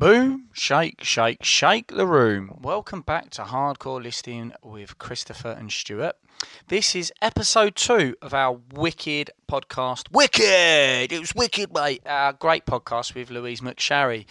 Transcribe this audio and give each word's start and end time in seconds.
Boom, 0.00 0.48
shake, 0.54 1.04
shake, 1.04 1.44
shake 1.44 1.88
the 1.88 2.06
room. 2.06 2.58
Welcome 2.62 3.02
back 3.02 3.28
to 3.32 3.42
Hardcore 3.42 4.02
Listing 4.02 4.54
with 4.62 4.96
Christopher 4.96 5.50
and 5.50 5.70
Stuart. 5.70 6.16
This 6.68 6.96
is 6.96 7.12
episode 7.20 7.76
two 7.76 8.16
of 8.22 8.32
our 8.32 8.58
Wicked 8.72 9.30
podcast. 9.46 10.10
Wicked! 10.10 11.12
It 11.12 11.20
was 11.20 11.34
wicked, 11.34 11.74
mate. 11.74 12.00
Our 12.06 12.32
great 12.32 12.64
podcast 12.64 13.14
with 13.14 13.30
Louise 13.30 13.60
McSharry. 13.60 14.24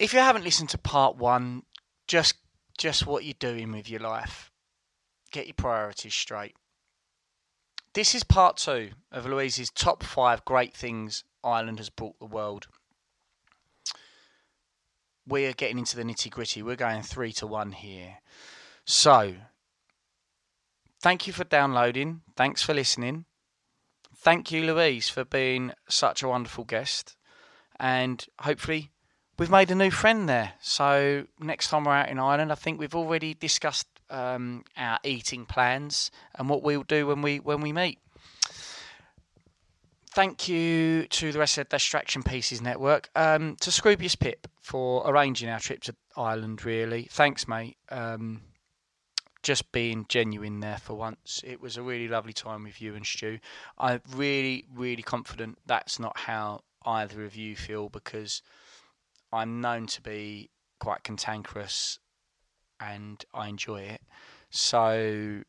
If 0.00 0.12
you 0.12 0.18
haven't 0.18 0.42
listened 0.42 0.70
to 0.70 0.78
part 0.78 1.16
one, 1.16 1.62
just 2.08 2.34
just 2.76 3.06
what 3.06 3.24
you're 3.24 3.34
doing 3.38 3.70
with 3.70 3.88
your 3.88 4.00
life. 4.00 4.50
Get 5.30 5.46
your 5.46 5.54
priorities 5.54 6.14
straight. 6.14 6.56
This 7.94 8.12
is 8.12 8.24
part 8.24 8.56
two 8.56 8.90
of 9.12 9.24
Louise's 9.24 9.70
top 9.70 10.02
five 10.02 10.44
great 10.44 10.74
things 10.74 11.22
Ireland 11.44 11.78
has 11.78 11.90
brought 11.90 12.18
the 12.18 12.26
world 12.26 12.66
we 15.26 15.46
are 15.46 15.52
getting 15.52 15.78
into 15.78 15.96
the 15.96 16.02
nitty 16.02 16.30
gritty. 16.30 16.62
We're 16.62 16.76
going 16.76 17.02
three 17.02 17.32
to 17.32 17.46
one 17.46 17.72
here. 17.72 18.18
So, 18.84 19.34
thank 21.00 21.26
you 21.26 21.32
for 21.32 21.44
downloading. 21.44 22.22
Thanks 22.36 22.62
for 22.62 22.74
listening. 22.74 23.24
Thank 24.16 24.50
you, 24.50 24.62
Louise, 24.62 25.08
for 25.08 25.24
being 25.24 25.72
such 25.88 26.22
a 26.22 26.28
wonderful 26.28 26.64
guest. 26.64 27.16
And 27.78 28.24
hopefully, 28.40 28.90
we've 29.38 29.50
made 29.50 29.70
a 29.70 29.74
new 29.74 29.90
friend 29.90 30.28
there. 30.28 30.52
So, 30.60 31.26
next 31.40 31.68
time 31.68 31.84
we're 31.84 31.92
out 31.92 32.08
in 32.08 32.18
Ireland, 32.18 32.52
I 32.52 32.56
think 32.56 32.78
we've 32.78 32.94
already 32.94 33.34
discussed 33.34 33.88
um, 34.08 34.64
our 34.76 34.98
eating 35.04 35.46
plans 35.46 36.10
and 36.36 36.48
what 36.48 36.62
we'll 36.62 36.84
do 36.84 37.08
when 37.08 37.22
we 37.22 37.38
when 37.38 37.60
we 37.60 37.72
meet 37.72 37.98
thank 40.16 40.48
you 40.48 41.06
to 41.08 41.30
the 41.30 41.38
rest 41.38 41.58
of 41.58 41.68
the 41.68 41.76
Distraction 41.76 42.22
Pieces 42.22 42.62
Network, 42.62 43.10
um, 43.14 43.54
to 43.60 43.68
Scroobius 43.68 44.18
Pip 44.18 44.48
for 44.62 45.06
arranging 45.06 45.50
our 45.50 45.60
trip 45.60 45.82
to 45.82 45.94
Ireland, 46.16 46.64
really. 46.64 47.06
Thanks, 47.10 47.46
mate. 47.46 47.76
Um, 47.90 48.40
just 49.42 49.70
being 49.72 50.06
genuine 50.08 50.60
there 50.60 50.78
for 50.78 50.94
once. 50.94 51.42
It 51.46 51.60
was 51.60 51.76
a 51.76 51.82
really 51.82 52.08
lovely 52.08 52.32
time 52.32 52.64
with 52.64 52.80
you 52.80 52.94
and 52.94 53.04
Stu. 53.04 53.40
I'm 53.76 54.00
really, 54.14 54.64
really 54.74 55.02
confident 55.02 55.58
that's 55.66 55.98
not 55.98 56.16
how 56.16 56.60
either 56.86 57.22
of 57.22 57.36
you 57.36 57.54
feel 57.54 57.90
because 57.90 58.40
I'm 59.34 59.60
known 59.60 59.86
to 59.88 60.00
be 60.00 60.48
quite 60.80 61.04
cantankerous 61.04 61.98
and 62.80 63.22
I 63.34 63.48
enjoy 63.48 63.82
it. 63.82 64.00
So 64.48 65.42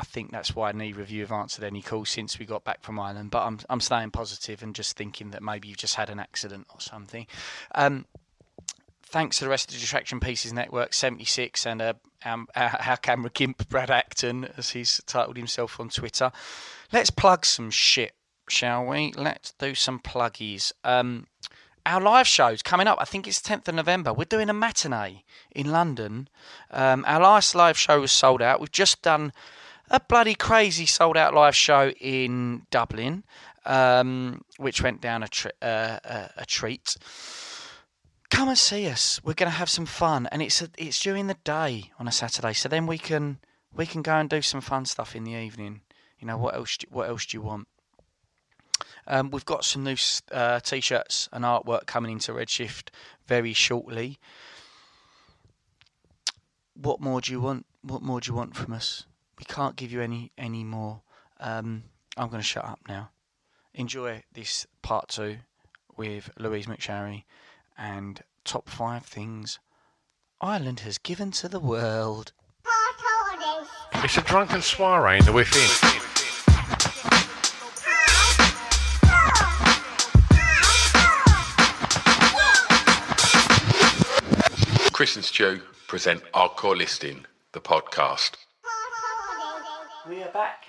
I 0.00 0.04
think 0.04 0.32
that's 0.32 0.56
why 0.56 0.72
neither 0.72 1.02
of 1.02 1.10
you 1.10 1.20
have 1.20 1.30
answered 1.30 1.62
any 1.62 1.82
calls 1.82 2.08
since 2.08 2.38
we 2.38 2.46
got 2.46 2.64
back 2.64 2.82
from 2.82 2.98
Ireland. 2.98 3.30
But 3.30 3.42
I'm 3.44 3.60
I'm 3.68 3.80
staying 3.80 4.12
positive 4.12 4.62
and 4.62 4.74
just 4.74 4.96
thinking 4.96 5.30
that 5.32 5.42
maybe 5.42 5.68
you've 5.68 5.76
just 5.76 5.96
had 5.96 6.08
an 6.08 6.18
accident 6.18 6.66
or 6.72 6.80
something. 6.80 7.26
Um, 7.74 8.06
thanks 9.02 9.38
to 9.38 9.44
the 9.44 9.50
rest 9.50 9.68
of 9.68 9.74
the 9.74 9.80
Distraction 9.80 10.18
Pieces 10.18 10.54
Network, 10.54 10.94
76, 10.94 11.66
and 11.66 11.82
uh, 11.82 11.92
our, 12.24 12.46
our 12.56 12.96
camera 12.96 13.30
gimp, 13.30 13.68
Brad 13.68 13.90
Acton, 13.90 14.48
as 14.56 14.70
he's 14.70 15.02
titled 15.06 15.36
himself 15.36 15.78
on 15.78 15.90
Twitter. 15.90 16.32
Let's 16.92 17.10
plug 17.10 17.44
some 17.44 17.70
shit, 17.70 18.12
shall 18.48 18.86
we? 18.86 19.12
Let's 19.16 19.52
do 19.52 19.74
some 19.74 19.98
pluggies. 19.98 20.72
Um, 20.82 21.26
our 21.84 22.00
live 22.00 22.26
show's 22.26 22.62
coming 22.62 22.86
up. 22.86 22.98
I 23.00 23.04
think 23.04 23.26
it's 23.26 23.40
10th 23.40 23.68
of 23.68 23.74
November. 23.74 24.14
We're 24.14 24.24
doing 24.24 24.48
a 24.48 24.54
matinee 24.54 25.24
in 25.50 25.70
London. 25.70 26.28
Um, 26.70 27.04
our 27.06 27.20
last 27.20 27.54
live 27.54 27.76
show 27.76 28.00
was 28.00 28.12
sold 28.12 28.40
out. 28.40 28.60
We've 28.60 28.72
just 28.72 29.02
done 29.02 29.32
a 29.90 30.00
bloody 30.00 30.34
crazy 30.34 30.86
sold 30.86 31.16
out 31.16 31.34
live 31.34 31.56
show 31.56 31.90
in 32.00 32.62
Dublin, 32.70 33.24
um, 33.66 34.42
which 34.56 34.82
went 34.82 35.00
down 35.00 35.22
a, 35.22 35.28
tri- 35.28 35.50
uh, 35.60 35.98
a, 36.04 36.30
a, 36.38 36.46
treat. 36.46 36.96
Come 38.30 38.48
and 38.48 38.58
see 38.58 38.86
us. 38.88 39.20
We're 39.24 39.34
going 39.34 39.50
to 39.50 39.56
have 39.56 39.68
some 39.68 39.86
fun, 39.86 40.28
and 40.30 40.40
it's 40.40 40.62
a, 40.62 40.68
it's 40.78 41.00
during 41.00 41.26
the 41.26 41.36
day 41.44 41.90
on 41.98 42.06
a 42.06 42.12
Saturday, 42.12 42.52
so 42.52 42.68
then 42.68 42.86
we 42.86 42.98
can 42.98 43.40
we 43.74 43.86
can 43.86 44.02
go 44.02 44.14
and 44.14 44.28
do 44.28 44.42
some 44.42 44.60
fun 44.60 44.84
stuff 44.84 45.14
in 45.16 45.24
the 45.24 45.32
evening. 45.32 45.80
You 46.18 46.26
know 46.26 46.38
what 46.38 46.54
else? 46.54 46.76
Do, 46.76 46.86
what 46.90 47.08
else 47.08 47.26
do 47.26 47.36
you 47.36 47.42
want? 47.42 47.66
Um, 49.06 49.30
we've 49.30 49.44
got 49.44 49.64
some 49.64 49.82
new 49.82 49.96
uh, 50.30 50.60
t-shirts 50.60 51.28
and 51.32 51.44
artwork 51.44 51.86
coming 51.86 52.12
into 52.12 52.32
Redshift 52.32 52.90
very 53.26 53.52
shortly. 53.52 54.18
What 56.74 57.00
more 57.00 57.20
do 57.20 57.32
you 57.32 57.40
want? 57.40 57.66
What 57.82 58.02
more 58.02 58.20
do 58.20 58.30
you 58.30 58.36
want 58.36 58.54
from 58.54 58.72
us? 58.72 59.06
We 59.40 59.44
can't 59.44 59.74
give 59.74 59.90
you 59.90 60.02
any 60.02 60.30
any 60.36 60.62
more. 60.62 61.00
Um, 61.40 61.84
I'm 62.16 62.28
going 62.28 62.42
to 62.42 62.46
shut 62.46 62.64
up 62.64 62.80
now. 62.86 63.10
Enjoy 63.72 64.22
this 64.34 64.66
part 64.82 65.08
two 65.08 65.38
with 65.96 66.30
Louise 66.38 66.66
McSharry 66.66 67.24
and 67.78 68.22
top 68.44 68.68
five 68.68 69.06
things 69.06 69.58
Ireland 70.42 70.80
has 70.80 70.98
given 70.98 71.30
to 71.32 71.48
the 71.48 71.58
world. 71.58 72.32
It's 73.94 74.18
a 74.18 74.22
drunken 74.22 74.60
soiree 74.60 75.18
in 75.18 75.24
the 75.24 75.32
within. 75.32 75.70
Chris 84.92 85.16
and 85.16 85.24
Stu 85.24 85.62
present 85.86 86.22
Hardcore 86.34 86.76
Listing, 86.76 87.24
the 87.52 87.60
podcast. 87.60 88.32
We 90.10 90.24
are 90.24 90.32
back. 90.32 90.64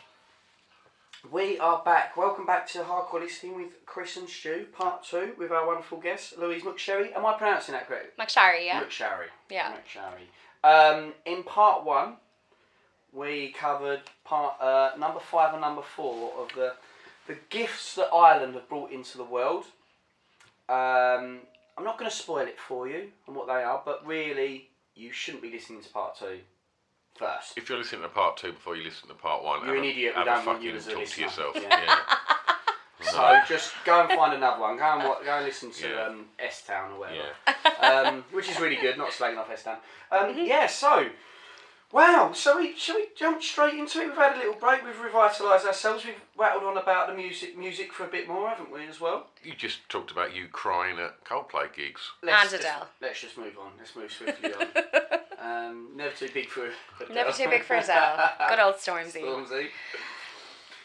We 1.32 1.58
are 1.58 1.82
back. 1.84 2.16
Welcome 2.16 2.46
back 2.46 2.68
to 2.74 2.84
Hardcore 2.84 3.22
Listening 3.22 3.56
with 3.56 3.88
Chris 3.88 4.16
and 4.16 4.30
Stu, 4.30 4.68
part 4.72 5.04
two, 5.04 5.32
with 5.36 5.52
our 5.52 5.66
wonderful 5.66 5.98
guest, 5.98 6.38
Louise 6.38 6.62
McSherry. 6.62 7.12
Am 7.16 7.26
I 7.26 7.34
pronouncing 7.34 7.74
that 7.74 7.88
correctly? 7.88 8.12
McSharry, 8.24 8.68
yeah. 8.68 8.84
McSharry. 8.84 9.30
Yeah. 9.50 9.74
McSharry. 9.74 10.28
Um, 10.64 11.14
in 11.26 11.42
part 11.42 11.84
one, 11.84 12.18
we 13.12 13.52
covered 13.58 14.02
part 14.26 14.62
uh, 14.62 14.92
number 15.00 15.20
five 15.20 15.54
and 15.54 15.62
number 15.62 15.82
four 15.82 16.34
of 16.38 16.54
the 16.54 16.74
the 17.26 17.38
gifts 17.50 17.96
that 17.96 18.14
Ireland 18.14 18.54
have 18.54 18.70
brought 18.70 18.92
into 18.92 19.18
the 19.18 19.24
world. 19.24 19.64
Um, 20.70 21.40
I'm 21.80 21.84
not 21.84 21.98
going 21.98 22.12
to 22.12 22.16
spoil 22.16 22.46
it 22.46 22.60
for 22.60 22.88
you 22.88 23.08
and 23.26 23.36
what 23.36 23.48
they 23.48 23.64
are, 23.64 23.82
but 23.84 24.06
really, 24.06 24.70
you 24.94 25.12
shouldn't 25.12 25.42
be 25.42 25.50
listening 25.50 25.82
to 25.82 25.90
part 25.90 26.16
two 26.16 26.42
first. 27.18 27.58
If 27.58 27.70
you're 27.70 27.78
listening 27.78 28.02
to 28.04 28.10
part 28.10 28.38
two 28.38 28.54
before 28.54 28.76
you 28.76 28.84
listen 28.84 29.08
to 29.10 29.14
part 29.16 29.44
one, 29.44 29.60
You're 29.66 29.76
have 29.76 29.84
an 29.84 29.84
a- 29.84 29.92
idiot, 29.92 30.14
we 30.16 30.18
Have 30.20 30.26
don't 30.26 30.44
a 30.44 30.48
want 30.48 30.62
you 30.64 30.72
fucking 30.72 30.78
as 30.78 30.88
a 30.88 30.92
talk 30.92 31.00
listener. 31.00 31.16
to 31.16 31.22
yourself. 31.22 31.56
Yeah. 31.56 31.84
Yeah. 31.86 32.00
So 33.04 33.40
just 33.48 33.74
go 33.84 34.02
and 34.02 34.10
find 34.12 34.36
another 34.36 34.62
one. 34.62 34.78
Go 34.78 34.84
and 34.84 35.04
wa- 35.04 35.18
go 35.26 35.32
and 35.38 35.44
listen 35.46 35.72
to 35.72 35.90
Yeah. 35.90 36.04
um, 36.06 36.26
S 36.38 36.62
Town 36.62 36.92
or 36.92 37.00
whatever, 37.00 37.30
Yeah. 37.48 38.04
um, 38.10 38.24
which 38.32 38.48
is 38.48 38.60
really 38.60 38.76
good. 38.76 38.96
Not 38.96 39.10
slagging 39.10 39.40
off 39.40 39.50
S 39.50 39.64
Town. 39.64 39.78
Um, 40.12 40.38
Yeah. 40.38 40.68
So, 40.68 41.10
wow. 41.92 42.32
So 42.34 42.58
we 42.58 42.76
shall 42.76 42.96
we 42.96 43.08
jump 43.16 43.42
straight 43.42 43.74
into 43.76 44.00
it? 44.00 44.08
We've 44.08 44.16
had 44.16 44.36
a 44.36 44.40
little 44.40 44.54
break. 44.56 44.84
We've 44.84 44.96
revitalised 44.96 45.66
ourselves. 45.66 46.06
We've 46.06 46.16
rattled 46.38 46.64
on 46.64 46.78
about 46.78 47.08
the 47.08 47.14
music 47.14 47.58
music 47.58 47.94
for 47.94 48.06
a 48.06 48.10
bit 48.10 48.28
more, 48.28 48.50
haven't 48.50 48.72
we? 48.72 48.86
As 48.88 49.00
well. 49.00 49.28
You 49.44 49.54
just 49.56 49.88
talked 49.90 50.12
about 50.12 50.36
you 50.36 50.48
crying 50.48 51.00
at 51.00 51.24
Coldplay 51.24 51.74
gigs. 51.74 52.02
Let's 52.24 52.42
And 52.42 52.50
just- 52.52 52.64
Adele. 52.64 52.88
Let's 53.02 53.22
just 53.22 53.38
move 53.38 53.58
on. 53.60 53.72
Let's 53.78 53.96
move 53.96 54.12
swiftly 54.12 54.54
on. 54.54 54.68
Um, 55.44 55.88
never 55.96 56.14
too 56.16 56.30
big 56.32 56.50
for 56.50 56.68
Adele. 57.00 57.16
Never 57.16 57.32
too 57.32 57.50
big 57.50 57.64
for 57.64 57.76
Adele. 57.76 58.30
Good 58.48 58.60
old 58.60 58.76
Stormzy. 58.76 59.22
Stormzy. 59.24 59.68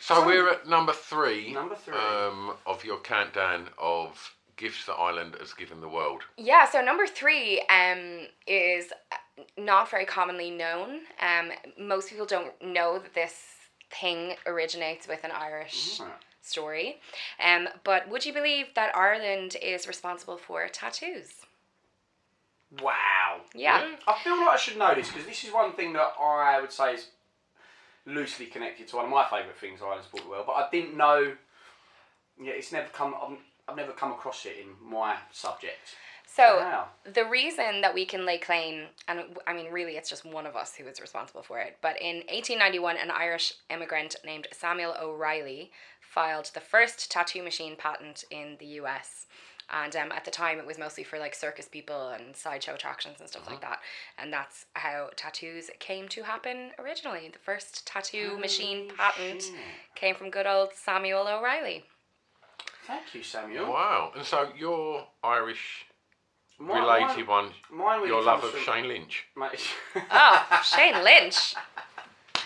So 0.01 0.25
we're 0.25 0.49
at 0.49 0.67
number 0.67 0.95
three. 0.95 1.53
Number 1.53 1.75
three. 1.75 1.95
Um, 1.95 2.55
of 2.67 2.83
your 2.83 2.99
countdown 3.01 3.69
of 3.77 4.35
gifts 4.57 4.87
that 4.87 4.95
Ireland 4.95 5.37
has 5.41 5.53
given 5.53 5.81
the 5.83 5.89
world. 5.89 6.23
Yeah, 6.39 6.69
so 6.69 6.81
number 6.81 7.07
three 7.07 7.61
um, 7.69 8.29
is 8.47 8.93
not 9.57 9.91
very 9.91 10.05
commonly 10.07 10.51
known. 10.51 11.01
Um, 11.21 11.53
most 11.79 12.11
people 12.11 12.27
don't 12.27 12.53
know 12.63 12.99
that 12.99 13.15
this 13.15 13.35
thing 13.91 14.35
originates 14.47 15.07
with 15.07 15.25
an 15.25 15.31
Irish 15.31 16.01
Mm. 16.01 16.11
story. 16.41 17.01
Um, 17.39 17.69
but 17.85 18.09
would 18.09 18.25
you 18.25 18.33
believe 18.33 18.75
that 18.75 18.97
Ireland 18.97 19.57
is 19.61 19.87
responsible 19.87 20.39
for 20.39 20.67
tattoos? 20.69 21.47
Wow. 22.81 23.43
Yeah. 23.55 23.95
I 24.07 24.19
feel 24.23 24.37
like 24.37 24.49
I 24.49 24.57
should 24.57 24.77
know 24.77 24.95
this 24.95 25.09
because 25.09 25.27
this 25.27 25.45
is 25.45 25.53
one 25.53 25.73
thing 25.73 25.93
that 25.93 26.15
I 26.21 26.61
would 26.61 26.73
say 26.73 26.95
is 26.95 27.09
loosely 28.05 28.47
connected 28.47 28.89
to 28.89 28.97
one 28.97 29.05
of 29.07 29.11
my 29.11 29.25
favourite 29.25 29.57
things 29.57 29.81
Ireland's 29.83 30.09
brought 30.09 30.25
the 30.25 30.31
world, 30.31 30.47
but 30.47 30.53
I 30.55 30.69
didn't 30.71 30.97
know. 30.97 31.37
Yeah, 32.41 32.53
it's 32.53 32.73
never 32.73 32.89
come. 32.89 33.15
I've, 33.15 33.39
I've 33.69 33.77
never 33.77 33.93
come 33.93 34.13
across 34.13 34.45
it 34.47 34.57
in 34.61 34.69
my 34.91 35.17
subject. 35.33 35.97
So 36.29 36.59
Wow. 36.59 36.89
the 37.05 37.25
reason 37.25 37.81
that 37.81 37.95
we 37.95 38.05
can 38.05 38.27
lay 38.27 38.37
claim, 38.39 38.89
and 39.09 39.39
I 39.47 39.53
mean, 39.55 39.71
really, 39.71 39.97
it's 39.97 40.11
just 40.11 40.25
one 40.25 40.45
of 40.45 40.57
us 40.57 40.75
who 40.75 40.87
is 40.87 41.01
responsible 41.01 41.43
for 41.43 41.61
it. 41.61 41.79
But 41.81 42.01
in 42.01 42.17
1891, 42.29 42.97
an 42.97 43.11
Irish 43.11 43.55
immigrant 43.71 44.17
named 44.25 44.49
Samuel 44.53 44.95
O'Reilly 45.01 45.71
filed 46.01 46.51
the 46.53 46.61
first 46.61 47.11
tattoo 47.11 47.43
machine 47.43 47.77
patent 47.77 48.25
in 48.31 48.57
the 48.59 48.67
U.S. 48.67 49.27
And 49.71 49.97
um, 49.97 50.13
at 50.13 50.25
the 50.25 50.31
time, 50.31 50.59
it 50.59 50.67
was 50.67 50.79
mostly 50.79 51.05
for 51.05 51.19
like 51.19 51.35
circus 51.35 51.67
people 51.69 52.09
and 52.11 52.37
sideshow 52.37 52.75
attractions 52.75 53.19
and 53.21 53.29
stuff 53.29 53.47
like 53.49 53.61
that. 53.63 53.81
And 54.19 54.33
that's 54.33 54.67
how 54.75 55.11
tattoos 55.17 55.71
came 55.81 56.09
to 56.09 56.23
happen 56.23 56.71
originally. 56.79 57.31
The 57.33 57.39
first 57.39 57.87
tattoo 57.87 58.37
machine 58.39 58.91
patent 58.97 59.51
came 59.95 60.15
from 60.15 60.31
good 60.31 60.47
old 60.47 60.73
Samuel 60.75 61.27
O'Reilly. 61.27 61.85
Thank 62.87 63.15
you, 63.15 63.23
Samuel. 63.25 63.73
Wow. 63.73 64.13
And 64.15 64.25
so 64.25 64.49
you're 64.57 65.05
Irish 65.25 65.86
Mine- 66.59 66.83
related 66.83 67.27
one, 67.29 67.51
mine 67.71 67.99
really 67.99 68.09
your 68.09 68.23
love 68.23 68.43
of 68.45 68.51
from- 68.51 68.61
Shane 68.63 68.89
Lynch. 68.89 69.27
Mate, 69.37 69.61
Oh, 70.11 70.63
Shane 70.65 71.03
Lynch. 71.05 71.55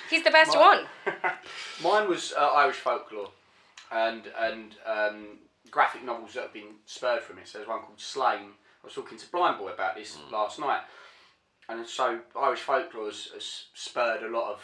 He's 0.08 0.24
the 0.24 0.30
best 0.30 0.56
one. 0.56 0.86
Mine 1.84 2.08
was 2.08 2.32
uh, 2.36 2.40
Irish 2.56 2.76
folklore, 2.76 3.30
and 3.92 4.24
and 4.38 4.74
um, 4.84 5.38
graphic 5.70 6.02
novels 6.04 6.34
that 6.34 6.42
have 6.44 6.52
been 6.52 6.74
spurred 6.86 7.22
from 7.22 7.38
it. 7.38 7.46
So 7.48 7.58
there's 7.58 7.68
one 7.68 7.80
called 7.82 7.98
Sláine. 7.98 8.50
I 8.82 8.86
was 8.86 8.94
talking 8.94 9.18
to 9.18 9.30
Blind 9.30 9.58
Boy 9.58 9.68
about 9.70 9.94
this 9.94 10.18
last 10.32 10.58
night, 10.58 10.80
and 11.68 11.86
so 11.86 12.18
Irish 12.36 12.60
folklore 12.60 13.06
has, 13.06 13.28
has 13.34 13.64
spurred 13.74 14.22
a 14.24 14.28
lot 14.28 14.50
of 14.52 14.60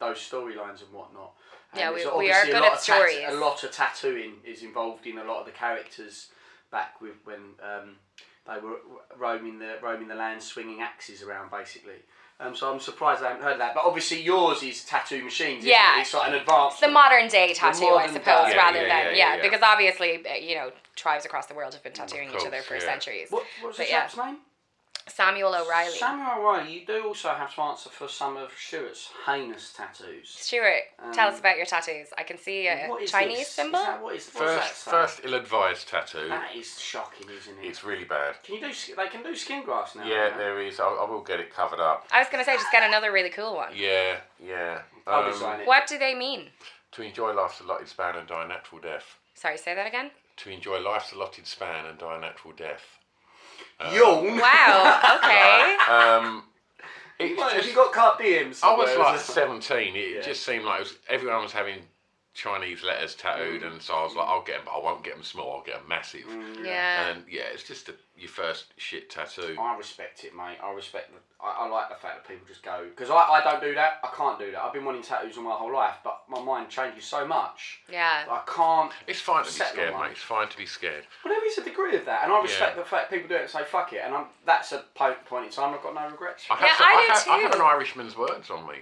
those 0.00 0.16
storylines 0.18 0.82
and 0.82 0.92
whatnot. 0.92 1.32
And 1.72 1.80
Yeah, 1.80 1.90
we- 1.92 2.18
we 2.26 2.32
are 2.32 2.42
a 2.42 2.46
good 2.46 2.54
lot 2.54 2.72
at 2.72 2.78
of 2.78 2.84
tat- 2.84 3.30
a 3.32 3.34
lot 3.34 3.62
of 3.62 3.70
tattooing 3.70 4.36
is 4.44 4.62
involved 4.62 5.06
in 5.06 5.18
a 5.18 5.24
lot 5.24 5.40
of 5.40 5.46
the 5.46 5.52
characters 5.52 6.28
back 6.72 7.00
with 7.00 7.14
when 7.24 7.54
um, 7.62 7.96
they 8.48 8.60
were 8.60 8.76
roaming 9.16 9.58
the 9.58 9.76
roaming 9.82 10.08
the 10.08 10.14
land, 10.14 10.42
swinging 10.42 10.80
axes 10.80 11.22
around, 11.22 11.50
basically. 11.50 12.00
Um, 12.40 12.54
so 12.54 12.72
I'm 12.72 12.78
surprised 12.78 13.22
I 13.24 13.28
haven't 13.30 13.42
heard 13.42 13.58
that. 13.60 13.74
But 13.74 13.82
obviously 13.84 14.22
yours 14.22 14.62
is 14.62 14.84
tattoo 14.84 15.24
machines. 15.24 15.58
isn't 15.64 15.70
Yeah. 15.70 15.98
it? 15.98 16.02
it's 16.02 16.14
like 16.14 16.28
an 16.28 16.34
advanced. 16.36 16.74
It's 16.76 16.86
the 16.86 16.92
modern 16.92 17.26
day 17.26 17.52
tattoo, 17.52 17.86
I 17.88 18.06
suppose, 18.06 18.22
day. 18.52 18.56
rather 18.56 18.78
Yeah, 18.78 18.86
yeah, 18.86 18.88
than 18.88 18.88
yeah, 18.88 19.10
yeah, 19.10 19.10
yeah, 19.16 19.36
yeah. 19.36 19.42
because 19.42 19.60
obviously 19.62 20.24
uh, 20.24 20.34
you 20.34 20.54
know 20.54 20.70
tribes 20.94 21.24
across 21.24 21.46
the 21.46 21.54
world 21.54 21.74
have 21.74 21.82
been 21.82 21.92
tattooing 21.92 22.30
each 22.30 22.46
other 22.46 22.62
for 22.62 22.74
yeah. 22.74 22.80
centuries. 22.80 23.28
What, 23.30 23.42
what 23.60 23.68
was 23.68 23.76
the 23.76 23.82
But 23.82 23.90
yeah. 23.90 24.00
chap's 24.02 24.16
name? 24.16 24.36
Samuel 25.08 25.54
O'Reilly. 25.54 25.96
Samuel 25.96 26.38
O'Reilly. 26.38 26.72
You 26.72 26.86
do 26.86 27.06
also 27.06 27.28
have 27.30 27.54
to 27.54 27.60
answer 27.62 27.90
for 27.90 28.08
some 28.08 28.36
of 28.36 28.50
Stuart's 28.58 29.10
heinous 29.26 29.72
tattoos. 29.72 30.28
Stuart, 30.30 30.82
tell 31.12 31.28
us 31.28 31.34
Um, 31.34 31.40
about 31.40 31.56
your 31.56 31.66
tattoos. 31.66 32.08
I 32.16 32.22
can 32.22 32.38
see 32.38 32.68
a 32.68 32.86
What 32.88 33.02
is 33.02 33.10
Chinese 33.10 33.38
this? 33.38 33.48
symbol. 33.48 33.78
Is 33.80 33.86
that, 33.86 34.02
what 34.02 34.14
is, 34.16 34.26
what 34.34 34.44
First, 34.44 34.84
that 34.84 34.90
first 34.90 35.20
ill-advised 35.24 35.88
tattoo. 35.88 36.28
That 36.28 36.54
is 36.54 36.80
shocking, 36.80 37.28
isn't 37.30 37.58
it? 37.62 37.66
It's 37.66 37.84
really 37.84 38.04
bad. 38.04 38.34
Can 38.42 38.56
you 38.56 38.60
do? 38.60 38.72
They 38.96 39.08
can 39.08 39.22
do 39.22 39.34
skin 39.34 39.64
grafts 39.64 39.94
now. 39.94 40.04
Yeah, 40.06 40.28
can't 40.28 40.38
there 40.38 40.60
is. 40.62 40.80
I, 40.80 40.84
I 40.86 41.04
will 41.10 41.22
get 41.22 41.40
it 41.40 41.52
covered 41.54 41.80
up. 41.80 42.06
I 42.12 42.18
was 42.18 42.28
gonna 42.28 42.44
say 42.44 42.54
just 42.56 42.70
get 42.72 42.82
another 42.82 43.12
really 43.12 43.30
cool 43.30 43.54
one. 43.56 43.72
Yeah, 43.74 44.16
yeah. 44.44 44.82
I'll 45.06 45.24
Um, 45.24 45.30
design 45.32 45.60
it. 45.60 45.66
What 45.66 45.86
do 45.86 45.98
they 45.98 46.14
mean? 46.14 46.50
To 46.92 47.02
enjoy 47.02 47.32
life's 47.32 47.60
allotted 47.60 47.88
span 47.88 48.16
and 48.16 48.26
die 48.26 48.44
a 48.44 48.48
natural 48.48 48.80
death. 48.80 49.16
Sorry, 49.34 49.56
say 49.58 49.74
that 49.74 49.86
again. 49.86 50.10
To 50.38 50.50
enjoy 50.50 50.78
life's 50.80 51.12
allotted 51.12 51.46
span 51.46 51.84
and 51.86 51.98
die 51.98 52.16
a 52.16 52.20
natural 52.20 52.52
death. 52.54 52.97
Yawn. 53.80 54.38
Wow. 54.38 55.00
Okay. 55.18 55.76
Um, 55.92 56.42
it's 57.18 57.36
Well, 57.38 57.48
have 57.48 57.56
just- 57.58 57.68
you 57.68 57.74
got 57.74 57.92
carpe 57.92 58.20
diems? 58.20 58.62
I 58.62 58.74
was 58.76 58.90
somewhere? 58.90 58.98
like 59.12 59.20
17. 59.20 59.96
It 59.96 60.14
Yeah. 60.16 60.20
just 60.22 60.44
seemed 60.44 60.64
like 60.64 60.80
it 60.80 60.84
was, 60.84 60.98
everyone 61.08 61.42
was 61.42 61.52
having 61.52 61.80
Chinese 62.38 62.84
letters 62.84 63.16
tattooed, 63.16 63.62
Mm. 63.62 63.72
and 63.72 63.82
so 63.82 63.94
I 63.94 64.04
was 64.04 64.14
like, 64.14 64.28
I'll 64.28 64.42
get 64.42 64.58
them, 64.58 64.66
but 64.66 64.78
I 64.78 64.78
won't 64.78 65.02
get 65.02 65.14
them 65.14 65.24
small. 65.24 65.56
I'll 65.56 65.62
get 65.64 65.74
them 65.80 65.88
massive. 65.88 66.24
yeah. 66.64 67.08
And 67.08 67.24
yeah, 67.28 67.42
it's 67.52 67.64
just 67.64 67.88
a, 67.88 67.94
your 68.16 68.28
first 68.28 68.66
shit 68.76 69.10
tattoo. 69.10 69.56
I 69.60 69.76
respect 69.76 70.22
it, 70.22 70.36
mate. 70.36 70.58
I 70.62 70.70
respect. 70.72 71.10
The, 71.12 71.18
I, 71.44 71.64
I 71.64 71.68
like 71.68 71.88
the 71.88 71.96
fact 71.96 72.14
that 72.16 72.28
people 72.28 72.46
just 72.46 72.62
go 72.62 72.84
because 72.88 73.10
I, 73.10 73.16
I 73.16 73.42
don't 73.42 73.60
do 73.60 73.74
that. 73.74 73.98
I 74.04 74.10
can't 74.16 74.38
do 74.38 74.52
that. 74.52 74.62
I've 74.62 74.72
been 74.72 74.84
wanting 74.84 75.02
tattoos 75.02 75.36
all 75.36 75.42
my 75.42 75.50
whole 75.56 75.72
life, 75.72 75.96
but 76.04 76.20
my 76.28 76.40
mind 76.40 76.68
changes 76.68 77.04
so 77.04 77.26
much. 77.26 77.80
Yeah. 77.90 78.24
I 78.30 78.40
can't. 78.46 78.92
It's 79.08 79.20
fine 79.20 79.42
to 79.42 79.48
be 79.50 79.52
settle 79.52 79.72
scared, 79.74 79.88
on 79.94 79.98
one. 79.98 80.08
mate. 80.08 80.12
It's 80.12 80.22
fine 80.22 80.48
to 80.48 80.56
be 80.56 80.66
scared. 80.66 81.04
Well, 81.24 81.34
there 81.34 81.44
is 81.44 81.58
a 81.58 81.64
degree 81.64 81.96
of 81.96 82.04
that, 82.04 82.22
and 82.22 82.32
I 82.32 82.40
respect 82.40 82.76
Yeah. 82.76 82.82
the 82.84 82.88
fact 82.88 83.10
people 83.10 83.28
do 83.28 83.34
it 83.34 83.40
and 83.42 83.50
say 83.50 83.64
fuck 83.64 83.92
it, 83.92 84.02
and 84.04 84.14
I'm, 84.14 84.26
that's 84.46 84.70
a 84.70 84.84
po- 84.94 85.16
point 85.26 85.46
in 85.46 85.50
time 85.50 85.74
I've 85.74 85.82
got 85.82 85.94
no 85.94 86.08
regrets. 86.08 86.44
I 86.50 86.54
have, 86.54 86.62
Yeah, 86.68 86.76
some- 86.76 86.86
I 86.86 86.90
I, 86.90 87.02
do 87.02 87.12
have, 87.12 87.28
I 87.28 87.38
have 87.42 87.52
too. 87.52 87.58
an 87.58 87.64
Irishman's 87.66 88.16
words 88.16 88.48
on 88.50 88.64
me. 88.68 88.76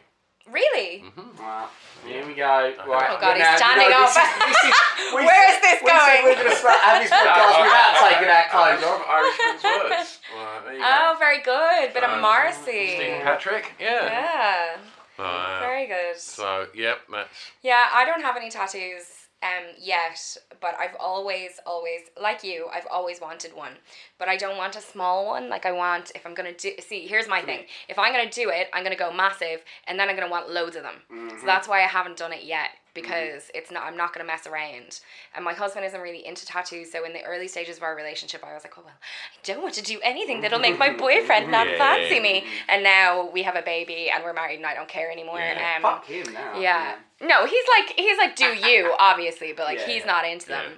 Really? 0.50 1.04
Wow. 1.38 1.68
here 2.06 2.24
we 2.26 2.34
go. 2.34 2.46
Right, 2.86 3.10
Oh, 3.10 3.18
God, 3.20 3.36
he's 3.36 3.46
standing 3.58 3.90
up. 3.92 4.14
Where 4.14 4.14
is 4.14 4.80
this 4.80 5.10
we 5.12 5.16
Where 5.16 5.42
said- 5.42 5.52
is 5.52 5.60
this 5.60 5.82
we 5.82 5.88
said 5.90 5.98
going? 5.98 6.24
We're 6.24 6.34
going 6.34 6.54
to 6.54 6.68
have 6.70 7.02
this 7.02 7.10
podcast 7.10 7.56
without 7.62 7.94
taking 8.08 8.28
our 8.30 8.46
clothes 8.48 8.84
off. 8.84 9.02
Irishman's 9.10 9.64
words. 9.64 10.18
Well, 10.34 10.62
go. 10.64 10.78
Oh, 10.82 11.16
very 11.18 11.42
good. 11.42 11.92
Bit 11.94 12.04
of 12.04 12.10
Um, 12.10 12.20
Marcy. 12.20 12.94
Steven 12.96 13.22
Patrick. 13.22 13.72
Yeah. 13.80 14.06
Yeah. 14.06 14.76
Uh, 15.18 15.58
Very 15.60 15.86
good. 15.86 16.16
so, 16.18 16.66
yep, 16.74 16.98
that's. 17.10 17.50
Yeah, 17.62 17.86
I 17.92 18.04
don't 18.04 18.20
have 18.20 18.36
any 18.36 18.50
tattoos 18.50 19.25
um 19.42 19.64
yet, 19.78 20.36
but 20.60 20.74
I've 20.78 20.96
always, 20.98 21.60
always, 21.66 22.00
like 22.20 22.42
you, 22.42 22.68
I've 22.72 22.86
always 22.90 23.20
wanted 23.20 23.54
one. 23.54 23.72
But 24.18 24.28
I 24.28 24.36
don't 24.36 24.56
want 24.56 24.76
a 24.76 24.80
small 24.80 25.26
one. 25.26 25.48
Like 25.48 25.66
I 25.66 25.72
want, 25.72 26.12
if 26.14 26.26
I'm 26.26 26.34
gonna 26.34 26.54
do, 26.54 26.72
see, 26.80 27.06
here's 27.06 27.28
my 27.28 27.42
thing. 27.42 27.66
If 27.88 27.98
I'm 27.98 28.12
gonna 28.12 28.30
do 28.30 28.50
it, 28.50 28.68
I'm 28.72 28.82
gonna 28.82 28.96
go 28.96 29.12
massive, 29.12 29.62
and 29.86 29.98
then 29.98 30.08
I'm 30.08 30.16
gonna 30.16 30.30
want 30.30 30.50
loads 30.50 30.76
of 30.76 30.82
them. 30.82 30.96
Mm-hmm. 31.12 31.40
So 31.40 31.46
that's 31.46 31.68
why 31.68 31.82
I 31.82 31.86
haven't 31.86 32.16
done 32.16 32.32
it 32.32 32.44
yet 32.44 32.70
because 32.96 33.48
it's 33.54 33.70
not. 33.70 33.84
I'm 33.84 33.96
not 33.96 34.12
gonna 34.12 34.24
mess 34.26 34.44
around. 34.48 34.98
And 35.36 35.44
my 35.44 35.52
husband 35.52 35.84
isn't 35.86 36.00
really 36.00 36.26
into 36.26 36.44
tattoos, 36.44 36.90
so 36.90 37.04
in 37.04 37.12
the 37.12 37.22
early 37.22 37.46
stages 37.46 37.76
of 37.76 37.84
our 37.84 37.94
relationship, 37.94 38.42
I 38.44 38.52
was 38.54 38.64
like, 38.64 38.74
oh 38.76 38.82
well, 38.84 38.94
I 38.98 39.38
don't 39.44 39.62
want 39.62 39.74
to 39.74 39.82
do 39.82 40.00
anything 40.02 40.40
that'll 40.40 40.58
make 40.58 40.78
my 40.80 40.90
boyfriend 41.06 41.52
not 41.52 41.68
Yeah. 41.68 41.78
fancy 41.78 42.18
me. 42.18 42.44
And 42.68 42.82
now 42.82 43.30
we 43.30 43.44
have 43.44 43.54
a 43.54 43.62
baby, 43.62 44.10
and 44.12 44.24
we're 44.24 44.32
married, 44.32 44.56
and 44.56 44.66
I 44.66 44.74
don't 44.74 44.88
care 44.88 45.12
anymore. 45.12 45.38
Yeah. 45.38 45.74
Um, 45.76 45.82
Fuck 45.82 46.06
him 46.06 46.32
now. 46.32 46.58
yeah. 46.58 46.96
No, 47.20 47.46
he's 47.46 47.64
like 47.78 47.94
he's 47.96 48.18
like 48.18 48.34
do 48.34 48.46
you 48.46 48.92
obviously, 48.98 49.52
but 49.52 49.66
like 49.66 49.78
Yeah. 49.78 49.86
he's 49.86 50.04
not 50.04 50.26
into 50.26 50.48
them. 50.48 50.72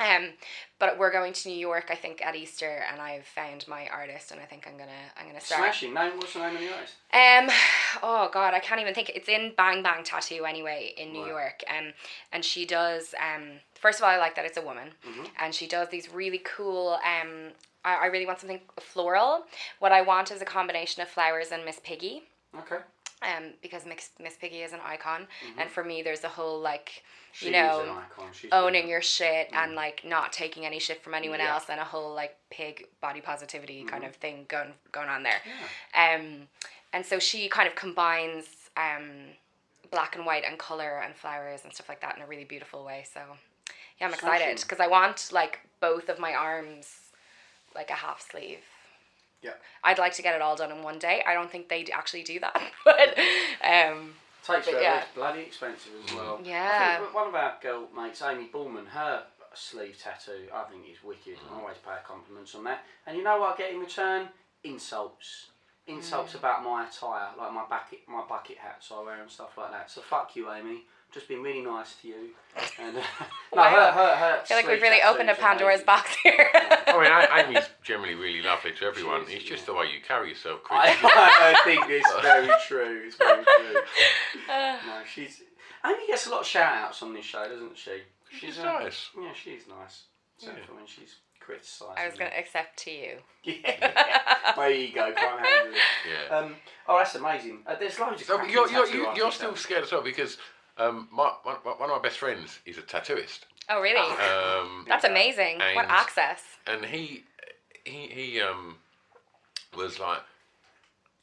Um, 0.00 0.30
but 0.80 0.98
we're 0.98 1.12
going 1.12 1.32
to 1.32 1.48
New 1.48 1.56
York, 1.56 1.86
I 1.90 1.94
think, 1.94 2.20
at 2.24 2.34
Easter, 2.34 2.82
and 2.90 3.00
I've 3.00 3.24
found 3.26 3.66
my 3.68 3.86
artist, 3.88 4.32
and 4.32 4.40
I 4.40 4.44
think 4.44 4.66
I'm 4.66 4.76
gonna 4.76 4.90
I'm 5.18 5.26
gonna 5.26 5.40
start. 5.40 5.62
Smashing. 5.62 5.94
Nine, 5.94 6.16
What's 6.16 6.32
the 6.34 6.40
name 6.40 6.56
of 6.56 6.60
the 6.60 6.74
artist? 6.74 6.94
Um, 7.12 7.56
oh 8.02 8.28
God, 8.32 8.54
I 8.54 8.58
can't 8.60 8.80
even 8.80 8.92
think. 8.94 9.10
It's 9.14 9.28
in 9.28 9.52
Bang 9.56 9.82
Bang 9.82 10.02
Tattoo 10.04 10.44
anyway 10.44 10.92
in 10.96 11.12
New 11.12 11.20
Right. 11.22 11.28
York. 11.28 11.64
Um, 11.68 11.92
and 12.32 12.44
she 12.44 12.66
does. 12.66 13.14
Um, 13.20 13.60
first 13.74 14.00
of 14.00 14.04
all, 14.04 14.10
I 14.10 14.16
like 14.18 14.34
that 14.36 14.44
it's 14.44 14.58
a 14.58 14.62
woman, 14.62 14.88
Mm-hmm. 15.08 15.24
and 15.40 15.54
she 15.54 15.66
does 15.68 15.88
these 15.90 16.12
really 16.12 16.42
cool. 16.44 16.98
Um, 17.04 17.52
I, 17.84 17.94
I 17.94 18.06
really 18.06 18.26
want 18.26 18.40
something 18.40 18.60
floral. 18.80 19.44
What 19.78 19.92
I 19.92 20.02
want 20.02 20.30
is 20.32 20.42
a 20.42 20.46
combination 20.46 21.02
of 21.02 21.08
flowers 21.08 21.52
and 21.52 21.64
Miss 21.64 21.80
Piggy 21.84 22.24
Okay. 22.58 22.78
Um, 23.24 23.44
because 23.62 23.86
Miss, 23.86 24.10
Miss 24.20 24.36
Piggy 24.36 24.58
is 24.62 24.72
an 24.72 24.80
icon, 24.84 25.26
and 25.58 25.70
for 25.70 25.82
me, 25.84 26.02
there's 26.02 26.24
a 26.24 26.28
whole 26.28 26.60
like, 26.60 27.02
you 27.40 27.48
is 27.48 27.52
know, 27.52 27.82
an 27.82 27.88
icon. 27.90 28.28
She's 28.32 28.52
owning 28.52 28.88
your 28.88 29.02
shit 29.02 29.48
and 29.52 29.74
like 29.74 30.02
not 30.04 30.32
taking 30.32 30.64
any 30.66 30.78
shit 30.78 31.02
from 31.02 31.14
anyone 31.14 31.40
Yeah. 31.40 31.54
else, 31.54 31.64
and 31.68 31.80
a 31.80 31.84
whole 31.84 32.14
like 32.14 32.36
pig 32.50 32.86
body 33.00 33.20
positivity 33.20 33.78
Mm-hmm. 33.80 33.88
kind 33.88 34.04
of 34.04 34.14
thing 34.16 34.46
going 34.48 34.72
going 34.92 35.08
on 35.08 35.22
there. 35.22 35.40
Um, 35.94 36.48
and 36.92 37.04
so 37.04 37.18
she 37.18 37.48
kind 37.48 37.66
of 37.68 37.74
combines 37.74 38.46
um, 38.76 39.10
black 39.90 40.16
and 40.16 40.24
white 40.26 40.44
and 40.46 40.58
color 40.58 41.00
and 41.04 41.14
flowers 41.14 41.60
and 41.64 41.72
stuff 41.72 41.88
like 41.88 42.00
that 42.00 42.16
in 42.16 42.22
a 42.22 42.26
really 42.26 42.44
beautiful 42.44 42.84
way. 42.84 43.04
So 43.12 43.20
yeah, 44.00 44.06
I'm 44.06 44.14
excited 44.14 44.60
because 44.60 44.80
I 44.80 44.86
want 44.86 45.30
like 45.32 45.60
both 45.80 46.08
of 46.08 46.18
my 46.18 46.34
arms 46.34 46.98
like 47.74 47.90
a 47.90 47.94
half 47.94 48.20
sleeve. 48.30 48.58
Yeah. 49.44 49.52
I'd 49.84 49.98
like 49.98 50.14
to 50.14 50.22
get 50.22 50.34
it 50.34 50.40
all 50.42 50.56
done 50.56 50.72
in 50.72 50.82
one 50.82 50.98
day. 50.98 51.22
I 51.26 51.34
don't 51.34 51.50
think 51.50 51.68
they 51.68 51.84
actually 51.92 52.22
do 52.24 52.40
that, 52.40 52.60
but 52.84 53.16
um, 53.62 54.14
Takes 54.44 54.66
But 54.66 54.82
yeah. 54.82 54.98
It's 55.02 55.12
bloody 55.14 55.40
expensive 55.40 55.92
as 56.06 56.14
well. 56.14 56.40
Yeah. 56.42 57.00
One 57.12 57.28
of 57.28 57.34
our 57.34 57.54
girl 57.62 57.88
mates, 57.96 58.20
Amy 58.22 58.48
Bullman, 58.52 58.86
her 58.86 59.22
sleeve 59.54 59.96
tattoo, 60.02 60.48
I 60.52 60.64
think 60.64 60.82
is 60.90 61.02
wicked. 61.04 61.38
I 61.50 61.60
always 61.60 61.76
pay 61.84 61.92
her 61.92 62.00
compliments 62.06 62.54
on 62.54 62.64
that. 62.64 62.84
And 63.06 63.16
you 63.16 63.22
know 63.22 63.38
what 63.38 63.54
I 63.54 63.56
get 63.58 63.72
in 63.72 63.80
return? 63.80 64.28
Insults. 64.64 65.46
Insults 65.86 66.32
Mm. 66.32 66.38
about 66.38 66.62
my 66.64 66.86
attire, 66.86 67.28
like 67.38 67.52
my 67.52 67.64
bucket, 67.68 68.00
my 68.08 68.22
bucket 68.28 68.56
hats 68.58 68.90
I 68.90 69.02
wear 69.02 69.20
and 69.20 69.30
stuff 69.30 69.56
like 69.56 69.70
that. 69.70 69.90
So 69.90 70.00
fuck 70.00 70.34
you, 70.36 70.50
Amy. 70.50 70.84
Just 71.14 71.28
been 71.28 71.42
really 71.42 71.60
nice 71.62 71.94
to 72.02 72.08
you. 72.08 72.30
And, 72.80 72.96
uh, 72.96 73.00
no, 73.54 73.62
Wow. 73.62 73.70
her, 73.70 73.92
her, 73.92 74.16
her 74.16 74.40
I 74.42 74.44
feel 74.44 74.56
like 74.56 74.66
we've 74.66 74.82
really 74.82 75.00
opened 75.02 75.30
a 75.30 75.34
Pandora's 75.34 75.80
amazing. 75.82 75.86
box 75.86 76.16
here. 76.22 76.48
I 76.54 76.92
mean, 77.00 77.10
A- 77.10 77.48
Amy's 77.48 77.68
generally 77.82 78.14
really 78.14 78.42
lovely 78.42 78.72
to 78.72 78.84
everyone. 78.84 79.26
She 79.26 79.32
is, 79.34 79.40
It's 79.40 79.48
just 79.48 79.62
yeah. 79.62 79.66
the 79.74 79.78
way 79.80 79.86
you 79.86 80.00
carry 80.06 80.30
yourself, 80.30 80.62
Chris. 80.64 80.78
I, 80.80 81.54
I 81.54 81.64
think 81.64 81.84
it's 81.88 82.12
very 82.22 82.48
true. 82.66 83.02
It's 83.06 83.16
very 83.16 83.44
true. 83.44 83.80
no, 84.48 85.00
she's. 85.12 85.42
Amy 85.86 86.06
gets 86.06 86.26
a 86.26 86.30
lot 86.30 86.40
of 86.40 86.46
shout 86.46 86.74
outs 86.76 87.02
on 87.02 87.12
this 87.14 87.24
show, 87.24 87.46
doesn't 87.48 87.76
she? 87.76 87.90
She's 88.38 88.58
uh, 88.58 88.64
nice. 88.64 89.10
Yeah, 89.20 89.32
she's 89.34 89.62
nice. 89.68 90.04
Except 90.38 90.58
Yeah. 90.58 90.64
for 90.66 90.74
when 90.74 90.86
she's 90.86 91.16
criticising. 91.40 91.94
I 91.98 92.06
was 92.08 92.16
going 92.18 92.30
to 92.30 92.36
me. 92.36 92.42
accept 92.42 92.78
to 92.84 92.90
you. 92.90 93.16
Yeah. 93.44 94.52
My 94.56 94.70
ego 94.70 95.12
can't 95.14 95.44
handle 95.46 95.74
it. 95.74 95.78
Yeah. 96.30 96.36
Um, 96.36 96.56
oh, 96.88 96.96
that's 96.98 97.14
amazing. 97.16 97.58
Uh, 97.66 97.74
there's 97.78 97.98
loads 98.00 98.22
of. 98.22 98.26
So 98.26 98.42
you're, 98.44 98.68
you're, 98.70 98.86
tattoo 98.86 98.96
you- 98.98 99.12
you're 99.16 99.32
still 99.32 99.54
scared 99.56 99.84
as 99.84 99.92
well 99.92 100.02
because 100.02 100.38
um, 100.78 101.08
my, 101.12 101.32
one, 101.42 101.56
one 101.56 101.90
of 101.90 101.96
my 101.96 101.98
best 102.02 102.18
friends 102.18 102.58
is 102.66 102.78
a 102.78 102.82
tattooist. 102.82 103.40
Oh, 103.68 103.80
really? 103.80 104.00
Um, 104.00 104.84
That's 104.88 105.04
amazing. 105.04 105.58
what 105.58 105.84
and- 105.84 105.90
access. 105.90 106.42
and 106.66 106.84
he 106.84 107.24
he 107.84 108.08
he 108.08 108.40
um 108.40 108.76
was 109.76 109.98
like, 109.98 110.20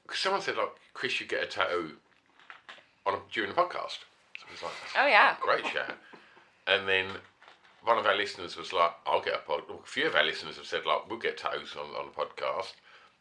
cause 0.08 0.20
someone 0.20 0.42
said 0.42 0.58
like 0.58 0.70
Chris 0.94 1.12
should 1.14 1.30
get 1.30 1.44
a 1.44 1.48
tattoo 1.48 1.92
on 3.06 3.16
a, 3.16 3.18
during 3.32 3.50
the 3.50 3.56
podcast. 3.56 4.00
So 4.40 4.46
I 4.48 4.52
was 4.52 4.64
like, 4.64 4.72
Oh, 4.98 5.08
yeah. 5.08 5.36
great 5.42 5.66
shout. 5.68 5.96
And 6.68 6.88
then 6.88 7.08
one 7.84 7.98
of 7.98 8.06
our 8.06 8.16
listeners 8.16 8.56
was 8.58 8.74
like, 8.74 8.92
I'll 9.08 9.22
get 9.22 9.36
a 9.36 9.38
pod. 9.40 9.62
A 9.70 9.88
few 9.88 10.06
of 10.08 10.16
our 10.16 10.24
listeners 10.24 10.58
have 10.58 10.66
said 10.66 10.86
like, 10.86 11.10
we'll 11.10 11.20
get 11.20 11.38
tattoos 11.38 11.76
on 11.76 11.88
on 11.96 12.08
the 12.08 12.12
podcast, 12.12 12.74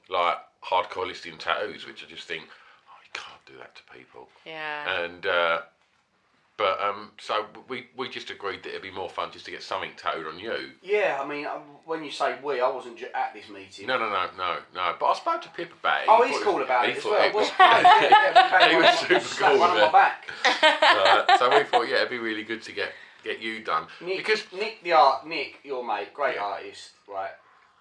like 0.08 0.37
hardcore 0.64 1.06
listing 1.06 1.38
tattoos, 1.38 1.87
which 1.87 2.04
I 2.04 2.08
just 2.08 2.26
think, 2.28 2.44
oh, 2.88 2.99
you 3.04 3.10
can't 3.12 3.44
do 3.46 3.54
that 3.58 3.75
to 3.76 3.82
people. 3.99 4.28
Yeah. 4.44 5.02
And 5.02 5.25
uh, 5.26 5.60
but 6.61 6.79
um, 6.79 7.11
so 7.19 7.47
we 7.69 7.87
we 7.97 8.07
just 8.11 8.29
agreed 8.31 8.62
that 8.64 8.69
it'd 8.69 8.83
be 8.83 8.90
more 8.90 9.09
fun 9.09 9.31
just 9.33 9.47
to 9.47 9.50
get 9.50 9.62
something 9.62 9.90
tattooed 9.97 10.26
on 10.26 10.38
you. 10.38 10.73
Yeah, 10.83 11.19
I 11.19 11.26
mean, 11.26 11.47
uh, 11.47 11.59
when 11.87 12.05
you 12.05 12.11
say 12.11 12.37
we, 12.45 12.61
I 12.61 12.69
wasn't 12.69 12.99
ju- 12.99 13.07
at 13.14 13.33
this 13.33 13.49
meeting. 13.49 13.87
No, 13.87 13.99
no, 13.99 14.11
no, 14.11 14.26
no, 14.37 14.59
no. 14.75 14.95
But 15.00 15.07
I 15.07 15.14
spoke 15.14 15.40
to 15.43 15.49
Pip 15.49 15.71
about 15.81 16.02
it. 16.02 16.07
Oh, 16.09 16.23
He 16.23 16.29
he's 16.29 16.37
thought 16.38 16.45
cool 16.45 16.55
was- 16.57 16.64
about 16.64 16.85
he 16.85 16.90
it 16.93 16.97
as 16.99 17.02
thought 17.02 17.12
well. 17.12 17.29
it 17.29 17.35
was 17.35 17.50
Well, 17.59 17.83
yeah, 17.83 18.50
yeah, 18.61 18.69
He 18.69 18.76
was 18.76 18.99
super 19.26 19.43
cool 19.49 19.59
one 19.59 19.73
with 19.75 19.83
on 19.85 19.93
my 19.93 19.99
it. 19.99 20.00
back. 20.00 20.29
Uh, 20.62 21.38
so 21.38 21.49
we 21.59 21.64
thought, 21.64 21.88
yeah, 21.88 21.97
it'd 21.97 22.11
be 22.11 22.19
really 22.19 22.45
good 22.45 22.62
to 22.64 22.73
get 22.73 22.93
get 23.25 23.40
you 23.40 23.62
done 23.64 23.87
Nick, 24.02 24.19
because 24.19 24.45
Nick, 24.52 24.83
the 24.83 24.93
art, 24.93 25.26
Nick, 25.26 25.57
your 25.64 25.83
mate, 25.87 26.12
great 26.14 26.37
Yeah. 26.37 26.43
artist, 26.45 26.90
right? 27.09 27.33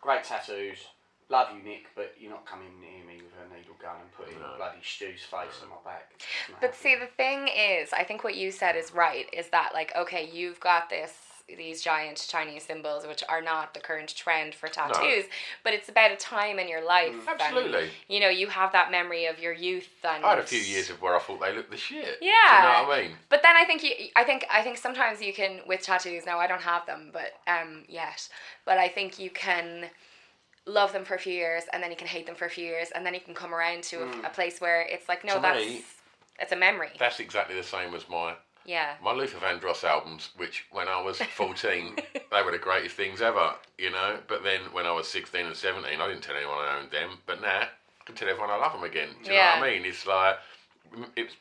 Great 0.02 0.24
tattoos. 0.24 0.80
Love 1.32 1.50
you, 1.56 1.62
Nick, 1.64 1.86
but 1.96 2.16
you're 2.20 2.32
not 2.32 2.46
coming 2.46 2.70
near 2.82 3.06
me 3.06 3.22
with 3.22 3.34
a 3.40 3.56
needle 3.56 3.76
gun 3.80 3.98
and 4.02 4.12
putting 4.12 4.40
No. 4.40 4.56
bloody 4.58 4.80
Stu's 4.82 5.22
face 5.22 5.62
on 5.62 5.70
my 5.70 5.76
back. 5.86 6.12
It's 6.16 6.26
not 6.50 6.62
But 6.62 6.76
see, 6.76 6.96
the 6.96 7.06
thing 7.06 7.48
is, 7.48 7.94
I 7.94 8.04
think 8.04 8.24
what 8.24 8.36
you 8.36 8.52
said 8.52 8.76
is 8.76 8.94
right. 8.94 9.28
Is 9.32 9.50
that 9.50 9.72
like, 9.74 9.96
okay, 9.96 10.28
you've 10.32 10.60
got 10.60 10.90
this 10.90 11.14
these 11.58 11.82
giant 11.82 12.26
Chinese 12.30 12.64
symbols, 12.64 13.08
which 13.08 13.24
are 13.28 13.42
not 13.42 13.74
the 13.74 13.80
current 13.80 14.16
trend 14.16 14.54
for 14.54 14.68
tattoos, 14.68 15.26
but 15.64 15.74
it's 15.74 15.90
about 15.90 16.12
a 16.12 16.16
time 16.16 16.60
in 16.60 16.68
your 16.68 16.84
life. 16.86 17.14
Mm. 17.14 17.32
and, 17.32 17.42
Absolutely. 17.42 17.90
you 18.08 18.20
know, 18.20 18.30
you 18.30 18.48
have 18.48 18.72
that 18.74 18.92
memory 18.92 19.26
of 19.26 19.40
your 19.40 19.54
youth 19.54 19.90
and. 20.04 20.24
I 20.24 20.32
had 20.32 20.40
a 20.40 20.44
few 20.44 20.60
years 20.60 20.90
of 20.92 21.02
where 21.02 21.16
I 21.16 21.20
thought 21.20 21.42
they 21.42 21.56
looked 21.56 21.72
the 21.72 21.78
shit. 21.78 22.18
Yeah. 22.22 22.32
Do 22.62 22.68
you 22.68 22.74
know 22.84 22.90
what 22.90 23.00
I 23.00 23.02
mean? 23.02 23.12
But 23.30 23.42
then 23.44 23.56
I 23.56 23.66
think 23.66 23.84
you, 23.84 23.92
I 24.16 24.24
think 24.24 24.46
I 24.52 24.62
think 24.62 24.78
sometimes 24.78 25.22
you 25.22 25.34
can 25.34 25.62
with 25.68 25.82
tattoos. 25.82 26.26
Now 26.26 26.40
I 26.40 26.48
don't 26.48 26.62
have 26.62 26.86
them, 26.86 27.10
but 27.12 27.34
um 27.48 27.84
yet. 27.88 28.30
But 28.66 28.78
I 28.78 28.88
think 28.88 29.20
you 29.20 29.30
can 29.30 29.86
love 30.66 30.94
them 30.94 31.06
for 31.06 31.16
a 31.16 31.20
few 31.20 31.34
years, 31.34 31.64
and 31.74 31.82
then 31.82 31.92
you 31.92 31.98
can 31.98 32.08
hate 32.08 32.26
them 32.26 32.36
for 32.36 32.46
a 32.46 32.50
few 32.50 32.66
years, 32.66 32.90
and 32.94 33.06
then 33.06 33.14
you 33.14 33.20
can 33.20 33.34
come 33.34 33.54
around 33.54 33.84
to 33.84 34.04
a, 34.04 34.08
hmm. 34.08 34.26
a 34.26 34.30
place 34.30 34.60
where 34.62 34.82
it's 34.82 35.08
like, 35.08 35.24
no, 35.24 35.36
To 35.36 35.42
that's 35.42 35.66
me- 35.66 35.84
it's 36.40 36.52
a 36.52 36.56
memory. 36.56 36.90
That's 36.98 37.20
exactly 37.20 37.56
the 37.56 37.64
same 37.64 37.94
as 37.96 38.08
my 38.10 38.36
yeah. 38.66 38.94
my 39.04 39.12
Luther 39.12 39.38
Vandross 39.40 39.84
albums, 39.84 40.30
which 40.38 40.66
when 40.72 40.88
I 40.88 41.02
was 41.02 41.18
14, 41.36 41.96
they 42.32 42.44
were 42.44 42.52
the 42.52 42.58
greatest 42.58 42.96
things 42.96 43.22
ever, 43.22 43.56
you 43.78 43.92
know. 43.92 44.18
But 44.28 44.44
then 44.44 44.62
when 44.72 44.86
I 44.86 44.92
was 44.92 45.08
16 45.08 45.46
and 45.46 45.56
17, 45.56 46.00
I 46.00 46.08
didn't 46.08 46.24
tell 46.24 46.36
anyone 46.36 46.58
I 46.60 46.80
owned 46.80 46.92
them. 46.92 47.18
But 47.26 47.42
now 47.42 47.62
I 47.64 48.04
can 48.06 48.16
tell 48.16 48.30
everyone 48.30 48.52
I 48.52 48.58
love 48.58 48.74
them 48.74 48.84
again. 48.84 49.10
Do 49.24 49.32
you 49.32 49.38
know 49.38 49.44
what 49.44 49.64
I 49.64 49.72
mean? 49.72 49.86
It's 49.86 50.06
like 50.06 50.38
it's 51.16 51.36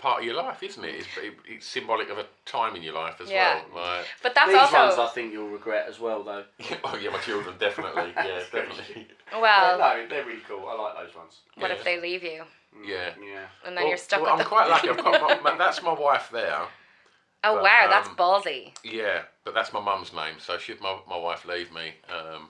part 0.00 0.20
of 0.20 0.24
your 0.24 0.34
life, 0.34 0.62
isn't 0.62 0.82
it? 0.84 0.94
It's, 0.96 1.08
it's 1.46 1.66
symbolic 1.66 2.08
of 2.08 2.18
a 2.18 2.26
time 2.46 2.74
in 2.74 2.82
your 2.82 2.94
life 2.94 3.20
as 3.20 3.30
Yeah. 3.30 3.60
well. 3.74 3.84
Like, 3.84 4.06
But 4.22 4.34
that's 4.34 4.48
These 4.50 4.58
also 4.58 4.78
ones 4.78 4.98
I 4.98 5.06
think 5.14 5.32
you'll 5.32 5.48
regret 5.48 5.86
as 5.88 6.00
well, 6.00 6.22
though. 6.24 6.44
oh 6.84 6.96
yeah, 6.96 7.10
my 7.10 7.18
children 7.18 7.54
definitely. 7.58 8.12
Yeah, 8.16 8.40
definitely. 8.50 9.06
well. 9.32 9.78
no, 9.78 10.06
they're 10.08 10.24
really 10.24 10.40
cool. 10.48 10.66
I 10.68 10.74
like 10.74 11.06
those 11.06 11.14
ones. 11.14 11.40
What 11.56 11.70
Yeah. 11.70 11.76
if 11.76 11.84
they 11.84 12.00
leave 12.00 12.22
you 12.22 12.44
Yeah. 12.84 13.10
Yeah. 13.20 13.46
and 13.66 13.76
then 13.76 13.84
Well- 13.84 13.88
you're 13.88 13.96
stuck 13.98 14.22
well, 14.22 14.32
with 14.32 14.32
I'm 14.32 14.38
them? 14.38 14.46
quite 14.48 14.68
lucky. 14.68 14.88
I've 14.88 14.96
got 14.96 15.42
my, 15.44 15.50
my, 15.52 15.58
that's 15.58 15.82
my 15.82 15.92
wife 15.92 16.30
there. 16.32 16.60
oh 17.44 17.54
but, 17.54 17.62
wow, 17.62 17.86
that's 17.90 18.08
um, 18.08 18.16
ballsy. 18.16 18.72
Yeah, 18.82 19.22
but 19.44 19.54
that's 19.54 19.72
my 19.72 19.80
mum's 19.80 20.12
name. 20.14 20.34
So 20.38 20.56
should 20.58 20.80
my, 20.80 20.98
my 21.08 21.18
wife 21.18 21.44
leave 21.44 21.72
me, 21.72 21.92
um, 22.08 22.48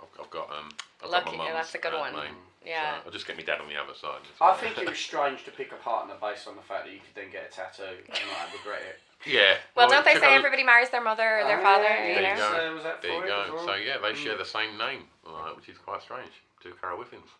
I've, 0.00 0.20
I've 0.24 0.30
got 0.30 0.50
um, 0.50 0.70
I've 1.02 1.10
Lucky, 1.10 1.24
got 1.30 1.36
my 1.38 1.44
yeah, 1.46 1.52
mum's 1.54 1.66
that's 1.72 1.74
a 1.76 1.78
good 1.78 1.94
uh, 1.94 1.98
one. 1.98 2.12
Name. 2.14 2.34
Yeah. 2.68 3.00
So 3.00 3.06
I'll 3.06 3.12
just 3.12 3.26
get 3.26 3.36
me 3.38 3.42
dad 3.42 3.60
on 3.60 3.68
the 3.68 3.80
other 3.80 3.94
side. 3.96 4.20
I 4.40 4.52
think 4.52 4.76
it 4.76 4.86
was 4.86 4.98
strange 4.98 5.44
to 5.44 5.50
pick 5.50 5.72
a 5.72 5.76
partner 5.76 6.14
based 6.20 6.46
on 6.46 6.54
the 6.56 6.62
fact 6.62 6.84
that 6.84 6.92
you 6.92 7.00
could 7.00 7.14
then 7.16 7.32
get 7.32 7.48
a 7.48 7.52
tattoo 7.54 7.96
and 8.04 8.18
not 8.28 8.52
regret 8.52 8.82
it. 8.84 9.00
Yeah. 9.24 9.56
Well, 9.74 9.88
it 9.88 9.92
don't 9.92 10.04
they 10.04 10.12
took 10.12 10.22
say 10.22 10.34
a- 10.34 10.36
everybody 10.36 10.62
marries 10.62 10.90
their 10.90 11.02
mother 11.02 11.40
or 11.40 11.44
their 11.44 11.58
Oh, 11.60 11.62
father? 11.62 11.84
yeah, 11.84 12.08
you 12.08 12.14
There 12.14 12.22
know? 12.22 12.30
you 12.30 12.36
go. 12.36 12.52
So 12.52 12.74
was 12.74 12.84
that 12.84 13.02
there 13.02 13.10
for 13.12 13.26
you 13.26 13.32
it 13.32 13.46
go. 13.48 13.54
well? 13.54 13.66
So 13.66 13.74
yeah, 13.74 13.96
they 13.98 14.14
share 14.14 14.34
mm. 14.34 14.38
the 14.38 14.44
same 14.44 14.76
name, 14.76 15.08
right, 15.26 15.56
which 15.56 15.68
is 15.68 15.78
quite 15.78 16.02
strange. 16.02 16.30
Two 16.62 16.74
Carol 16.80 16.98
Whiffins. 16.98 17.30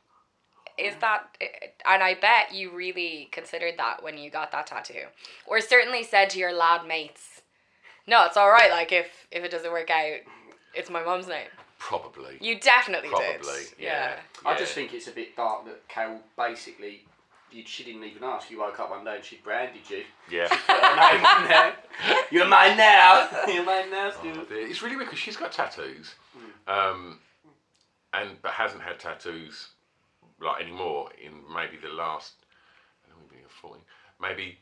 Is 0.78 0.94
that, 1.00 1.37
eh, 1.40 1.47
and 1.85 2.02
I 2.02 2.14
bet 2.14 2.54
you 2.54 2.70
really 2.70 3.28
considered 3.32 3.75
that 3.78 4.02
when 4.02 4.16
you 4.16 4.30
got 4.30 4.50
that 4.52 4.66
tattoo, 4.68 5.06
or 5.44 5.61
certainly 5.61 6.04
said 6.04 6.30
to 6.30 6.38
your 6.38 6.52
lad 6.52 6.87
mates, 6.87 7.42
"No, 8.06 8.25
it's 8.25 8.37
all 8.37 8.50
right. 8.50 8.70
Like 8.70 8.92
if 8.92 9.26
if 9.30 9.44
it 9.44 9.50
doesn't 9.50 9.73
work 9.73 9.90
out, 9.90 10.20
it's 10.75 10.88
my 10.88 11.02
mum's 11.02 11.26
name." 11.26 11.49
Probably. 11.78 12.37
You 12.40 12.58
definitely 12.58 13.08
did. 13.11 13.40
Probably. 13.42 13.62
Yeah. 13.78 14.16
Yeah. 14.44 14.50
I 14.50 14.56
just 14.58 14.73
think 14.75 14.92
it's 14.92 15.08
a 15.08 15.12
bit 15.12 15.37
dark 15.37 15.64
that 15.66 15.87
Carol 15.88 16.20
basically, 16.37 17.02
you, 17.52 17.62
she 17.66 17.85
didn't 17.85 18.04
even 18.04 18.25
ask. 18.25 18.50
You 18.50 18.58
woke 18.61 18.78
up 18.80 18.90
one 18.90 19.04
day 19.04 19.16
and 19.16 19.25
she 19.25 19.37
branded 19.37 19.88
you. 19.88 20.02
Yeah. 20.30 20.49
Put 20.49 20.76
her 20.76 20.97
name 20.97 21.25
in 21.42 21.49
there. 21.49 21.75
You're 22.30 22.49
mine 22.49 22.76
now. 22.76 23.28
You're 23.49 23.64
mine 23.64 23.90
now, 23.90 24.11
Stu. 24.11 24.32
Oh, 24.37 24.44
dear. 24.44 24.66
It's 24.68 24.82
really 24.82 24.97
weird 24.97 25.08
because 25.08 25.20
she's 25.20 25.37
got 25.37 25.52
tattoos, 25.52 26.14
Mm. 26.37 26.73
um, 26.73 27.18
and 28.12 28.30
but 28.42 28.52
hasn't 28.52 28.82
had 28.82 28.99
tattoos 29.00 29.68
like 30.40 30.62
anymore 30.62 31.08
in 31.25 31.32
maybe 31.52 31.76
the 31.80 31.88
last 31.88 32.35
I 33.04 33.11
don't 33.11 33.18
know, 33.20 33.26
maybe 33.32 33.44
14, 33.61 33.82
maybe 34.20 34.58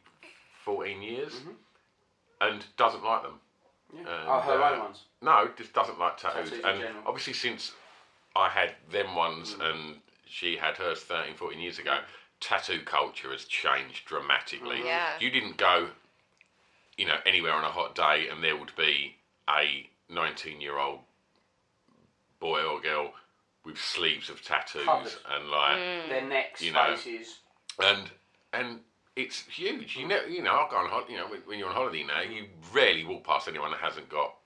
fourteen 0.64 1.02
years, 1.02 1.32
and 2.40 2.64
doesn't 2.76 3.02
like 3.04 3.22
them. 3.22 3.40
Yeah. 3.92 4.00
And, 4.00 4.08
oh, 4.28 4.40
her 4.40 4.62
uh, 4.62 4.72
own 4.72 4.78
ones. 4.80 5.02
No, 5.26 5.50
just 5.58 5.72
doesn't 5.74 5.98
like 5.98 6.16
tattoos. 6.18 6.50
Tattoos 6.50 6.64
and 6.64 6.80
general. 6.80 7.02
obviously, 7.04 7.32
since 7.34 7.72
I 8.36 8.48
had 8.48 8.74
them 8.90 9.14
ones 9.16 9.54
Mm. 9.54 9.70
and 9.70 10.00
she 10.26 10.56
had 10.56 10.76
hers 10.78 11.00
13, 11.02 11.34
14 11.34 11.58
years 11.60 11.78
ago, 11.78 11.98
tattoo 12.40 12.80
culture 12.84 13.32
has 13.32 13.44
changed 13.44 14.04
dramatically. 14.06 14.80
Mm. 14.80 14.84
Yeah. 14.84 15.18
You 15.18 15.30
didn't 15.30 15.56
go, 15.56 15.90
you 16.96 17.06
know, 17.06 17.18
anywhere 17.26 17.52
on 17.52 17.64
a 17.64 17.70
hot 17.70 17.94
day 17.94 18.28
and 18.28 18.42
there 18.42 18.56
would 18.56 18.74
be 18.76 19.16
a 19.50 19.88
19 20.08 20.60
year 20.60 20.78
old 20.78 21.00
boy 22.38 22.62
or 22.62 22.80
girl 22.80 23.12
with 23.64 23.78
sleeves 23.78 24.30
of 24.30 24.42
tattoos 24.42 24.84
Covered. 24.84 25.12
and 25.34 25.50
like 25.50 25.76
mm. 25.78 26.08
Their 26.08 26.22
necks, 26.26 26.62
you 26.62 26.72
know. 26.72 26.94
faces. 26.96 27.38
and 27.82 28.10
and 28.52 28.80
it's 29.16 29.40
huge. 29.46 29.96
You 29.96 30.06
mm. 30.06 30.10
know, 30.10 30.22
you 30.28 30.42
know, 30.42 30.54
I've 30.54 30.70
gone. 30.70 30.88
hol- 30.88 31.06
You 31.08 31.16
know, 31.16 31.26
when- 31.26 31.40
when 31.46 31.58
you're 31.58 31.68
on 31.68 31.74
holiday 31.74 32.04
now, 32.04 32.20
you 32.20 32.48
rarely 32.72 33.02
walk 33.04 33.24
past 33.24 33.48
anyone 33.48 33.70
that 33.72 33.80
hasn't 33.80 34.08
got 34.08 34.36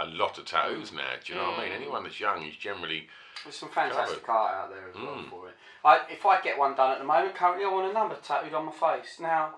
a 0.00 0.06
lot 0.06 0.38
of 0.38 0.44
tattoos 0.46 0.92
now. 0.92 1.02
Do 1.24 1.32
you 1.32 1.38
know 1.38 1.50
what 1.50 1.60
I 1.60 1.64
mean? 1.64 1.72
Anyone 1.72 2.02
that's 2.04 2.18
young 2.20 2.42
is 2.46 2.56
generally 2.56 3.08
There's 3.44 3.56
some 3.56 3.68
fantastic 3.70 4.24
Covered. 4.24 4.38
art 4.38 4.54
out 4.54 4.70
there 4.70 4.88
as 4.88 4.94
well 4.96 5.14
Mm. 5.14 5.30
for 5.30 5.48
it. 5.48 5.54
I, 5.84 6.00
if 6.10 6.26
I 6.26 6.40
get 6.42 6.58
one 6.58 6.74
done 6.74 6.92
at 6.92 6.98
the 6.98 7.04
moment, 7.04 7.34
currently 7.34 7.64
I 7.64 7.68
want 7.68 7.90
a 7.90 7.92
number 7.92 8.14
tattooed 8.16 8.52
on 8.54 8.66
my 8.66 8.72
face. 8.72 9.18
Now, 9.18 9.54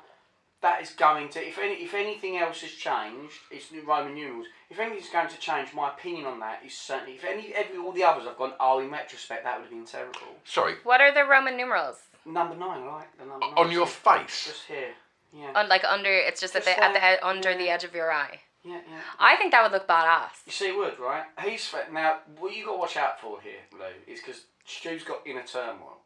that 0.61 0.81
is 0.81 0.91
going 0.91 1.29
to, 1.31 1.45
if 1.45 1.59
any, 1.59 1.75
if 1.83 1.93
anything 1.95 2.37
else 2.39 2.61
has 2.61 2.71
changed, 2.71 3.35
it's 3.51 3.69
the 3.71 3.81
Roman 3.81 4.15
numerals. 4.15 4.47
If 4.71 4.79
anything's 4.79 5.09
going 5.11 5.27
to 5.29 5.39
change, 5.39 5.75
my 5.75 5.89
opinion 5.89 6.27
on 6.27 6.39
that 6.39 6.63
is 6.65 6.79
certainly, 6.79 7.15
if 7.15 7.25
any, 7.25 7.53
every, 7.53 7.77
all 7.79 7.91
the 7.91 8.05
others 8.05 8.29
I've 8.29 8.39
gone, 8.39 8.53
oh, 8.61 8.79
in 8.79 8.89
retrospect, 8.91 9.43
that 9.43 9.57
would 9.59 9.63
have 9.65 9.71
been 9.71 9.85
terrible. 9.85 10.21
sorry 10.45 10.77
What 10.85 11.01
are 11.01 11.13
the 11.13 11.25
Roman 11.25 11.57
numerals? 11.57 11.97
Number 12.25 12.55
nine, 12.55 12.85
I 12.85 12.93
like 12.93 13.19
the 13.19 13.25
number 13.25 13.47
nine. 13.47 13.55
on 13.57 13.73
your 13.73 13.89
face. 13.89 14.47
Just 14.47 14.67
here. 14.69 14.95
Yeah. 15.33 15.51
On 15.57 15.69
like 15.69 15.83
under, 15.83 16.13
it's 16.13 16.41
just, 16.41 16.55
at 16.55 16.65
Just 16.65 16.77
the 16.77 16.85
at 16.85 16.89
the 16.93 17.01
like- 17.01 17.03
ed- 17.03 17.19
under 17.25 17.57
the 17.59 17.69
edge 17.69 17.83
of 17.83 17.95
your 17.97 18.13
eye. 18.13 18.39
Yeah, 18.65 18.81
yeah. 18.89 19.01
I 19.19 19.37
think 19.37 19.53
that 19.53 19.63
would 19.63 19.73
look 19.73 19.89
badass. 19.89 20.31
You 20.47 20.53
see, 20.53 20.69
it 20.69 20.77
would, 20.77 20.99
right? 20.99 21.25
He's 21.45 21.67
fa- 21.67 21.87
now. 21.93 22.19
What 22.39 22.55
you 22.55 22.65
got 22.65 22.73
to 22.73 22.79
watch 22.79 22.97
out 22.97 23.21
for 23.21 23.41
here, 23.41 23.61
Lou, 23.73 24.13
is 24.13 24.21
because 24.21 24.43
Stu's 24.65 25.05
got 25.05 25.27
inner 25.27 25.43
turmoil. 25.43 25.99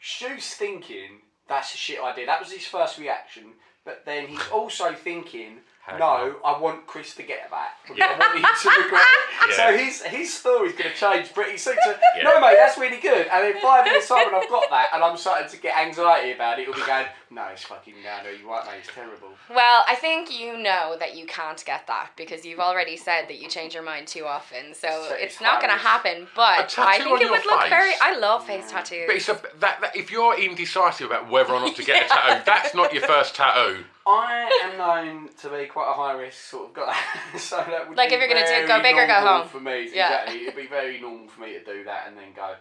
Stu's 0.00 0.54
thinking 0.54 1.20
that's 1.48 1.74
a 1.74 1.76
shit 1.76 2.02
idea. 2.02 2.26
That 2.26 2.40
was 2.40 2.52
his 2.52 2.66
first 2.66 2.98
reaction, 2.98 3.52
but 3.84 4.04
then 4.06 4.28
he's 4.28 4.48
also 4.52 4.94
thinking, 4.94 5.58
How 5.90 5.96
No, 5.98 6.36
I 6.44 6.58
want 6.58 6.86
Chris 6.86 7.14
to 7.16 7.22
get 7.22 7.50
that. 7.50 7.70
I 7.88 8.18
want 8.18 8.36
him 8.36 8.42
to 8.44 8.82
regret 8.84 9.02
it. 9.02 9.50
Yeah. 9.50 9.56
So 9.56 9.76
his 9.76 10.02
his 10.02 10.32
story's 10.32 10.72
going 10.72 10.90
to 10.90 10.96
change 10.96 11.32
pretty 11.34 11.56
soon. 11.56 11.76
So, 11.84 11.96
Yeah. 12.16 12.22
no, 12.24 12.40
mate, 12.40 12.56
that's 12.56 12.78
really 12.78 13.00
good. 13.00 13.26
And 13.26 13.54
in 13.54 13.60
five 13.62 13.84
minutes' 13.84 14.08
time, 14.08 14.26
when 14.26 14.42
I've 14.42 14.48
got 14.48 14.68
that 14.70 14.88
and 14.94 15.02
I'm 15.02 15.16
starting 15.16 15.48
to 15.50 15.56
get 15.56 15.76
anxiety 15.76 16.32
about 16.32 16.58
it, 16.58 16.62
it'll 16.62 16.74
be 16.74 16.86
going, 16.86 17.06
no, 17.30 17.44
it's 17.52 17.62
fucking, 17.64 17.94
no, 18.04 18.22
no, 18.24 18.30
you're 18.30 18.48
right, 18.48 18.64
mate, 18.66 18.80
it's 18.80 18.92
terrible. 18.94 19.28
Well, 19.48 19.84
I 19.88 19.94
think 19.94 20.38
you 20.38 20.58
know 20.58 20.96
that 20.98 21.16
you 21.16 21.26
can't 21.26 21.62
get 21.64 21.86
that 21.86 22.10
because 22.16 22.44
you've 22.44 22.60
already 22.60 22.96
said 22.96 23.28
that 23.28 23.38
you 23.40 23.48
change 23.48 23.74
your 23.74 23.82
mind 23.82 24.06
too 24.06 24.26
often. 24.26 24.74
So 24.74 24.88
So 25.08 25.14
it's 25.14 25.30
it's 25.30 25.40
not 25.40 25.60
going 25.60 25.72
to 25.72 25.78
happen. 25.78 26.26
But 26.36 26.76
I 26.78 26.98
think 26.98 27.20
it 27.20 27.22
your 27.22 27.30
would 27.30 27.46
look 27.46 27.68
very. 27.68 27.92
I 28.00 28.16
love 28.18 28.46
face 28.46 28.70
tattoos. 28.70 29.04
But 29.06 29.16
it's 29.16 29.28
a, 29.28 29.40
that, 29.60 29.80
that, 29.80 29.96
if 29.96 30.10
you're 30.10 30.38
indecisive 30.38 31.06
about 31.06 31.30
whether 31.30 31.52
or 31.52 31.60
not 31.60 31.76
to 31.76 31.84
get 31.84 32.06
a 32.06 32.08
tattoo, 32.08 32.42
that's 32.46 32.74
not 32.74 32.92
your 32.92 33.02
first 33.04 33.34
tattoo. 33.34 33.84
I 34.10 34.60
am 34.64 34.78
known 34.78 35.28
to 35.42 35.48
be 35.50 35.66
quite 35.66 35.90
a 35.90 35.92
high 35.94 36.12
risk 36.12 36.38
sort 36.50 36.68
of 36.70 36.74
guy, 36.74 36.96
so 37.38 37.56
that 37.56 37.88
would 37.88 37.96
Like 37.96 38.10
be 38.10 38.14
if 38.16 38.20
you're 38.20 38.28
gonna 38.28 38.40
do- 38.46 38.46
very 38.46 38.66
go 38.66 38.82
big 38.82 38.94
or 38.96 39.06
go 39.06 39.12
normal 39.24 39.38
home. 39.40 39.48
for 39.48 39.60
me. 39.60 39.88
Yeah. 39.92 40.22
Exactly, 40.22 40.42
it'd 40.42 40.56
be 40.56 40.66
very 40.66 41.00
normal 41.00 41.28
for 41.28 41.40
me 41.42 41.52
to 41.54 41.64
do 41.64 41.84
that 41.84 42.08
and 42.08 42.16
then 42.16 42.32
go, 42.34 42.54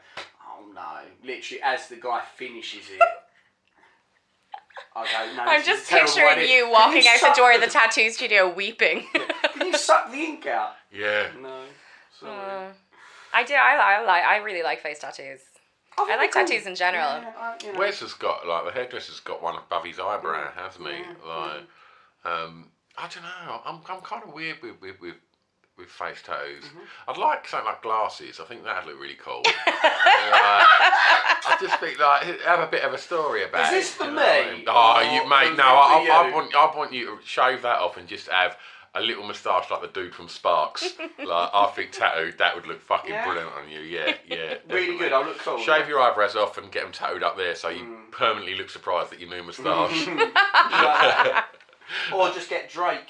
oh 0.47 0.65
no, 0.73 1.01
literally 1.23 1.61
as 1.63 1.87
the 1.87 1.95
guy 1.97 2.21
finishes 2.35 2.89
it. 2.89 3.01
I 4.95 5.03
go, 5.05 5.35
no, 5.35 5.43
I'm 5.43 5.59
this 5.59 5.67
is 5.67 5.67
just 5.67 5.85
a 5.87 5.89
terrible 5.89 6.11
picturing 6.13 6.49
you 6.49 6.63
Can 6.63 6.71
walking 6.71 7.07
out 7.07 7.13
the 7.15 7.19
suck 7.19 7.35
door 7.35 7.53
of 7.53 7.61
the 7.61 7.67
tattoo 7.67 8.09
studio 8.11 8.49
weeping. 8.53 9.05
Can 9.53 9.67
you 9.67 9.77
suck 9.77 10.09
the 10.11 10.17
ink 10.17 10.45
out? 10.45 10.71
Yeah. 10.91 11.27
No. 11.41 11.63
Sorry. 12.19 12.31
Uh, 12.31 12.71
I 13.33 13.43
do. 13.43 13.53
I, 13.53 13.75
I 13.99 14.05
like. 14.05 14.23
I 14.23 14.37
really 14.37 14.63
like 14.63 14.81
face 14.81 14.99
tattoos. 14.99 15.41
Oh, 15.99 16.07
I 16.09 16.15
like 16.17 16.31
cool. 16.31 16.45
tattoos 16.45 16.65
in 16.65 16.75
general. 16.75 17.03
Yeah, 17.21 17.31
I- 17.37 17.57
you 17.65 17.73
know. 17.73 17.79
Wes 17.79 17.99
has 17.99 18.13
got 18.13 18.47
like 18.47 18.65
the 18.65 18.71
hairdresser's 18.71 19.19
got 19.19 19.41
one 19.41 19.55
above 19.55 19.83
his 19.85 19.99
eyebrow, 19.99 20.51
hasn't 20.55 20.87
he? 20.87 21.01
Like, 21.27 21.61
um, 22.25 22.67
I 22.97 23.07
don't 23.07 23.23
know. 23.23 23.61
I'm 23.65 23.79
I'm 23.89 24.01
kind 24.01 24.23
of 24.23 24.33
weird 24.33 24.57
with 24.61 24.79
with 24.81 24.99
with, 25.01 25.15
with 25.77 25.87
face 25.89 26.21
tattoos. 26.23 26.65
I'd 27.07 27.17
like 27.17 27.47
something 27.47 27.65
like 27.67 27.81
glasses. 27.81 28.39
I 28.39 28.45
think 28.45 28.63
that'd 28.63 28.87
look 28.89 28.99
really 28.99 29.17
cool. 29.21 29.43
Uh, 30.31 30.63
I 30.65 31.57
just 31.61 31.79
think 31.79 31.97
like 31.99 32.41
have 32.41 32.59
a 32.59 32.67
bit 32.67 32.83
of 32.83 32.93
a 32.93 32.97
story 32.97 33.43
about 33.45 33.73
Is 33.73 33.87
this 33.87 33.95
it. 33.95 33.97
for 33.97 34.03
you 34.05 34.11
know 34.11 34.21
I 34.21 34.51
me? 34.51 34.57
mean? 34.57 34.65
Oh, 34.67 34.99
you 35.23 35.29
mate, 35.29 35.57
no. 35.57 35.63
I, 35.63 36.05
I, 36.09 36.27
I 36.27 36.31
want 36.33 36.53
I 36.55 36.75
want 36.77 36.93
you 36.93 37.05
to 37.05 37.17
shave 37.25 37.61
that 37.63 37.79
off 37.79 37.97
and 37.97 38.07
just 38.07 38.27
have. 38.27 38.57
A 38.95 39.01
little 39.01 39.23
moustache 39.23 39.69
like 39.69 39.81
the 39.81 39.87
dude 39.87 40.15
from 40.15 40.27
Sparks. 40.27 40.83
like 41.19 41.49
I 41.53 41.71
think 41.75 41.91
tattooed, 41.91 42.37
that 42.39 42.55
would 42.55 42.65
look 42.65 42.81
fucking 42.81 43.11
Yeah. 43.11 43.23
brilliant 43.25 43.51
on 43.55 43.69
you. 43.69 43.81
Yeah, 43.81 44.15
yeah. 44.27 44.35
Really 44.37 44.57
definitely. 44.67 44.97
good. 44.97 45.13
I'll 45.13 45.25
look 45.25 45.37
cool. 45.39 45.59
Shave 45.59 45.87
your 45.87 45.99
eyebrows 46.01 46.35
off 46.35 46.57
and 46.57 46.71
get 46.71 46.83
them 46.83 46.91
tattooed 46.91 47.21
up 47.23 47.37
there 47.37 47.53
so 47.55 47.69
you 47.69 47.83
Mm. 47.83 48.11
permanently 48.11 48.55
look 48.55 48.69
surprised 48.71 49.13
at 49.13 49.19
your 49.19 49.29
new 49.29 49.43
moustache. 49.49 50.07
or 52.13 52.29
just 52.31 52.49
get 52.49 52.69
Drake. 52.69 53.07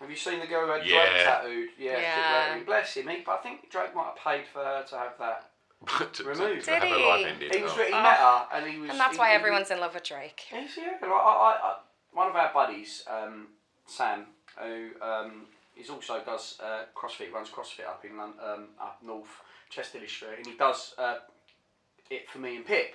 Have 0.00 0.10
you 0.10 0.16
seen 0.16 0.40
the 0.40 0.46
girl 0.46 0.66
who 0.66 0.72
had 0.72 0.80
Drake 0.82 0.92
Yeah. 0.92 1.24
tattooed? 1.24 1.68
Yeah. 1.78 1.98
Yeah. 1.98 2.56
I 2.60 2.62
bless 2.64 2.94
him. 2.94 3.08
He, 3.08 3.22
but 3.24 3.32
I 3.32 3.42
think 3.42 3.70
Drake 3.70 3.94
might 3.94 4.12
have 4.14 4.16
paid 4.16 4.44
for 4.52 4.58
her 4.62 4.84
to 4.88 4.98
have 4.98 5.12
that. 5.18 5.50
to, 5.98 6.04
to- 6.22 6.28
Removed. 6.28 6.64
to 6.66 6.70
have 6.72 6.82
Did 6.82 6.90
her 6.92 6.98
he? 6.98 7.06
life 7.06 7.26
ended. 7.26 7.54
He 7.54 7.62
was 7.62 7.72
Oh. 7.72 7.76
really 7.78 7.92
met 7.92 8.16
her, 8.18 8.46
and 8.52 8.66
he 8.70 8.78
was. 8.78 8.90
And 8.90 9.00
that's 9.00 9.12
he- 9.14 9.18
why 9.18 9.28
he- 9.30 9.34
everyone's 9.34 9.70
in 9.70 9.80
love 9.80 9.94
with 9.94 10.02
Drake. 10.04 10.42
He's 10.50 10.76
yeah. 10.76 10.92
Like, 11.00 11.10
I, 11.10 11.14
I, 11.14 11.58
I, 11.62 11.76
one 12.12 12.28
of 12.28 12.36
our 12.36 12.52
buddies, 12.52 13.02
um, 13.08 13.48
Sam, 13.86 14.26
who 14.62 14.88
um, 15.02 15.46
is 15.76 15.90
also 15.90 16.20
does 16.24 16.58
uh, 16.62 16.82
CrossFit, 16.94 17.32
runs 17.32 17.48
CrossFit 17.50 17.86
up 17.86 18.04
in 18.04 18.18
um, 18.20 18.68
up 18.80 18.98
north, 19.04 19.40
Chester 19.70 19.98
Street, 20.06 20.38
and 20.38 20.46
he 20.46 20.54
does 20.56 20.94
uh, 20.98 21.16
it 22.10 22.28
for 22.30 22.38
me 22.38 22.56
and 22.56 22.66
Pip. 22.66 22.94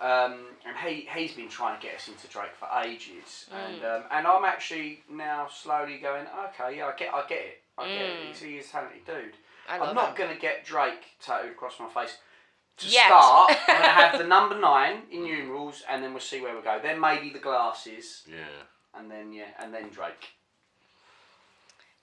Um, 0.00 0.44
and 0.66 0.76
he 0.86 1.08
he's 1.14 1.32
been 1.32 1.48
trying 1.48 1.80
to 1.80 1.86
get 1.86 1.96
us 1.96 2.08
into 2.08 2.26
Drake 2.28 2.54
for 2.58 2.68
ages, 2.84 3.46
and 3.50 3.82
um, 3.82 4.02
and 4.10 4.26
I'm 4.26 4.44
actually 4.44 5.00
now 5.10 5.48
slowly 5.50 5.96
going, 5.98 6.26
okay, 6.48 6.76
yeah, 6.76 6.86
I 6.86 6.96
get, 6.98 7.14
I 7.14 7.22
get 7.26 7.38
it, 7.38 7.62
I 7.78 7.88
get 7.88 8.02
it. 8.02 8.16
He's, 8.28 8.40
he's 8.40 8.66
a 8.66 8.72
talented 8.72 9.06
dude. 9.06 9.34
I 9.68 9.78
I'm 9.78 9.94
not 9.94 10.10
him. 10.10 10.16
going 10.18 10.34
to 10.34 10.40
get 10.40 10.64
Drake 10.66 11.02
tattooed 11.20 11.52
across 11.52 11.80
my 11.80 11.88
face. 11.88 12.18
To 12.78 12.86
Yet. 12.86 13.06
start, 13.06 13.50
I'm 13.52 13.66
going 13.66 13.82
to 13.82 13.88
have 13.88 14.18
the 14.18 14.24
number 14.26 14.60
nine 14.60 14.98
in 15.10 15.24
numerals, 15.24 15.82
and 15.88 16.04
then 16.04 16.12
we'll 16.12 16.20
see 16.20 16.42
where 16.42 16.54
we 16.54 16.60
go. 16.60 16.78
Then 16.82 17.00
maybe 17.00 17.30
the 17.30 17.38
glasses, 17.38 18.22
Yeah. 18.30 18.98
and 19.00 19.10
then 19.10 19.32
yeah, 19.32 19.46
and 19.58 19.72
then 19.72 19.88
Drake. 19.88 20.34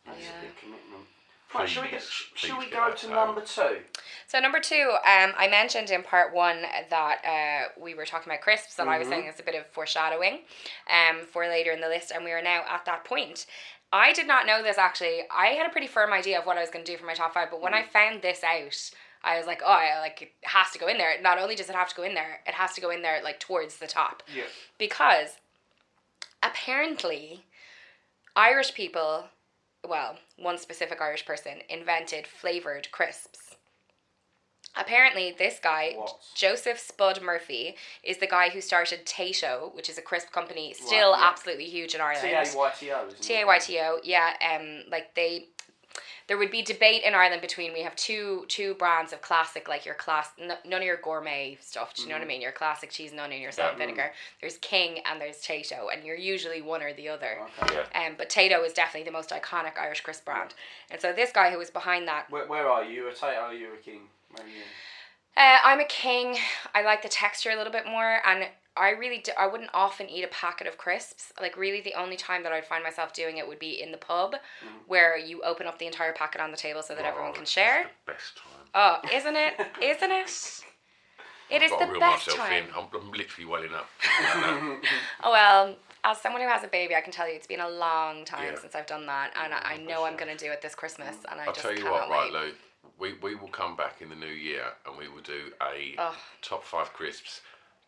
That's 0.06 0.20
Yeah. 0.22 0.30
a 0.40 0.42
big 0.42 0.58
commitment. 0.58 1.08
Right, 1.54 1.70
shall 1.70 1.84
we, 1.84 1.90
get, 1.90 2.00
Please, 2.00 2.10
sh- 2.10 2.32
please 2.36 2.48
shall 2.48 2.58
we 2.58 2.66
go 2.70 2.92
to 2.92 3.10
number 3.10 3.42
two? 3.42 3.84
So 4.28 4.40
number 4.40 4.60
two, 4.60 4.98
um, 5.06 5.34
I 5.38 5.48
mentioned 5.48 5.92
in 5.92 6.02
part 6.02 6.34
one 6.34 6.64
that 6.90 7.22
uh, 7.24 7.80
we 7.80 7.94
were 7.94 8.06
talking 8.08 8.32
about 8.32 8.42
crisps, 8.42 8.80
and 8.80 8.90
I 8.90 8.94
Mm-hmm. 8.94 9.00
was 9.00 9.08
saying 9.10 9.26
it's 9.28 9.40
a 9.40 9.44
bit 9.44 9.54
of 9.54 9.68
foreshadowing 9.68 10.40
um, 10.90 11.26
for 11.28 11.46
later 11.48 11.72
in 11.72 11.80
the 11.80 11.88
list, 11.90 12.10
and 12.12 12.24
we 12.26 12.32
are 12.32 12.42
now 12.42 12.64
at 12.68 12.86
that 12.86 13.06
point. 13.06 13.46
I 13.92 14.14
did 14.14 14.26
not 14.26 14.48
know 14.48 14.64
this 14.64 14.80
actually. 14.80 15.22
I 15.30 15.48
had 15.50 15.68
a 15.68 15.70
pretty 15.70 15.86
firm 15.86 16.12
idea 16.12 16.40
of 16.40 16.48
what 16.48 16.58
I 16.58 16.62
was 16.62 16.72
going 16.72 16.84
to 16.84 16.92
do 16.92 16.98
for 16.98 17.06
my 17.06 17.14
top 17.14 17.36
five, 17.36 17.50
but 17.52 17.62
when 17.62 17.74
Mm. 17.74 17.78
I 17.78 17.84
found 17.84 18.24
this 18.24 18.44
out, 18.44 18.90
I 19.24 19.38
was 19.38 19.46
like, 19.46 19.62
oh, 19.64 19.72
I, 19.72 20.00
like 20.00 20.24
it 20.24 20.32
has 20.42 20.72
to 20.72 20.80
go 20.80 20.88
in 20.88 20.98
there. 20.98 21.22
Not 21.22 21.38
only 21.38 21.54
does 21.54 21.70
it 21.70 21.76
have 21.76 21.90
to 21.90 21.96
go 21.96 22.02
in 22.02 22.16
there, 22.16 22.40
it 22.48 22.56
has 22.56 22.74
to 22.74 22.82
go 22.82 22.90
in 22.90 23.04
there 23.04 23.22
like 23.24 23.40
towards 23.40 23.78
the 23.78 23.86
top 23.88 24.24
Yeah. 24.36 24.46
because 24.80 25.38
apparently 26.42 27.44
Irish 28.36 28.74
people, 28.74 29.26
well, 29.88 30.18
one 30.38 30.58
specific 30.58 31.02
Irish 31.02 31.26
person 31.26 31.60
invented 31.70 32.26
flavored 32.28 32.92
crisps. 32.92 33.40
Apparently, 34.76 35.36
this 35.38 35.60
guy, 35.62 35.94
What? 35.96 36.16
Joseph 36.36 36.80
Spud 36.80 37.22
Murphy, 37.22 37.76
is 38.04 38.18
the 38.18 38.26
guy 38.26 38.50
who 38.50 38.60
started 38.60 39.06
Tayto, 39.06 39.74
which 39.76 39.88
is 39.88 40.00
a 40.00 40.02
crisp 40.02 40.32
company 40.32 40.74
still 40.74 41.12
Right, 41.12 41.20
yeah. 41.20 41.30
absolutely 41.30 41.66
huge 41.66 41.94
in 41.94 42.02
Ireland. 42.02 42.22
T 42.24 42.34
A 42.34 42.58
Y 42.58 42.72
T 42.80 42.92
O. 42.92 43.06
isn't 43.08 43.20
it? 43.20 43.22
T 43.22 43.34
A 43.42 43.46
Y 43.46 43.60
T 43.60 43.80
O, 43.80 44.00
yeah. 44.04 44.34
Um, 44.56 44.84
like 44.90 45.14
they, 45.14 45.50
there 46.28 46.38
would 46.38 46.52
be 46.52 46.62
debate 46.62 47.04
in 47.04 47.14
Ireland 47.14 47.42
between 47.42 47.74
we 47.74 47.82
have 47.82 47.96
two 47.96 48.46
two 48.48 48.74
brands 48.76 49.12
of 49.14 49.22
classic, 49.22 49.68
like 49.68 49.86
your 49.86 49.96
class, 49.96 50.30
n- 50.40 50.54
none 50.66 50.82
of 50.82 50.86
your 50.86 50.98
gourmet 50.98 51.58
stuff. 51.62 51.94
Do 51.94 52.04
you 52.04 52.08
know 52.10 52.16
Mm. 52.16 52.20
what 52.20 52.26
I 52.26 52.28
mean? 52.28 52.42
Your 52.42 52.52
classic 52.52 52.90
cheese 52.92 53.12
and 53.12 53.20
onion, 53.20 53.42
your 53.42 53.52
salt 53.52 53.72
and 53.72 53.78
vinegar. 53.80 54.14
There's 54.42 54.58
King 54.60 55.00
and 55.10 55.20
there's 55.20 55.38
Tayto, 55.44 55.88
and 55.94 56.04
you're 56.06 56.16
usually 56.16 56.62
one 56.62 56.82
or 56.82 56.94
the 56.94 57.10
other. 57.10 57.40
Okay. 57.64 57.76
Yeah. 57.94 58.06
Um, 58.08 58.16
but 58.18 58.30
Tayto 58.30 58.66
is 58.66 58.74
definitely 58.74 59.04
the 59.06 59.12
most 59.12 59.30
iconic 59.32 59.78
Irish 59.78 60.02
crisp 60.02 60.26
brand. 60.26 60.54
And 60.92 61.02
so 61.02 61.12
this 61.14 61.32
guy 61.32 61.52
who 61.52 61.58
was 61.58 61.70
behind 61.70 62.08
that, 62.08 62.30
Where, 62.30 62.48
where 62.48 62.70
are 62.70 62.84
you? 62.84 63.08
A 63.08 63.12
Tayto? 63.12 63.42
Are 63.42 63.54
you 63.54 63.74
a 63.74 63.78
king? 63.78 64.02
Where 64.32 64.46
are 64.46 64.50
you? 64.50 64.64
uh, 65.36 65.58
I'm 65.64 65.80
a 65.80 65.86
King. 65.86 66.38
I 66.76 66.84
like 66.84 67.02
the 67.02 67.10
texture 67.10 67.50
a 67.50 67.56
little 67.56 67.74
bit 67.74 67.86
more, 67.88 68.20
and 68.26 68.46
I 68.76 68.90
really 68.92 69.20
do, 69.20 69.32
I 69.38 69.48
wouldn't 69.48 69.70
often 69.74 70.10
eat 70.10 70.24
a 70.24 70.28
packet 70.28 70.66
of 70.68 70.78
crisps. 70.78 71.32
Like 71.40 71.56
really, 71.58 71.82
the 71.82 71.94
only 71.94 72.16
time 72.16 72.44
that 72.44 72.52
I'd 72.52 72.66
find 72.66 72.84
myself 72.84 73.14
doing 73.14 73.38
it 73.38 73.48
would 73.48 73.60
be 73.60 73.82
in 73.82 73.92
the 73.92 73.98
pub, 73.98 74.34
mm. 74.34 74.68
where 74.88 75.18
you 75.18 75.42
open 75.44 75.68
up 75.68 75.78
the 75.78 75.86
entire 75.86 76.14
packet 76.14 76.42
on 76.42 76.52
the 76.52 76.58
table 76.58 76.82
so 76.82 76.96
that 76.96 77.06
everyone 77.06 77.32
Oh, 77.32 77.36
can 77.36 77.46
share. 77.46 77.84
the 78.06 78.12
best 78.12 78.38
time. 78.38 78.68
Oh, 78.74 79.00
isn't 79.16 79.36
it? 79.36 79.54
Isn't 79.82 80.12
it? 80.12 80.64
It 81.50 81.62
is 81.62 81.72
I've 81.72 81.80
got 81.80 81.80
the 81.80 81.86
to 81.86 81.92
reel 81.92 82.00
best 82.00 82.28
myself 82.28 82.48
time. 82.50 82.64
in. 82.64 82.70
I'm, 82.76 82.88
I'm 83.02 83.12
literally 83.12 83.46
welling 83.46 83.74
up. 83.74 83.90
Oh 85.24 85.32
well, 85.32 85.76
as 86.04 86.18
someone 86.20 86.42
who 86.42 86.48
has 86.48 86.64
a 86.64 86.68
baby, 86.68 86.96
I 86.96 87.02
can 87.02 87.14
tell 87.14 87.28
you 87.28 87.36
it's 87.36 87.48
been 87.48 87.60
a 87.62 87.70
long 87.70 88.26
time 88.26 88.54
Yeah. 88.54 88.60
since 88.60 88.76
I've 88.76 88.88
done 88.88 89.06
that, 89.06 89.32
and 89.42 89.54
I, 89.54 89.74
I 89.74 89.78
mm, 89.78 89.88
know 89.88 90.04
I'm 90.06 90.18
gonna 90.18 90.36
do 90.36 90.52
it 90.52 90.62
this 90.62 90.76
Christmas, 90.76 91.16
and 91.32 91.40
I 91.40 91.46
just. 91.46 91.48
I'll 91.48 91.54
just 91.54 91.62
tell 91.62 91.72
you 91.74 91.84
cannot 91.84 92.10
what, 92.10 92.34
right, 92.34 92.34
wait. 92.34 92.42
Lou. 92.42 92.52
We, 93.00 93.14
we 93.22 93.36
will 93.36 93.48
come 93.50 93.76
back 93.76 94.02
in 94.02 94.10
the 94.10 94.16
new 94.16 94.28
year 94.28 94.66
and 94.86 94.98
we 94.98 95.08
will 95.08 95.22
do 95.22 95.52
a 95.62 95.96
top 96.42 96.64
five 96.64 96.94
crisps, 96.94 97.42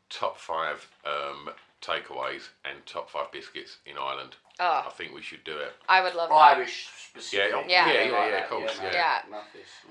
top 0.10 0.38
five 0.38 0.88
um, 1.06 1.50
takeaways, 1.82 2.50
and 2.64 2.86
top 2.86 3.10
five 3.10 3.32
biscuits 3.32 3.78
in 3.86 3.98
Ireland. 3.98 4.36
Oh. 4.58 4.86
I 4.88 4.90
think 4.92 5.14
we 5.14 5.22
should 5.22 5.44
do 5.44 5.58
it. 5.58 5.74
I 5.90 6.02
would 6.02 6.16
love 6.16 6.30
that. 6.30 6.36
Irish 6.36 6.88
specific. 7.10 7.52
Yeah, 7.52 7.64
Yeah. 7.68 7.88
yeah, 7.92 7.94
yeah, 7.94 8.00
like 8.00 8.12
yeah, 8.12 8.32
that. 8.32 8.44
of 8.44 8.50
course, 8.50 8.78
no, 8.82 8.86
yeah. 8.86 9.22
Yeah. 9.30 9.40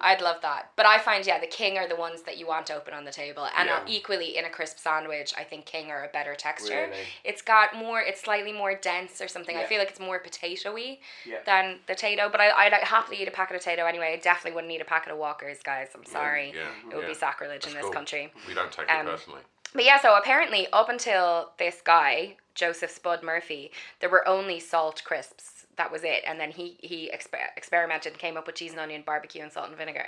I'd 0.00 0.22
love 0.22 0.40
that. 0.40 0.70
But 0.74 0.87
I 0.87 0.98
find, 0.98 1.27
yeah, 1.27 1.38
the 1.38 1.46
King 1.46 1.77
are 1.77 1.87
the 1.87 1.96
ones 1.96 2.22
that 2.22 2.38
you 2.38 2.46
want 2.46 2.70
open 2.70 2.94
on 2.94 3.05
the 3.05 3.11
table. 3.11 3.46
And 3.59 3.68
Yeah. 3.68 3.77
uh, 3.77 3.85
equally 3.87 4.38
in 4.38 4.46
a 4.46 4.50
crisp 4.50 4.79
sandwich, 4.79 5.35
I 5.37 5.44
think 5.44 5.66
King 5.66 5.90
are 5.90 6.03
a 6.03 6.09
better 6.09 6.35
texture. 6.35 6.88
Really? 6.90 7.03
It's 7.24 7.42
got 7.42 7.74
more, 7.77 8.00
it's 8.00 8.22
slightly 8.22 8.53
more 8.53 8.74
dense 8.74 9.20
or 9.20 9.29
something. 9.29 9.55
I 9.55 9.64
feel 9.64 9.79
like 9.79 9.90
it's 9.90 10.00
more 10.00 10.18
potato 10.18 10.72
y 10.72 10.98
Yeah. 11.27 11.40
than 11.44 11.81
the 11.87 11.94
Tayto. 11.94 12.33
But 12.33 12.40
I, 12.40 12.50
I'd 12.53 12.72
happily 12.72 13.20
eat 13.20 13.29
a 13.29 13.33
packet 13.33 13.57
of 13.57 13.62
Tayto 13.62 13.87
anyway. 13.87 14.14
I 14.14 14.16
definitely 14.16 14.53
wouldn't 14.55 14.72
eat 14.72 14.81
a 14.81 14.87
packet 14.87 15.12
of 15.12 15.18
Walkers, 15.18 15.59
guys. 15.62 15.88
I'm 15.94 16.07
sorry. 16.07 16.55
yeah, 16.57 16.62
it 16.90 16.94
would 16.94 17.03
yeah. 17.03 17.09
be 17.09 17.14
sacrilege 17.14 17.62
That's 17.64 17.74
in 17.74 17.74
this 17.74 17.83
cool. 17.83 17.92
country. 17.92 18.33
We 18.48 18.55
don't 18.55 18.72
take 18.72 18.90
Um, 18.90 19.07
it 19.07 19.11
personally. 19.11 19.42
But 19.74 19.84
yeah, 19.84 20.00
so 20.00 20.16
apparently, 20.16 20.68
up 20.72 20.88
until 20.88 21.50
this 21.58 21.80
guy, 21.84 22.37
Joseph 22.54 22.90
Spud 22.92 23.22
Murphy, 23.22 23.72
there 24.00 24.08
were 24.08 24.26
only 24.26 24.60
salt 24.60 25.02
crisps. 25.04 25.66
That 25.76 25.90
was 25.90 26.04
it. 26.04 26.22
And 26.26 26.38
then 26.38 26.52
he, 26.52 26.76
he 26.78 27.10
exper- 27.12 27.50
experimented 27.56 28.12
and 28.12 28.20
came 28.20 28.37
up 28.37 28.46
with 28.46 28.54
cheese 28.54 28.70
and 28.70 28.78
onion, 28.80 29.02
barbecue, 29.04 29.42
and 29.42 29.50
salt 29.50 29.68
and 29.70 29.76
vinegar. 29.76 30.06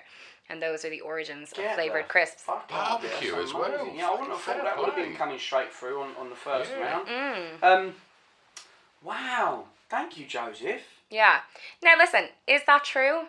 And 0.48 0.62
those 0.62 0.84
are 0.84 0.90
the 0.90 1.00
origins 1.00 1.52
Get 1.52 1.66
of 1.70 1.74
flavored 1.74 2.06
crisps. 2.06 2.42
fuck 2.42 2.70
out 2.72 3.02
of 3.02 3.10
Barbecue 3.10 3.32
there, 3.32 3.42
as 3.42 3.52
well. 3.52 3.64
amazing. 3.64 3.98
Yeah, 3.98 4.06
I 4.06 4.10
wouldn't 4.12 4.30
have 4.30 4.40
thought 4.40 4.62
that 4.62 4.78
would 4.78 4.86
have 4.86 4.94
been 4.94 5.16
coming 5.16 5.40
straight 5.40 5.72
through 5.72 6.00
on, 6.02 6.10
on 6.20 6.30
the 6.30 6.36
first 6.36 6.70
Yeah. 6.70 6.84
round. 6.84 7.08
Mm. 7.08 7.62
Um, 7.64 7.94
wow. 9.02 9.64
Thank 9.88 10.16
you, 10.16 10.26
Joseph. 10.26 10.82
Yeah. 11.10 11.40
Now, 11.82 11.94
listen, 11.98 12.28
is 12.46 12.62
that 12.68 12.84
true? 12.84 13.22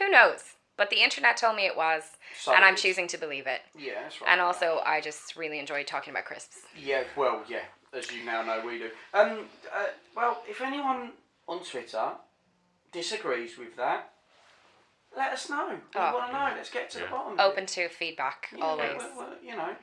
Who 0.00 0.10
knows? 0.10 0.54
But 0.76 0.90
the 0.90 1.02
internet 1.02 1.36
told 1.36 1.56
me 1.56 1.66
it 1.66 1.76
was, 1.76 2.02
So 2.38 2.52
and 2.54 2.64
I'm 2.64 2.76
choosing 2.76 3.06
to 3.08 3.18
believe 3.18 3.46
it. 3.46 3.62
Yeah, 3.78 4.02
that's 4.02 4.20
right. 4.20 4.30
And 4.30 4.40
also, 4.40 4.80
I 4.84 5.00
just 5.00 5.36
really 5.36 5.58
enjoyed 5.58 5.86
talking 5.86 6.10
about 6.12 6.26
crisps. 6.26 6.58
Yeah, 6.78 7.04
well, 7.16 7.42
yeah, 7.48 7.64
as 7.94 8.12
you 8.12 8.24
now 8.24 8.42
know, 8.42 8.62
we 8.64 8.78
do. 8.78 8.90
Um, 9.14 9.46
uh, 9.74 9.86
well, 10.14 10.42
if 10.48 10.60
anyone 10.60 11.12
on 11.48 11.64
Twitter 11.64 12.12
disagrees 12.92 13.56
with 13.56 13.74
that, 13.76 14.10
let 15.16 15.32
us 15.32 15.48
know. 15.48 15.68
We 15.70 16.00
Oh. 16.00 16.12
want 16.12 16.26
to 16.30 16.32
know. 16.32 16.54
Let's 16.56 16.70
get 16.70 16.90
to 16.90 16.98
the 16.98 17.04
Yeah. 17.04 17.10
bottom. 17.10 17.32
of 17.32 17.38
it. 17.38 17.42
Open 17.42 17.66
to 17.66 17.88
feedback 17.88 18.48
Yeah, 18.54 18.64
always. 18.64 18.96
well, 18.98 19.12
well, 19.16 19.36
you 19.42 19.56
know. 19.56 19.74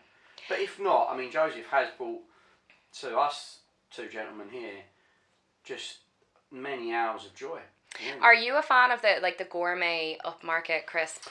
But 0.47 0.59
if 0.59 0.79
not, 0.79 1.09
I 1.09 1.17
mean, 1.17 1.31
Joseph 1.31 1.67
has 1.69 1.89
brought 1.97 2.21
to 2.99 3.17
us 3.17 3.61
two 3.89 4.07
gentlemen 4.09 4.49
here 4.49 4.83
just 5.63 5.99
many 6.51 6.93
hours 6.93 7.25
of 7.25 7.33
joy. 7.33 7.61
Yeah. 8.05 8.21
Are 8.21 8.33
you 8.33 8.55
a 8.57 8.61
fan 8.61 8.91
of 8.91 9.01
the 9.01 9.15
like 9.21 9.37
the 9.37 9.45
gourmet 9.45 10.17
upmarket 10.25 10.85
crisp? 10.85 11.27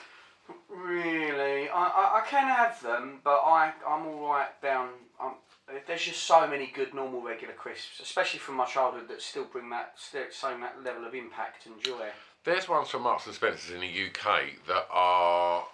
Really, 0.68 1.68
I, 1.68 1.74
I, 1.74 2.20
I 2.22 2.26
can 2.28 2.48
have 2.48 2.80
them, 2.82 3.20
but 3.24 3.40
I 3.44 3.72
I'm 3.86 4.06
all 4.06 4.28
right 4.28 4.60
down. 4.62 4.88
I'm, 5.20 5.32
there's 5.86 6.02
just 6.02 6.24
so 6.24 6.46
many 6.46 6.70
good 6.74 6.92
normal 6.92 7.22
regular 7.22 7.54
crisps, 7.54 8.00
especially 8.00 8.40
from 8.40 8.56
my 8.56 8.66
childhood, 8.66 9.08
that 9.08 9.22
still 9.22 9.44
bring 9.44 9.70
that 9.70 9.94
still 9.96 10.24
same 10.30 10.60
that 10.60 10.82
level 10.84 11.04
of 11.04 11.14
impact 11.14 11.66
and 11.66 11.80
joy. 11.82 12.08
There's 12.44 12.68
ones 12.68 12.88
from 12.88 13.02
Marks 13.02 13.26
and 13.26 13.34
Spencer's 13.34 13.70
in 13.74 13.80
the 13.80 13.86
UK 13.86 14.66
that 14.66 14.86
are 14.90 15.64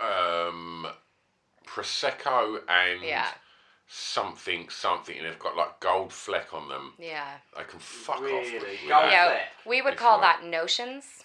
um, 0.00 0.86
prosecco 1.66 2.60
and 2.68 3.02
Yeah. 3.02 3.28
Something 3.88 4.68
something, 4.70 5.16
and 5.18 5.26
they've 5.26 5.38
got 5.38 5.56
like 5.56 5.78
gold 5.80 6.12
fleck 6.12 6.52
on 6.54 6.68
them. 6.68 6.94
Yeah. 6.98 7.34
They 7.56 7.64
can 7.64 7.78
fuck 7.78 8.16
off. 8.16 8.22
Really? 8.22 8.52
with 8.52 8.62
Gold 8.62 8.90
that. 8.90 9.12
Yeah, 9.12 9.26
fleck. 9.28 9.40
we 9.66 9.82
would 9.82 9.92
It's 9.94 10.02
call 10.02 10.18
like- 10.20 10.40
that 10.40 10.44
notions. 10.46 11.24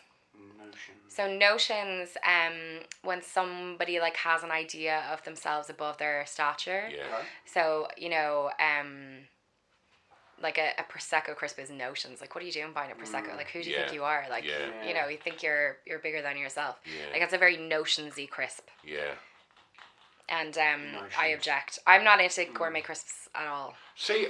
Notion. 0.57 0.95
So 1.07 1.35
notions, 1.37 2.17
um, 2.25 2.81
when 3.03 3.21
somebody 3.23 3.99
like 3.99 4.15
has 4.17 4.43
an 4.43 4.51
idea 4.51 5.03
of 5.11 5.23
themselves 5.23 5.69
above 5.69 5.97
their 5.97 6.25
stature. 6.25 6.89
Yeah. 6.93 7.03
Okay. 7.03 7.25
So 7.45 7.87
you 7.97 8.09
know, 8.09 8.51
um, 8.59 9.27
like 10.41 10.57
a, 10.57 10.71
a 10.77 10.83
prosecco 10.83 11.35
crisp 11.35 11.59
is 11.59 11.69
notions. 11.69 12.21
Like, 12.21 12.33
what 12.33 12.41
are 12.43 12.47
you 12.47 12.53
doing 12.53 12.71
buying 12.73 12.91
a 12.91 12.95
prosecco? 12.95 13.35
Like, 13.35 13.49
who 13.49 13.61
do 13.61 13.69
you 13.69 13.75
Yeah. 13.75 13.81
think 13.83 13.93
you 13.93 14.03
are? 14.05 14.25
Like, 14.29 14.45
Yeah. 14.45 14.87
you 14.87 14.93
know, 14.93 15.07
you 15.09 15.17
think 15.17 15.43
you're 15.43 15.77
you're 15.85 15.99
bigger 15.99 16.21
than 16.21 16.37
yourself. 16.37 16.77
Yeah. 16.85 17.11
Like, 17.11 17.21
it's 17.21 17.33
a 17.33 17.37
very 17.37 17.57
notionsy 17.57 18.29
crisp, 18.29 18.69
Yeah. 18.83 19.15
And 20.29 20.57
um, 20.57 20.81
I 21.17 21.27
object. 21.27 21.79
I'm 21.87 22.03
not 22.03 22.21
into 22.21 22.45
gourmet 22.53 22.81
crisps 22.81 23.27
at 23.35 23.47
all. 23.47 23.73
See, 23.95 24.27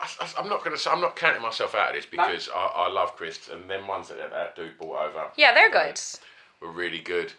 I, 0.00 0.40
am 0.40 0.48
not 0.48 0.62
gonna 0.64 0.76
say 0.76 0.90
I'm 0.90 1.00
not 1.00 1.16
counting 1.16 1.42
myself 1.42 1.74
out 1.74 1.90
of 1.90 1.94
this 1.94 2.06
because 2.06 2.48
I, 2.54 2.58
I 2.58 2.88
love 2.90 3.16
crisps, 3.16 3.48
and 3.48 3.68
them 3.68 3.86
ones 3.86 4.08
that 4.08 4.18
that 4.30 4.56
dude 4.56 4.78
brought 4.78 5.08
over. 5.08 5.26
Yeah, 5.36 5.54
they're 5.54 5.68
you 5.68 5.74
know, 5.74 5.84
good. 5.86 6.00
Were 6.60 6.72
really 6.72 7.00
good. 7.00 7.32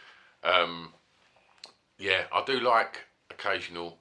Um, 0.44 0.94
yeah, 1.98 2.24
I 2.34 2.44
do 2.46 2.60
like 2.60 3.02
occasional 3.32 3.98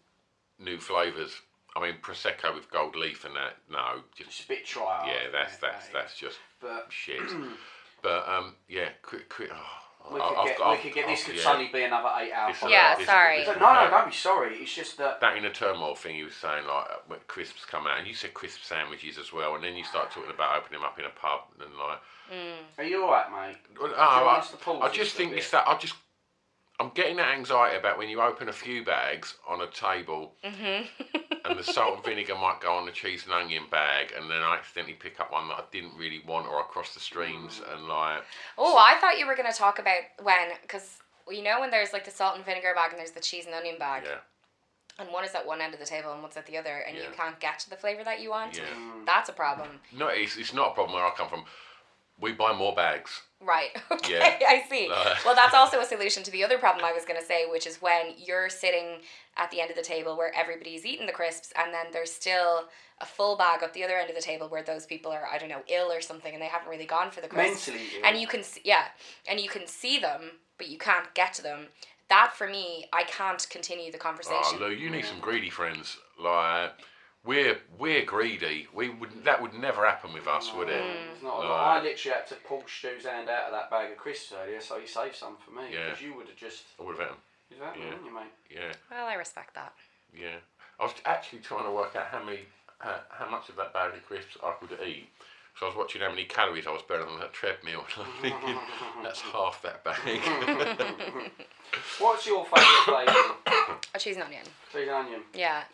new 0.59 0.79
flavours. 0.79 1.33
I 1.75 1.83
mean, 1.83 1.97
prosecco 2.01 2.55
with 2.55 2.71
gold 2.71 2.97
leaf 2.97 3.25
and 3.27 3.37
that. 3.37 3.57
No, 3.71 4.01
It's 4.19 4.37
just 4.37 4.45
a 4.45 4.49
bit 4.49 4.66
dry. 4.66 5.05
yeah, 5.07 5.31
that's 5.31 5.59
that's 5.59 5.88
that's 5.88 6.16
just 6.16 6.38
But 6.61 6.87
shit. 6.88 7.21
but 8.03 8.27
um, 8.29 8.55
yeah, 8.69 8.88
quick, 9.03 9.29
quick. 9.29 9.51
Oh, 9.53 9.86
we 10.12 10.21
could 10.21 10.37
I've 10.37 10.47
get, 10.47 10.59
got- 10.59 10.71
we 10.77 10.83
could 10.83 10.95
get 10.95 11.07
this 11.07 11.21
I've- 11.21 11.27
could 11.27 11.37
yeah. 11.37 11.42
suddenly 11.42 11.69
be 11.73 11.83
another 11.83 12.11
eight 12.19 12.33
hour. 12.33 12.49
This 12.53 12.59
podcast. 12.61 12.71
Yeah, 12.71 12.95
this- 12.97 13.07
sorry. 13.07 13.38
this 13.45 13.49
No, 13.61 13.73
no, 13.75 13.90
don't 13.90 14.07
be 14.07 14.14
sorry. 14.14 14.57
It's 14.57 14.75
just 14.75 14.99
that. 14.99 15.21
That 15.21 15.37
in 15.37 15.42
the 15.42 15.51
turmoil 15.51 15.95
thing, 15.95 16.16
you 16.16 16.25
were 16.27 16.31
saying 16.31 16.66
like 16.66 16.85
uh, 16.90 16.97
when 17.07 17.19
crisps 17.27 17.64
come 17.64 17.87
out, 17.87 17.99
and 17.99 18.07
you 18.07 18.14
said 18.14 18.35
crisp 18.35 18.61
sandwiches 18.62 19.19
as 19.19 19.33
well, 19.33 19.55
and 19.55 19.64
then 19.64 19.77
you 19.77 19.85
start 19.85 20.11
talking 20.11 20.31
about 20.31 20.57
opening 20.59 20.81
them 20.81 20.88
up 20.88 20.99
in 20.99 21.05
a 21.05 21.11
pub 21.11 21.40
and 21.61 21.71
like. 21.77 21.99
Are 22.79 22.85
you 22.85 23.05
alright, 23.05 23.31
mate? 23.31 23.57
Well, 23.81 23.88
you 23.90 23.95
Oh, 23.97 24.01
I, 24.01 24.23
want 24.25 24.38
us 24.40 24.51
to 24.51 24.57
pause 24.57 24.81
I 24.83 24.88
this 24.88 24.97
just 24.97 25.14
a 25.14 25.16
think 25.19 25.31
bit? 25.31 25.38
it's 25.38 25.51
that 25.53 25.69
I 25.69 25.77
just 25.79 25.95
I'm 26.78 26.90
getting 26.94 27.16
that 27.16 27.34
anxiety 27.34 27.76
about 27.76 27.96
when 27.96 28.08
you 28.08 28.20
open 28.20 28.48
a 28.48 28.52
few 28.52 28.84
bags 28.84 29.34
on 29.48 29.62
a 29.62 29.66
table, 29.68 30.32
mm-hmm. 30.44 30.84
and 31.44 31.58
the 31.58 31.64
salt 31.64 31.96
and 31.96 32.04
vinegar 32.04 32.34
might 32.34 32.60
go 32.60 32.74
on 32.74 32.84
the 32.84 32.92
cheese 32.92 33.24
and 33.24 33.32
onion 33.32 33.64
bag, 33.70 34.12
and 34.16 34.30
then 34.30 34.42
I 34.42 34.56
accidentally 34.56 34.94
pick 34.94 35.18
up 35.18 35.32
one 35.32 35.48
that 35.48 35.54
I 35.54 35.62
didn't 35.72 35.96
really 35.96 36.20
want, 36.26 36.46
or 36.46 36.60
I 36.60 36.64
cross 36.64 36.92
the 36.92 37.00
streams 37.00 37.60
mm. 37.60 37.74
and 37.74 37.88
like 37.88 38.22
Oh, 38.58 38.76
I 38.76 38.98
thought 39.00 39.18
you 39.18 39.26
were 39.26 39.36
going 39.36 39.50
to 39.50 39.56
talk 39.56 39.78
about 39.78 40.02
when, 40.22 40.50
because 40.60 40.98
you 41.30 41.42
know 41.42 41.60
when 41.60 41.70
there's 41.70 41.94
like 41.94 42.04
the 42.04 42.10
salt 42.10 42.36
and 42.36 42.44
vinegar 42.44 42.72
bag 42.74 42.90
and 42.90 42.98
there's 42.98 43.12
the 43.12 43.20
cheese 43.20 43.46
and 43.46 43.54
onion 43.54 43.76
bag, 43.78 44.02
yeah, 44.04 44.18
and 44.98 45.10
one 45.10 45.24
is 45.24 45.34
at 45.34 45.46
one 45.46 45.62
end 45.62 45.72
of 45.72 45.80
the 45.80 45.86
table 45.86 46.12
and 46.12 46.20
one's 46.20 46.36
at 46.36 46.46
the 46.46 46.58
other, 46.58 46.84
and 46.86 46.96
you 46.96 47.04
can't 47.16 47.40
get 47.40 47.58
to 47.60 47.70
the 47.70 47.76
flavor 47.76 48.04
that 48.04 48.20
you 48.20 48.30
want. 48.30 48.56
yeah. 48.56 48.64
That's 49.06 49.30
a 49.30 49.32
problem. 49.32 49.80
No, 49.96 50.08
it's 50.08 50.36
it's 50.36 50.52
not 50.52 50.72
a 50.72 50.74
problem 50.74 50.94
where 50.94 51.06
I 51.06 51.10
come 51.16 51.28
from. 51.28 51.44
We 52.20 52.33
buy 52.33 52.52
more 52.55 52.74
bags. 52.74 53.22
Right. 53.40 53.70
Okay. 53.90 54.37
Yeah. 54.40 54.46
I 54.48 54.64
see. 54.68 54.88
Uh. 54.92 55.14
well, 55.24 55.35
that's 55.35 55.55
also 55.55 55.81
a 55.81 55.85
solution 55.85 56.22
to 56.24 56.31
the 56.31 56.44
other 56.44 56.59
problem 56.59 56.85
I 56.85 56.92
was 56.92 57.05
going 57.05 57.18
to 57.18 57.24
say, 57.26 57.46
which 57.50 57.66
is 57.66 57.81
when 57.83 58.14
you're 58.16 58.48
sitting 58.48 58.98
at 59.37 59.50
the 59.50 59.61
end 59.61 59.70
of 59.70 59.76
the 59.76 59.83
table 59.83 60.16
where 60.16 60.35
everybody's 60.35 60.85
eating 60.85 61.07
the 61.07 61.12
crisps, 61.12 61.52
and 61.57 61.72
then 61.72 61.87
there's 61.92 62.12
still 62.12 62.64
a 63.00 63.07
full 63.07 63.37
bag 63.37 63.62
up 63.62 63.72
the 63.72 63.85
other 63.85 63.96
end 63.96 64.09
of 64.11 64.16
the 64.16 64.22
table 64.22 64.48
where 64.48 64.62
those 64.62 64.87
people 64.87 65.11
are, 65.12 65.26
I 65.31 65.38
don't 65.38 65.48
know, 65.48 65.62
ill 65.68 65.90
or 65.90 66.00
something, 66.00 66.33
and 66.33 66.42
they 66.42 66.46
haven't 66.46 66.68
really 66.68 66.87
gone 66.87 67.11
for 67.11 67.20
the 67.20 67.29
crisps. 67.29 67.68
Mentally 67.68 67.87
ill. 67.98 68.07
And 68.07 68.20
you 68.20 68.26
can, 68.26 68.42
see, 68.42 68.61
yeah, 68.64 68.85
and 69.29 69.40
you 69.40 69.48
can 69.48 69.66
see 69.66 69.98
them, 69.98 70.33
but 70.59 70.68
you 70.68 70.79
can't 70.79 71.12
get 71.14 71.35
to 71.35 71.42
them. 71.42 71.66
That 72.09 72.33
for 72.35 72.48
me, 72.48 72.87
I 72.92 73.02
can't 73.05 73.44
continue 73.50 73.90
the 73.90 73.98
conversation. 73.98 74.59
Oh, 74.61 74.66
Lou, 74.66 74.70
you 74.70 74.90
need 74.90 75.05
some 75.05 75.20
greedy 75.20 75.50
friends. 75.50 75.96
Like 76.18 76.72
we're 77.26 77.58
we're 77.78 78.04
greedy. 78.04 78.68
We 78.72 78.88
would 78.90 79.24
that 79.24 79.40
would 79.42 79.54
never 79.54 79.84
happen 79.86 80.12
with 80.12 80.26
us, 80.26 80.52
would 80.54 80.68
it? 80.68 80.82
It's 81.12 81.22
not 81.22 81.40
a 81.40 81.42
No. 81.42 81.48
lot. 81.50 81.78
I 81.78 81.82
literally 81.82 82.14
had 82.16 82.26
to 82.28 82.34
pull 82.36 82.62
Stu's 82.66 83.04
hand 83.04 83.28
out 83.28 83.46
of 83.46 83.52
that 83.52 83.70
bag 83.70 83.90
of 83.92 83.98
crisps 83.98 84.32
earlier, 84.32 84.60
so 84.60 84.78
he 84.78 84.86
saved 84.86 85.16
some 85.16 85.36
for 85.44 85.50
me. 85.50 85.64
Yeah. 85.72 85.86
Because 85.86 86.02
you 86.02 86.14
would 86.14 86.28
have 86.28 86.36
just. 86.36 86.64
I 86.80 86.84
would 86.84 86.96
have 86.98 87.08
had 87.08 87.10
'em. 87.16 87.22
Is 87.50 87.58
that 87.58 87.76
Yeah. 87.76 87.84
wouldn't 87.86 88.04
you, 88.04 88.14
mate? 88.14 88.32
Yeah. 88.50 88.72
well, 88.90 89.06
I 89.06 89.14
respect 89.14 89.54
that. 89.54 89.72
Yeah, 90.14 90.36
I 90.80 90.84
was 90.84 90.94
actually 91.04 91.40
trying 91.40 91.64
to 91.64 91.70
work 91.70 91.94
out 91.96 92.06
how 92.06 92.22
many, 92.22 92.46
uh, 92.80 92.98
how 93.10 93.28
much 93.28 93.48
of 93.48 93.56
that 93.56 93.72
bag 93.72 93.94
of 93.94 94.06
crisps 94.06 94.36
I 94.42 94.52
could 94.52 94.80
eat. 94.82 95.10
So 95.59 95.64
I 95.64 95.69
was 95.71 95.79
watching 95.79 96.03
how 96.03 96.11
many 96.11 96.25
calories 96.25 96.66
I 96.66 96.71
was 96.71 96.83
burning 96.83 97.09
on 97.09 97.19
that 97.21 97.33
treadmill, 97.33 97.81
and 97.97 98.07
I'm 98.07 98.21
thinking 98.21 98.59
that's 99.03 99.23
half 99.23 99.62
that 99.62 99.83
bag. 99.83 99.97
What's 101.99 102.27
your 102.27 102.45
favourite 102.45 102.85
flavour? 102.85 103.81
A 103.95 103.99
cheese 103.99 104.16
and 104.16 104.25
onion. 104.25 104.45
Cheese 104.71 104.83
and 104.83 104.90
onion. 104.90 105.21
Yeah. 105.33 105.64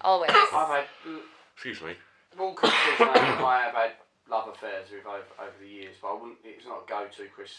Always. 0.00 0.30
I've 0.32 0.68
had. 0.68 0.84
Excuse 1.54 1.82
me. 1.82 1.92
All 2.38 2.54
crisp 2.54 2.74
cheese 2.74 3.00
and 3.00 3.10
onion 3.10 3.44
I 3.44 3.62
have 3.66 3.74
had 3.74 3.92
love 4.30 4.48
affairs 4.48 4.88
with 4.90 5.04
over, 5.04 5.20
over 5.38 5.56
the 5.60 5.68
years, 5.68 5.96
but 6.00 6.08
I 6.08 6.14
wouldn't. 6.14 6.38
It's 6.42 6.66
not 6.66 6.84
a 6.86 6.88
go-to 6.88 7.28
Chris 7.28 7.52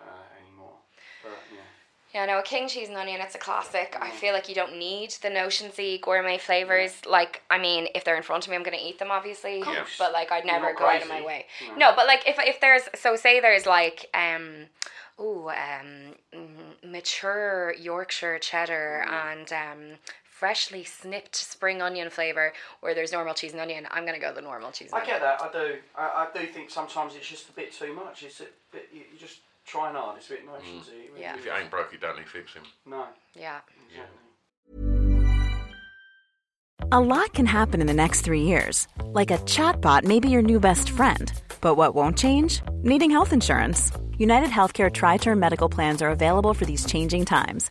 uh, 0.00 0.04
anymore. 0.42 0.74
But 1.22 1.38
yeah. 1.54 1.62
Yeah, 2.14 2.26
no, 2.26 2.38
a 2.38 2.42
king 2.42 2.68
cheese 2.68 2.88
and 2.88 2.96
onion, 2.98 3.20
it's 3.22 3.34
a 3.34 3.38
classic. 3.38 3.96
I 3.98 4.10
feel 4.10 4.34
like 4.34 4.46
you 4.48 4.54
don't 4.54 4.76
need 4.78 5.12
the 5.22 5.28
notionsy 5.30 5.98
gourmet 5.98 6.36
flavours. 6.36 7.00
Like, 7.08 7.40
I 7.50 7.58
mean, 7.58 7.88
if 7.94 8.04
they're 8.04 8.16
in 8.18 8.22
front 8.22 8.44
of 8.44 8.50
me, 8.50 8.56
I'm 8.56 8.62
going 8.62 8.76
to 8.78 8.84
eat 8.84 8.98
them, 8.98 9.10
obviously. 9.10 9.62
But, 9.98 10.12
like, 10.12 10.30
I'd 10.30 10.44
never 10.44 10.66
not 10.66 10.76
go 10.78 10.84
out 10.86 11.00
of 11.02 11.08
my 11.08 11.14
crazy. 11.22 11.26
way. 11.26 11.46
No. 11.70 11.76
No, 11.90 11.92
but, 11.96 12.06
like, 12.06 12.28
if, 12.28 12.36
if 12.38 12.60
there's, 12.60 12.82
so 12.94 13.16
say 13.16 13.40
there's, 13.40 13.64
like, 13.64 14.10
um, 14.12 14.66
ooh, 15.18 15.48
um, 15.48 16.14
mm, 16.34 16.90
mature 16.90 17.74
Yorkshire 17.80 18.38
cheddar 18.40 19.06
Mm. 19.08 19.32
and 19.32 19.52
um, 19.52 19.98
freshly 20.24 20.84
snipped 20.84 21.34
spring 21.36 21.80
onion 21.80 22.10
flavour, 22.10 22.52
where 22.80 22.94
there's 22.94 23.12
normal 23.12 23.32
cheese 23.32 23.52
and 23.52 23.60
onion, 23.60 23.86
I'm 23.90 24.04
going 24.04 24.14
to 24.14 24.20
go 24.20 24.34
the 24.34 24.42
normal 24.42 24.70
cheese 24.70 24.90
and 24.92 25.00
onion. 25.00 25.14
I 25.14 25.16
onion. 25.16 25.38
get 25.38 25.52
that. 25.52 25.58
I 25.58 25.66
do. 25.66 25.78
I, 25.96 26.28
I 26.34 26.38
do 26.38 26.46
think 26.52 26.68
sometimes 26.70 27.14
it's 27.14 27.26
just 27.26 27.48
a 27.48 27.52
bit 27.52 27.72
too 27.72 27.94
much. 27.94 28.22
It's 28.22 28.40
a 28.40 28.46
bit. 28.70 28.90
You, 28.92 29.00
you're 29.10 29.18
just 29.18 29.38
trying 29.66 29.94
hard. 29.94 30.16
It's 30.18 30.28
a 30.28 30.34
bit 30.34 30.46
notionsy. 30.46 30.62
Mm. 30.62 31.04
It 31.04 31.10
really 31.10 31.20
Yeah. 31.22 31.36
If 31.36 31.46
it 31.46 31.52
ain't 31.58 31.70
broke, 31.70 31.92
it 31.92 32.00
don't 32.00 32.16
need 32.16 32.28
fixing. 32.28 32.62
No. 32.86 33.06
Yeah. 33.34 33.60
Exactly. 33.88 34.22
A 36.90 37.00
lot 37.00 37.32
can 37.32 37.46
happen 37.46 37.80
in 37.80 37.86
the 37.86 37.94
next 37.94 38.20
three 38.20 38.42
years. 38.42 38.86
Like 39.14 39.30
a 39.30 39.38
chatbot 39.38 40.04
may 40.04 40.20
be 40.20 40.28
your 40.28 40.42
new 40.42 40.60
best 40.60 40.90
friend. 40.90 41.32
But 41.62 41.76
what 41.76 41.94
won't 41.94 42.18
change? 42.18 42.60
Needing 42.82 43.10
health 43.10 43.32
insurance. 43.32 43.90
United 44.18 44.50
Healthcare 44.50 44.92
Tri 44.92 45.16
Term 45.16 45.40
Medical 45.40 45.70
Plans 45.70 46.02
are 46.02 46.10
available 46.10 46.52
for 46.52 46.66
these 46.66 46.84
changing 46.84 47.24
times. 47.24 47.70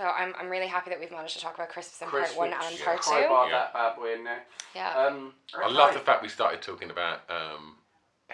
So 0.00 0.06
I'm, 0.08 0.32
I'm 0.40 0.48
really 0.48 0.66
happy 0.66 0.88
that 0.88 0.98
we've 0.98 1.10
managed 1.10 1.34
to 1.36 1.42
talk 1.42 1.56
about 1.56 1.68
Christmas 1.68 2.00
in 2.00 2.08
Chris, 2.08 2.32
part 2.34 2.50
one 2.50 2.58
and 2.66 2.78
yeah, 2.78 2.84
part 2.86 3.02
two. 3.02 3.10
crowbar 3.10 3.44
Yeah. 3.50 3.52
that 3.52 3.72
bad 3.74 3.96
boy 3.96 4.14
in 4.14 4.24
there. 4.24 4.44
Yeah. 4.74 4.96
Um, 4.96 5.34
I 5.54 5.68
love 5.68 5.92
the 5.92 6.00
fact 6.00 6.22
we 6.22 6.30
started 6.30 6.62
talking 6.62 6.88
about 6.88 7.20
um, 7.28 7.74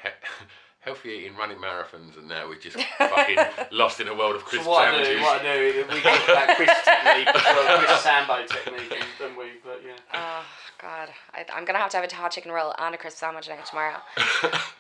he- 0.01 0.09
healthy 0.79 1.09
eating, 1.09 1.35
running 1.37 1.57
marathons, 1.57 2.17
and 2.17 2.29
now 2.29 2.47
we're 2.47 2.55
just 2.61 2.77
fucking 2.99 3.39
lost 3.73 4.01
in 4.01 4.07
a 4.07 4.15
world 4.15 4.37
of 4.37 4.43
So 4.43 4.47
crisp 4.47 4.69
what 4.69 4.87
I 4.87 4.91
sandwiches. 4.93 5.17
do, 5.17 5.23
what 5.25 5.41
I 5.41 5.43
do, 5.43 5.85
we 5.89 6.01
get 6.03 6.27
that 6.29 6.55
Chris 6.57 6.71
technique, 6.85 7.35
well, 7.35 7.79
Chris 7.85 8.01
Sambo 8.01 8.47
technique, 8.47 8.93
and 9.01 9.09
then 9.19 9.37
we, 9.37 9.47
but 9.65 9.83
yeah. 9.85 9.97
Oh 10.15 10.45
God, 10.81 11.09
I, 11.35 11.45
I'm 11.53 11.65
gonna 11.65 11.79
have 11.81 11.91
to 11.91 11.97
have 11.97 12.09
a 12.09 12.15
hot 12.15 12.31
chicken 12.31 12.53
roll 12.53 12.75
and 12.79 12.95
a 12.95 12.99
crisp 12.99 13.19
sandwich 13.19 13.49
now 13.49 13.57
tomorrow. 13.69 13.97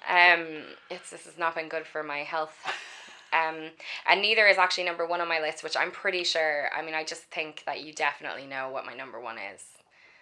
um, 0.08 0.62
it's 0.88 1.10
this 1.10 1.24
has 1.24 1.36
not 1.36 1.56
been 1.56 1.68
good 1.68 1.84
for 1.84 2.04
my 2.04 2.18
health. 2.18 2.54
Um, 3.36 3.70
and 4.08 4.20
neither 4.22 4.46
is 4.46 4.58
actually 4.58 4.84
number 4.84 5.06
one 5.06 5.20
on 5.20 5.28
my 5.28 5.40
list, 5.40 5.62
which 5.64 5.76
I'm 5.76 5.90
pretty 5.90 6.24
sure. 6.24 6.68
I 6.76 6.82
mean, 6.82 6.94
I 6.94 7.04
just 7.04 7.22
think 7.24 7.62
that 7.66 7.82
you 7.82 7.92
definitely 7.92 8.46
know 8.46 8.70
what 8.70 8.86
my 8.86 8.94
number 8.94 9.20
one 9.20 9.36
is. 9.38 9.62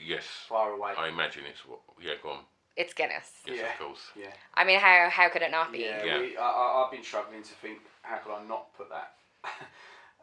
Yes, 0.00 0.24
Far 0.48 0.72
away. 0.72 0.92
I 0.98 1.08
imagine 1.08 1.42
it's 1.48 1.64
what. 1.66 1.80
Yeah, 2.02 2.14
go 2.22 2.30
on. 2.30 2.40
It's 2.76 2.92
Guinness. 2.92 3.30
Yes, 3.46 3.58
Yeah. 3.60 3.72
of 3.72 3.78
course. 3.78 4.00
Yeah. 4.16 4.32
I 4.54 4.64
mean, 4.64 4.80
how 4.80 5.08
how 5.10 5.28
could 5.28 5.42
it 5.42 5.50
not 5.50 5.70
be? 5.72 5.80
Yeah, 5.80 6.04
Yeah. 6.04 6.20
We, 6.20 6.36
I, 6.36 6.42
I, 6.42 6.84
I've 6.84 6.90
been 6.90 7.04
struggling 7.04 7.42
to 7.42 7.54
think 7.62 7.78
how 8.02 8.18
could 8.18 8.32
I 8.34 8.42
not 8.44 8.74
put 8.76 8.88
that. 8.90 9.12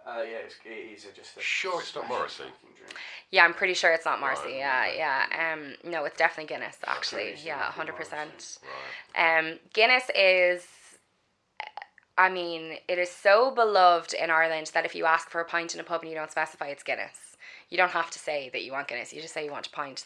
uh, 0.06 0.22
yeah, 0.24 0.40
it's, 0.46 0.56
it 0.66 0.70
is 0.70 1.08
just 1.16 1.38
a 1.38 1.42
Sure 1.42 1.80
it's 1.82 1.96
not 1.96 2.08
Morrissey? 2.10 2.44
drink. 2.78 2.96
Yeah, 3.32 3.46
I'm 3.46 3.54
pretty 3.54 3.74
sure 3.74 3.92
it's 3.94 4.06
not 4.06 4.20
Marcy. 4.20 4.44
Right, 4.62 4.98
yeah, 4.98 5.26
yeah. 5.32 5.54
Um, 5.54 5.76
no, 5.90 6.04
it's 6.04 6.18
definitely 6.18 6.54
Guinness. 6.54 6.76
Actually, 6.86 7.36
yeah, 7.44 7.60
definitely 7.60 7.74
hundred 7.76 7.96
percent. 7.96 8.58
Right. 9.16 9.40
Um, 9.40 9.60
Guinness 9.74 10.04
is, 10.14 10.68
I 12.18 12.30
mean, 12.30 12.78
it 12.88 12.98
is 13.00 13.10
so 13.10 13.52
beloved 13.52 14.14
in 14.14 14.30
Ireland 14.30 14.72
that 14.74 14.86
if 14.86 14.96
you 14.96 15.06
ask 15.06 15.30
for 15.30 15.42
a 15.42 15.46
pint 15.46 15.74
in 15.74 15.80
a 15.80 15.84
pub 15.84 16.02
and 16.02 16.10
you 16.10 16.16
don't 16.16 16.32
specify 16.32 16.68
it's 16.68 16.84
Guinness, 16.84 17.36
you 17.70 17.78
don't 17.78 17.92
have 17.92 18.12
to 18.12 18.20
say 18.20 18.50
that 18.54 18.64
you 18.64 18.72
want 18.74 18.88
Guinness. 18.88 19.14
You 19.14 19.22
just 19.22 19.34
say 19.34 19.46
you 19.46 19.52
want 19.52 19.68
a 19.68 19.72
pint. 19.72 20.06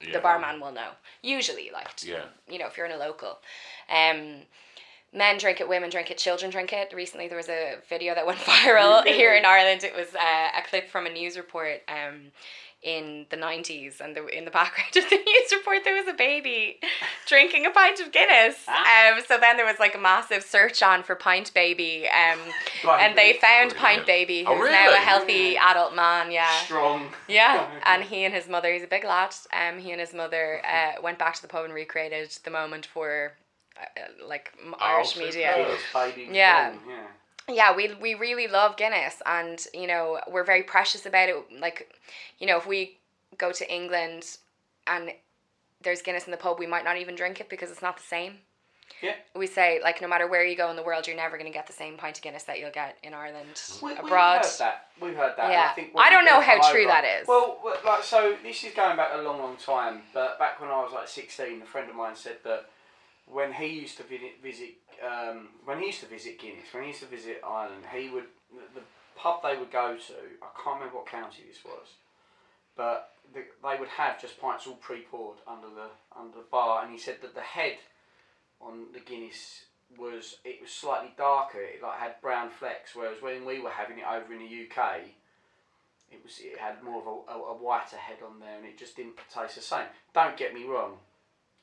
Yeah. 0.00 0.12
The 0.12 0.18
barman 0.20 0.60
will 0.60 0.72
know. 0.72 0.90
Usually, 1.22 1.70
like, 1.72 1.94
to- 1.96 2.08
Yeah. 2.08 2.24
you 2.48 2.58
know, 2.58 2.66
if 2.66 2.76
you're 2.76 2.86
in 2.86 2.92
a 2.92 2.96
local. 2.98 3.38
Um, 3.88 4.42
men 5.12 5.38
drink 5.38 5.60
it, 5.60 5.68
women 5.68 5.90
drink 5.90 6.10
it, 6.10 6.18
children 6.18 6.50
drink 6.50 6.72
it. 6.72 6.92
Recently, 6.92 7.28
there 7.28 7.36
was 7.36 7.48
a 7.48 7.76
video 7.88 8.14
that 8.14 8.26
went 8.26 8.38
viral 8.40 9.04
here 9.04 9.34
in 9.34 9.44
Ireland. 9.44 9.84
It 9.84 9.94
was 9.94 10.14
uh, 10.14 10.48
a 10.58 10.62
clip 10.68 10.88
from 10.90 11.06
a 11.06 11.10
news 11.10 11.36
report. 11.36 11.82
Um, 11.88 12.32
in 12.82 13.26
the 13.30 13.36
90s 13.36 14.00
and 14.00 14.16
the, 14.16 14.26
in 14.26 14.44
the 14.44 14.50
background 14.50 14.90
of 14.96 15.08
the 15.08 15.16
news 15.16 15.52
report 15.52 15.84
there 15.84 15.94
was 15.94 16.08
a 16.12 16.16
baby 16.16 16.80
drinking 17.28 17.64
a 17.64 17.70
pint 17.70 18.00
of 18.00 18.10
Guinness 18.10 18.56
Ah. 18.66 19.14
um, 19.16 19.22
so 19.26 19.38
then 19.38 19.56
there 19.56 19.64
was 19.66 19.78
like 19.78 19.94
a 19.94 19.98
massive 19.98 20.42
search 20.42 20.82
on 20.82 21.02
for 21.04 21.14
pint 21.14 21.54
baby 21.54 22.08
um, 22.08 22.38
Pint 22.82 23.02
and 23.02 23.16
they 23.18 23.34
found 23.34 23.74
pint 23.76 24.04
baby 24.04 24.44
Oh, 24.46 24.56
who's 24.56 24.70
now 24.70 24.88
a 24.88 24.92
really? 24.92 24.98
healthy 25.04 25.56
adult 25.56 25.94
man 25.94 26.30
yeah 26.32 26.50
Strong. 26.64 27.08
yeah, 27.28 27.68
and 27.86 28.02
he 28.02 28.24
and 28.24 28.34
his 28.34 28.48
mother, 28.48 28.72
he's 28.72 28.82
a 28.82 28.86
big 28.88 29.04
lad. 29.04 29.34
Um, 29.52 29.78
he 29.78 29.92
and 29.92 30.00
his 30.00 30.12
mother 30.12 30.60
uh, 30.66 31.00
went 31.02 31.18
back 31.18 31.34
to 31.36 31.42
the 31.42 31.48
pub 31.48 31.64
and 31.64 31.72
recreated 31.74 32.30
the 32.44 32.50
moment 32.50 32.86
for 32.86 33.32
uh, 33.80 34.26
like 34.26 34.52
Irish 34.80 35.10
superb. 35.14 35.26
media. 35.28 35.76
Yeah. 36.30 36.72
yeah. 36.88 37.06
Yeah, 37.48 37.74
we 37.74 37.94
we 38.00 38.14
really 38.14 38.46
love 38.46 38.76
Guinness, 38.76 39.20
and 39.26 39.64
you 39.74 39.86
know 39.86 40.20
we're 40.30 40.44
very 40.44 40.62
precious 40.62 41.06
about 41.06 41.28
it. 41.28 41.36
Like, 41.60 41.92
you 42.38 42.46
know, 42.46 42.56
if 42.56 42.66
we 42.66 42.98
go 43.38 43.52
to 43.52 43.72
England 43.72 44.36
and 44.86 45.12
there's 45.82 46.02
Guinness 46.02 46.26
in 46.26 46.30
the 46.30 46.36
pub, 46.36 46.58
we 46.58 46.66
might 46.66 46.84
not 46.84 46.96
even 46.98 47.14
drink 47.14 47.40
it 47.40 47.48
because 47.48 47.70
it's 47.70 47.82
not 47.82 47.96
the 47.96 48.02
same. 48.02 48.38
Yeah. 49.00 49.14
We 49.34 49.46
say 49.46 49.80
like 49.82 50.00
no 50.00 50.06
matter 50.06 50.28
where 50.28 50.44
you 50.44 50.56
go 50.56 50.70
in 50.70 50.76
the 50.76 50.82
world, 50.82 51.06
you're 51.06 51.16
never 51.16 51.36
going 51.36 51.50
to 51.50 51.52
get 51.52 51.66
the 51.66 51.72
same 51.72 51.96
pint 51.96 52.18
of 52.18 52.22
Guinness 52.22 52.44
that 52.44 52.60
you'll 52.60 52.70
get 52.70 52.98
in 53.02 53.14
Ireland 53.14 53.60
We, 53.82 53.92
abroad. 53.92 54.42
We've 54.42 54.50
heard 54.50 54.58
that. 54.58 54.86
We've 55.00 55.16
heard 55.16 55.32
that. 55.36 55.50
Yeah. 55.50 55.68
I, 55.70 55.74
think 55.74 55.90
I 55.96 56.10
don't 56.10 56.24
know 56.24 56.40
how 56.40 56.70
true 56.70 56.86
that 56.86 57.04
is. 57.04 57.26
Well, 57.26 57.58
well, 57.64 57.76
like 57.84 58.04
so, 58.04 58.36
this 58.42 58.62
is 58.62 58.74
going 58.74 58.96
back 58.96 59.10
a 59.14 59.22
long, 59.22 59.38
long 59.38 59.56
time. 59.56 60.02
But 60.14 60.38
back 60.38 60.60
when 60.60 60.70
I 60.70 60.80
was 60.80 60.92
like 60.92 61.08
sixteen, 61.08 61.62
a 61.62 61.66
friend 61.66 61.90
of 61.90 61.96
mine 61.96 62.14
said 62.14 62.36
that 62.44 62.66
when 63.26 63.52
he 63.52 63.66
used 63.66 63.96
to 63.98 64.04
visit, 64.42 64.74
um, 65.04 65.48
when 65.64 65.80
he 65.80 65.86
used 65.86 66.00
to 66.00 66.06
visit 66.06 66.38
Guinness, 66.38 66.72
when 66.72 66.84
he 66.84 66.90
used 66.90 67.02
to 67.02 67.08
visit 67.08 67.40
Ireland, 67.46 67.84
he 67.94 68.08
would 68.10 68.26
the, 68.50 68.80
the 68.80 68.86
pub 69.16 69.42
they 69.42 69.56
would 69.56 69.70
go 69.70 69.96
to. 69.96 70.12
I 70.42 70.48
can't 70.62 70.76
remember 70.76 70.98
what 70.98 71.06
county 71.06 71.42
this 71.46 71.64
was, 71.64 71.86
but 72.76 73.12
the, 73.32 73.44
they 73.62 73.78
would 73.78 73.88
have 73.88 74.20
just 74.20 74.40
pints 74.40 74.66
all 74.66 74.74
pre-poured 74.74 75.38
under 75.46 75.68
the 75.68 75.88
under 76.18 76.38
the 76.38 76.44
bar, 76.50 76.82
and 76.82 76.92
he 76.92 76.98
said 76.98 77.18
that 77.22 77.34
the 77.34 77.40
head 77.40 77.78
on 78.60 78.86
the 78.92 79.00
Guinness 79.00 79.64
was 79.98 80.36
it 80.44 80.60
was 80.60 80.70
slightly 80.70 81.12
darker. 81.16 81.60
It 81.60 81.82
like 81.82 81.98
had 81.98 82.20
brown 82.20 82.50
flecks, 82.50 82.94
whereas 82.94 83.22
when 83.22 83.44
we 83.44 83.60
were 83.60 83.70
having 83.70 83.98
it 83.98 84.04
over 84.10 84.32
in 84.32 84.40
the 84.40 84.44
UK, 84.44 85.00
it 86.10 86.20
was 86.22 86.38
it 86.40 86.58
had 86.58 86.82
more 86.82 87.00
of 87.00 87.06
a, 87.06 87.32
a, 87.32 87.42
a 87.52 87.54
whiter 87.54 87.96
head 87.96 88.18
on 88.24 88.40
there, 88.40 88.56
and 88.56 88.66
it 88.66 88.78
just 88.78 88.96
didn't 88.96 89.16
taste 89.32 89.56
the 89.56 89.62
same. 89.62 89.86
Don't 90.14 90.36
get 90.36 90.54
me 90.54 90.64
wrong, 90.64 90.98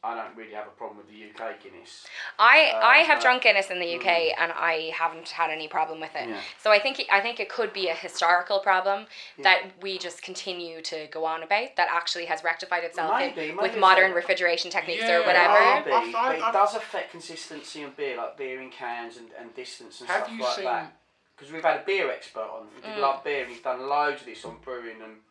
I 0.02 0.16
don't 0.16 0.34
really 0.38 0.54
have 0.54 0.66
a 0.66 0.70
problem 0.70 0.98
with 0.98 1.10
the 1.10 1.16
UK 1.26 1.62
Guinness. 1.62 2.06
I 2.38 2.72
Uh, 2.72 2.80
I 2.80 2.98
have 3.00 3.18
but- 3.18 3.22
drunk 3.24 3.44
Guinness 3.44 3.70
in 3.70 3.80
the 3.80 3.96
UK 3.98 4.32
and 4.38 4.54
I 4.54 4.92
haven't 4.96 5.28
had 5.28 5.50
any 5.50 5.68
problem 5.68 6.00
with 6.00 6.16
it. 6.16 6.30
Yeah. 6.30 6.40
So 6.58 6.72
I 6.72 6.80
think 6.80 7.02
it, 7.02 7.08
I 7.12 7.20
think 7.20 7.42
it 7.42 7.50
could 7.50 7.74
be 7.74 7.90
a 7.90 7.94
historical 7.94 8.60
problem 8.62 9.08
that 9.40 9.64
we 9.82 9.98
just 9.98 10.22
continue 10.22 10.82
to 10.84 11.08
go 11.08 11.26
on 11.26 11.44
about 11.44 11.76
that 11.76 11.90
actually 11.92 12.26
has 12.28 12.46
rectified 12.46 12.86
itself 12.86 13.12
in- 13.20 13.36
Maybe, 13.36 13.52
maybe 13.52 13.58
with 13.58 13.78
modern 13.78 14.14
refrigeration 14.14 14.72
techniques 14.72 15.04
Yeah, 15.04 15.18
or 15.18 15.24
whatever. 15.26 15.90
Maybe, 15.90 16.12
but 16.14 16.36
it 16.36 16.54
does 16.54 16.76
affect 16.76 17.12
consistency 17.12 17.82
in 17.84 17.92
beer, 17.92 18.16
like 18.16 18.38
beer 18.38 18.62
in 18.62 18.70
cans 18.70 19.18
and, 19.18 19.32
and 19.38 19.54
distance 19.54 20.00
and 20.00 20.10
Have 20.10 20.24
stuff 20.24 20.32
you 20.38 20.44
like 20.44 20.56
seen- 20.56 20.64
that. 20.66 20.94
Because 21.36 21.54
we've 21.54 21.64
had 21.64 21.78
a 21.78 21.84
beer 21.84 22.10
expert 22.12 22.42
on, 22.42 22.68
who 22.74 22.82
Mm. 22.82 22.96
did 22.96 22.98
love 23.02 23.24
beer, 23.24 23.44
and 23.44 23.52
he's 23.52 23.62
done 23.62 23.88
loads 23.88 24.22
of 24.22 24.28
this 24.28 24.44
on 24.46 24.58
brewing, 24.58 25.02
and 25.02 25.22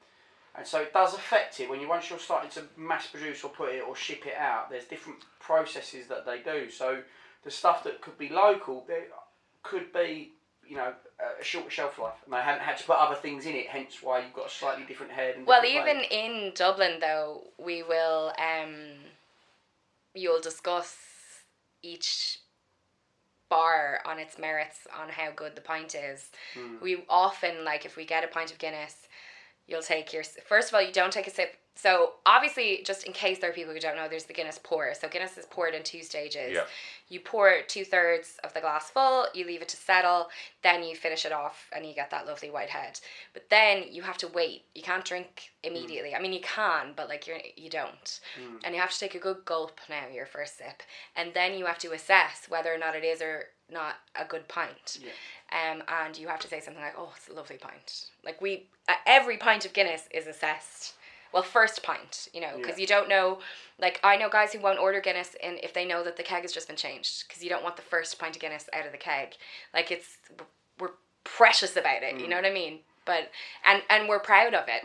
and 0.57 0.67
so 0.67 0.81
it 0.81 0.93
does 0.93 1.15
affect 1.15 1.61
it 1.61 1.71
when 1.71 1.81
you 1.81 1.89
once 1.89 2.11
you're 2.11 2.19
starting 2.19 2.51
to 2.51 2.63
mass 2.77 3.07
produce 3.07 3.45
or 3.45 3.51
put 3.51 3.73
it 3.75 3.83
or 3.87 3.95
ship 3.95 4.27
it 4.27 4.37
out. 4.37 4.71
There's 4.71 4.85
different 4.85 5.21
processes 5.41 6.07
that 6.09 6.27
they 6.27 6.41
do. 6.41 6.71
So 6.71 7.03
the 7.45 7.51
stuff 7.51 7.85
that 7.85 8.01
could 8.01 8.19
be 8.19 8.29
local, 8.29 8.85
there 8.89 9.05
could 9.63 9.93
be 9.93 10.33
you 10.67 10.77
know 10.77 10.93
a 11.41 11.45
shorter 11.45 11.71
shelf 11.71 11.99
life, 11.99 12.15
and 12.25 12.33
they 12.33 12.39
haven't 12.39 12.63
had 12.63 12.77
to 12.79 12.85
put 12.85 12.97
other 12.97 13.15
things 13.15 13.47
in 13.47 13.55
it. 13.55 13.69
Hence 13.69 13.99
why 14.03 14.21
you've 14.21 14.35
got 14.35 14.47
a 14.47 14.51
slightly 14.51 14.85
different 14.85 15.13
head. 15.13 15.37
And 15.37 15.47
Well, 15.47 15.65
even 15.65 16.03
in 16.11 16.53
Dublin 16.55 16.99
though, 17.01 17.45
we 17.59 17.83
will 17.83 18.33
um 18.39 18.75
you'll 20.15 20.41
discuss 20.41 20.97
each 21.83 22.41
bar 23.49 24.01
on 24.05 24.19
its 24.19 24.39
merits 24.39 24.87
on 24.99 25.09
how 25.09 25.31
good 25.31 25.55
the 25.55 25.61
pint 25.63 25.95
is. 25.95 26.31
We 26.83 27.05
often 27.09 27.65
like 27.65 27.87
if 27.87 27.97
we 27.97 28.05
get 28.05 28.25
a 28.25 28.29
pint 28.29 28.51
of 28.51 28.59
Guinness, 28.59 29.08
you'll 29.69 29.83
take 29.83 30.13
your 30.13 30.25
first 30.25 30.69
of 30.69 30.75
all 30.75 30.83
you 30.83 30.93
don't 30.93 31.13
take 31.13 31.27
a 31.27 31.31
sip. 31.31 31.57
So 31.77 32.15
obviously, 32.27 32.83
just 32.85 33.05
in 33.05 33.13
case 33.13 33.39
there 33.39 33.51
are 33.51 33.53
people 33.53 33.73
who 33.73 33.79
don't 33.79 33.95
know, 33.95 34.09
there's 34.09 34.25
the 34.25 34.33
Guinness 34.33 34.59
pour. 34.61 34.93
So 34.95 35.09
Guinness 35.09 35.39
is 35.39 35.47
poured 35.47 35.75
in 35.75 35.85
two 35.85 36.03
stages. 36.03 36.53
Yeah. 36.53 36.65
You 37.09 37.21
pour 37.21 37.63
two 37.69 37.85
thirds 37.85 38.37
of 38.43 38.53
the 38.53 38.61
glass 38.61 38.91
full, 38.91 39.27
you 39.33 39.47
leave 39.47 39.63
it 39.63 39.69
to 39.69 39.77
settle, 39.77 40.27
then 40.65 40.83
you 40.83 40.97
finish 40.97 41.25
it 41.25 41.31
off, 41.31 41.71
and 41.73 41.87
you 41.87 41.95
get 41.95 42.11
that 42.11 42.27
lovely 42.27 42.51
white 42.51 42.69
head. 42.69 42.99
But 43.33 43.49
then 43.49 43.85
you 43.93 44.03
have 44.03 44.19
to 44.19 44.29
wait. 44.29 44.65
You 44.75 44.83
can't 44.83 45.05
drink 45.05 45.53
immediately. 45.63 46.17
I 46.17 46.21
mean, 46.21 46.33
you 46.33 46.41
can, 46.41 46.95
but 46.97 47.09
like 47.09 47.29
you're 47.29 47.39
you 47.57 47.71
don't. 47.71 48.21
Hmm. 48.37 48.57
And 48.65 48.75
you 48.75 48.81
have 48.81 48.91
to 48.91 48.99
take 48.99 49.15
a 49.15 49.21
good 49.21 49.45
gulp 49.45 49.79
now, 49.89 50.09
your 50.13 50.27
first 50.27 50.59
sip, 50.59 50.83
and 51.15 51.33
then 51.33 51.57
you 51.57 51.67
have 51.67 51.79
to 51.79 51.93
assess 51.93 52.47
whether 52.49 52.75
or 52.75 52.79
not 52.79 52.97
it 52.97 53.05
is 53.05 53.23
or 53.23 53.45
not 53.71 53.97
a 54.17 54.25
good 54.25 54.49
pint. 54.49 54.99
Um, 55.53 55.83
and 55.89 56.17
you 56.19 56.29
have 56.29 56.41
to 56.41 56.49
say 56.49 56.61
something 56.61 56.83
like, 56.83 56.95
"Oh, 56.97 57.13
it's 57.17 57.29
a 57.29 57.33
lovely 57.33 57.57
pint." 57.57 58.07
Like 58.25 58.41
we, 58.41 58.67
uh, 58.89 58.95
every 59.07 59.37
pint 59.37 59.65
of 59.65 59.73
Guinness 59.73 60.09
is 60.11 60.27
assessed. 60.27 60.95
Well, 61.33 61.43
first 61.43 61.83
pint, 61.83 62.29
you 62.33 62.41
know, 62.41 62.57
because 62.57 62.77
Yeah. 62.79 62.83
you 62.83 62.87
don't 62.87 63.09
know. 63.09 63.41
Like 63.79 64.01
I 64.03 64.17
know 64.17 64.29
guys 64.31 64.53
who 64.53 64.61
won't 64.61 64.79
order 64.79 65.01
Guinness, 65.01 65.37
and 65.43 65.59
if 65.63 65.73
they 65.75 65.85
know 65.85 66.03
that 66.05 66.17
the 66.17 66.23
keg 66.23 66.43
has 66.43 66.53
just 66.53 66.67
been 66.69 66.77
changed, 66.77 67.29
because 67.29 67.43
you 67.45 67.51
don't 67.51 67.63
want 67.63 67.77
the 67.77 67.83
first 67.83 68.19
pint 68.19 68.35
of 68.37 68.41
Guinness 68.41 68.69
out 68.73 68.87
of 68.87 68.93
the 68.93 68.99
keg. 68.99 69.37
Like 69.75 69.91
it's 69.91 70.17
we're 70.79 70.93
precious 71.25 71.77
about 71.77 72.03
it. 72.03 72.19
You 72.19 72.29
know 72.29 72.37
what 72.37 72.47
I 72.47 72.51
mean? 72.53 72.81
But 73.05 73.31
and 73.65 73.83
and 73.91 74.09
we're 74.09 74.21
proud 74.21 74.55
of 74.55 74.69
it. 74.69 74.83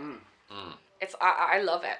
It's 1.02 1.15
I, 1.22 1.54
I 1.56 1.62
love 1.62 1.84
it. 1.84 1.98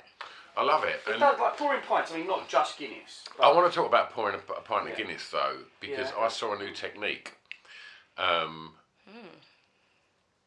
I 0.56 0.64
love 0.64 0.84
it. 0.84 1.00
It 1.08 1.20
does, 1.20 1.40
like 1.40 1.58
pouring 1.58 1.82
pints. 1.82 2.12
I 2.12 2.18
mean, 2.18 2.28
not 2.28 2.48
just 2.48 2.78
Guinness. 2.78 3.24
I 3.42 3.52
want 3.52 3.72
to 3.72 3.76
talk 3.76 3.88
about 3.88 4.12
pouring 4.12 4.36
a, 4.36 4.52
a 4.54 4.62
pint 4.62 4.86
Yeah. 4.86 4.92
of 4.92 4.98
Guinness 4.98 5.30
though, 5.30 5.58
because 5.80 6.12
Yeah. 6.12 6.24
I 6.24 6.28
saw 6.28 6.54
a 6.54 6.58
new 6.58 6.72
technique. 6.74 7.34
Um, 8.18 8.74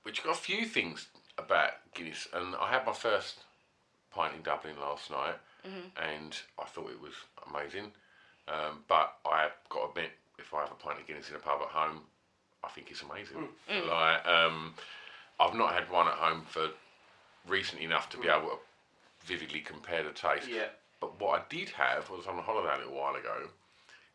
which 0.02 0.22
got 0.22 0.32
a 0.36 0.38
few 0.40 0.64
things 0.66 1.08
about 1.36 1.70
Guinness, 1.94 2.28
and 2.32 2.54
I 2.56 2.70
had 2.70 2.86
my 2.86 2.92
first 2.92 3.40
pint 4.12 4.34
in 4.36 4.42
Dublin 4.42 4.76
last 4.80 5.10
night, 5.10 5.34
and 5.64 6.36
I 6.58 6.64
thought 6.66 6.90
it 6.90 7.00
was 7.00 7.14
amazing. 7.52 7.90
Um, 8.46 8.84
but 8.86 9.14
I 9.24 9.48
got 9.68 9.82
to 9.86 9.90
admit, 9.90 10.12
if 10.38 10.54
I 10.54 10.60
have 10.60 10.70
a 10.70 10.74
pint 10.74 11.00
of 11.00 11.06
Guinness 11.08 11.28
in 11.30 11.34
a 11.34 11.40
pub 11.40 11.60
at 11.62 11.68
home, 11.68 12.02
I 12.62 12.68
think 12.68 12.90
it's 12.90 13.02
amazing. 13.02 13.48
Like, 13.68 14.24
um, 14.26 14.74
I've 15.40 15.54
not 15.54 15.74
had 15.74 15.90
one 15.90 16.06
at 16.06 16.14
home 16.14 16.42
for 16.48 16.68
recent 17.48 17.82
enough 17.82 18.08
to 18.10 18.18
be 18.18 18.28
able 18.28 18.48
to 18.48 18.58
vividly 19.26 19.60
compare 19.60 20.02
the 20.02 20.10
taste. 20.10 20.48
Yeah. 20.48 20.68
But 21.00 21.20
what 21.20 21.40
I 21.40 21.44
did 21.48 21.70
have 21.70 22.08
was 22.10 22.26
on 22.26 22.38
a 22.38 22.42
holiday 22.42 22.74
a 22.74 22.78
little 22.78 22.98
while 22.98 23.16
ago 23.16 23.48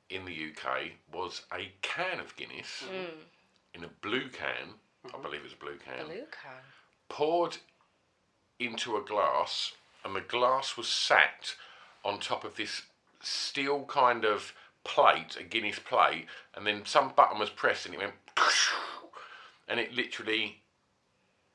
in 0.09 0.25
the 0.25 0.31
UK 0.31 0.91
was 1.13 1.41
a 1.53 1.71
can 1.81 2.19
of 2.19 2.35
Guinness 2.35 2.83
mm. 2.91 3.23
in 3.73 3.83
a 3.83 3.89
blue 4.01 4.29
can. 4.29 4.75
I 5.05 5.07
mm-hmm. 5.07 5.21
believe 5.21 5.41
it's 5.43 5.53
a 5.53 5.57
blue 5.57 5.77
can 5.77 6.05
Blue 6.05 6.15
can. 6.15 6.61
poured 7.09 7.57
into 8.59 8.97
a 8.97 9.01
glass, 9.01 9.73
and 10.03 10.15
the 10.15 10.21
glass 10.21 10.77
was 10.77 10.87
sat 10.87 11.55
on 12.03 12.19
top 12.19 12.43
of 12.43 12.55
this 12.55 12.83
steel 13.21 13.85
kind 13.85 14.25
of 14.25 14.53
plate, 14.83 15.37
a 15.39 15.43
Guinness 15.43 15.79
plate, 15.79 16.25
and 16.55 16.65
then 16.65 16.85
some 16.85 17.13
button 17.15 17.39
was 17.39 17.49
pressed 17.49 17.85
and 17.85 17.95
it 17.95 17.99
went, 17.99 18.13
and 19.67 19.79
it 19.79 19.93
literally 19.93 20.61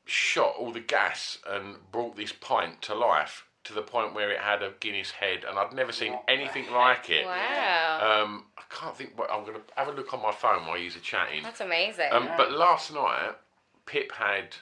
shot 0.05 0.55
all 0.59 0.73
the 0.73 0.81
gas 0.81 1.38
and 1.49 1.77
brought 1.90 2.16
this 2.16 2.33
pint 2.33 2.81
to 2.81 2.95
life 2.95 3.45
to 3.66 3.72
the 3.74 3.83
point 3.83 4.14
where 4.14 4.31
it 4.31 4.38
had 4.38 4.62
a 4.62 4.72
Guinness 4.81 5.11
head, 5.11 5.44
and 5.48 5.59
I'd 5.59 5.72
never 5.72 5.92
seen 5.92 6.16
anything 6.29 6.70
like 6.72 7.11
it. 7.11 7.26
Wow. 7.26 8.22
Um, 8.24 8.44
I 8.57 8.62
can't 8.70 8.96
think. 8.96 9.18
What 9.18 9.31
I'm 9.31 9.44
going 9.44 9.57
to 9.57 9.62
have 9.76 9.88
a 9.88 9.92
look 9.92 10.12
on 10.14 10.22
my 10.22 10.33
phone 10.33 10.66
while 10.66 10.79
you're 10.79 10.90
chatting. 10.90 11.42
That's 11.42 11.61
amazing. 11.61 12.09
Um, 12.12 12.29
But 12.37 12.52
last 12.52 12.92
night, 12.92 13.33
Pip 13.87 14.12
had 14.12 14.55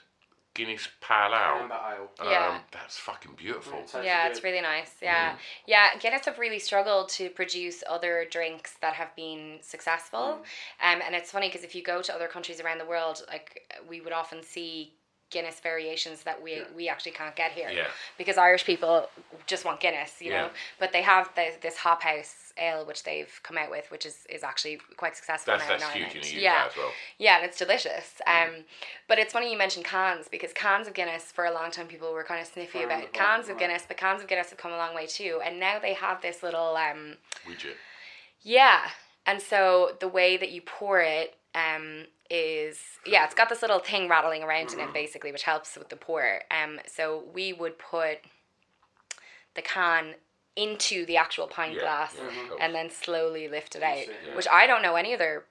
Guinness 0.54 0.88
Pale 1.00 1.32
Ale. 1.34 1.62
Amber 1.62 1.74
ale. 1.74 2.10
Um, 2.20 2.28
Yeah. 2.30 2.58
That's 2.72 2.96
fucking 2.96 3.32
beautiful. 3.36 3.78
It 3.80 3.82
tasted 3.82 4.04
yeah, 4.04 4.24
good. 4.24 4.30
it's 4.36 4.44
really 4.44 4.60
nice. 4.60 4.92
Yeah, 5.02 5.36
yeah. 5.66 5.98
Guinness 5.98 6.24
have 6.26 6.38
really 6.38 6.58
struggled 6.60 7.08
to 7.10 7.28
produce 7.30 7.82
other 7.88 8.24
drinks 8.30 8.76
that 8.80 8.94
have 8.94 9.14
been 9.16 9.58
successful, 9.60 10.42
um, 10.82 11.02
and 11.04 11.14
it's 11.14 11.30
funny 11.30 11.48
because 11.48 11.64
if 11.64 11.74
you 11.74 11.82
go 11.82 12.00
to 12.02 12.14
other 12.14 12.28
countries 12.28 12.60
around 12.60 12.78
the 12.78 12.86
world, 12.86 13.24
like 13.28 13.70
we 13.88 14.00
would 14.00 14.12
often 14.12 14.42
see 14.42 14.94
Guinness 15.30 15.58
variations 15.60 16.22
that 16.22 16.40
we 16.42 16.62
we 16.76 16.88
actually 16.88 17.12
can't 17.12 17.34
get 17.34 17.52
here 17.52 17.68
Yeah. 17.70 17.86
because 18.18 18.38
Irish 18.38 18.64
people 18.64 19.08
just 19.46 19.64
want 19.64 19.80
Guinness, 19.80 20.20
you 20.20 20.30
Yeah. 20.30 20.42
know. 20.42 20.50
But 20.78 20.92
they 20.92 21.02
have 21.02 21.28
the, 21.34 21.52
this 21.60 21.76
Hop 21.78 22.02
House 22.02 22.52
ale 22.56 22.84
which 22.86 23.02
they've 23.02 23.40
come 23.42 23.58
out 23.58 23.68
with, 23.70 23.90
which 23.90 24.06
is, 24.06 24.26
is 24.30 24.44
actually 24.44 24.78
quite 24.96 25.16
successful 25.16 25.54
That's 25.56 25.68
now. 25.68 25.78
that's 25.78 25.96
in 25.96 26.02
huge 26.02 26.14
in 26.14 26.20
the 26.22 26.36
UK 26.36 26.42
yeah. 26.42 26.64
as 26.70 26.76
well. 26.76 26.92
Yeah, 27.18 27.36
and 27.38 27.44
it's 27.46 27.58
delicious. 27.58 28.20
Um, 28.28 28.64
but 29.08 29.18
it's 29.18 29.32
funny 29.32 29.50
you 29.50 29.58
mentioned 29.58 29.84
cans 29.86 30.28
because 30.30 30.52
cans 30.52 30.86
of 30.86 30.94
Guinness 30.94 31.24
for 31.32 31.46
a 31.46 31.52
long 31.52 31.72
time 31.72 31.88
people 31.88 32.12
were 32.12 32.22
kind 32.22 32.40
of 32.40 32.46
sniffy 32.46 32.82
about 32.84 33.12
cans 33.12 33.48
of. 33.48 33.58
Guinness, 33.58 33.84
but 33.88 33.96
cans 33.96 34.22
of 34.22 34.28
Guinness 34.28 34.50
have 34.50 34.58
come 34.58 34.72
a 34.72 34.76
long 34.76 34.94
way 34.94 35.06
too. 35.06 35.40
And 35.44 35.58
now 35.58 35.80
they 35.80 35.94
have 35.94 36.22
this 36.22 36.44
little 36.44 36.76
um, 36.76 37.16
Widget. 37.48 37.74
yeah, 38.42 38.82
and 39.26 39.42
so 39.42 39.96
the 39.98 40.08
way 40.08 40.36
that 40.36 40.50
you 40.52 40.60
pour 40.62 41.00
it 41.00 41.34
um, 41.54 42.06
is 42.30 42.78
yeah, 43.06 43.24
it's 43.24 43.34
got 43.34 43.48
this 43.48 43.62
little 43.62 43.78
thing 43.78 44.08
rattling 44.08 44.42
around 44.42 44.72
in 44.72 44.80
it 44.80 44.92
basically, 44.92 45.30
which 45.32 45.42
helps 45.44 45.76
with 45.76 45.88
the 45.88 45.96
pour. 45.96 46.40
Um, 46.50 46.80
so 46.86 47.24
we 47.32 47.52
would 47.52 47.78
put 47.78 48.18
the 49.54 49.62
can 49.62 50.14
into 50.56 51.04
the 51.06 51.16
actual 51.16 51.46
pint 51.46 51.74
Yeah, 51.74 51.80
glass 51.80 52.14
yeah, 52.18 52.26
of 52.28 52.48
course. 52.48 52.60
and 52.62 52.74
then 52.74 52.90
slowly 52.90 53.48
lift 53.48 53.74
it 53.76 53.82
out, 53.82 53.98
yeah. 53.98 54.36
which 54.36 54.46
I 54.50 54.66
don't 54.66 54.82
know 54.82 54.94
any 54.96 55.12
other 55.14 55.44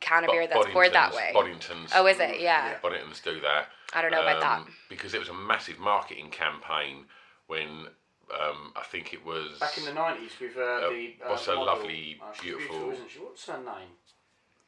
can 0.00 0.24
of 0.24 0.30
beer 0.30 0.46
that's 0.46 0.66
poured 0.66 0.92
that 0.92 1.12
way. 1.14 1.32
Boddington's. 1.34 1.90
Oh, 1.94 2.06
is 2.06 2.20
it? 2.20 2.40
Yeah. 2.40 2.74
Boddington's 2.82 3.20
do 3.20 3.40
that. 3.40 3.66
I 3.92 4.02
don't 4.02 4.12
know 4.12 4.22
about 4.22 4.40
that. 4.40 4.58
Um, 4.60 4.74
Because 4.88 5.14
it 5.14 5.18
was 5.18 5.28
a 5.28 5.34
massive 5.34 5.78
marketing 5.78 6.30
campaign 6.30 7.06
when 7.48 7.86
um, 8.32 8.72
I 8.76 8.82
think 8.84 9.12
it 9.12 9.24
was. 9.24 9.58
Back 9.58 9.76
in 9.78 9.84
the 9.86 9.92
nineties 9.94 10.32
with 10.40 10.56
uh, 10.56 10.60
Uh, 10.60 10.80
the 10.90 11.14
uh, 11.24 11.30
what's 11.30 11.46
her 11.46 11.54
lovely, 11.56 12.20
Oh, 12.22 12.26
she's 12.34 12.42
beautiful- 12.42 12.90
isn't 12.92 13.10
she? 13.10 13.18
What's 13.18 13.46
her 13.46 13.58
name? 13.58 13.90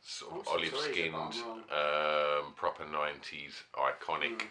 Sort 0.02 0.40
of 0.40 0.48
olive 0.48 0.74
skinned, 0.76 1.14
um, 1.14 2.52
proper 2.56 2.84
90s 2.84 3.62
iconic. 3.74 4.42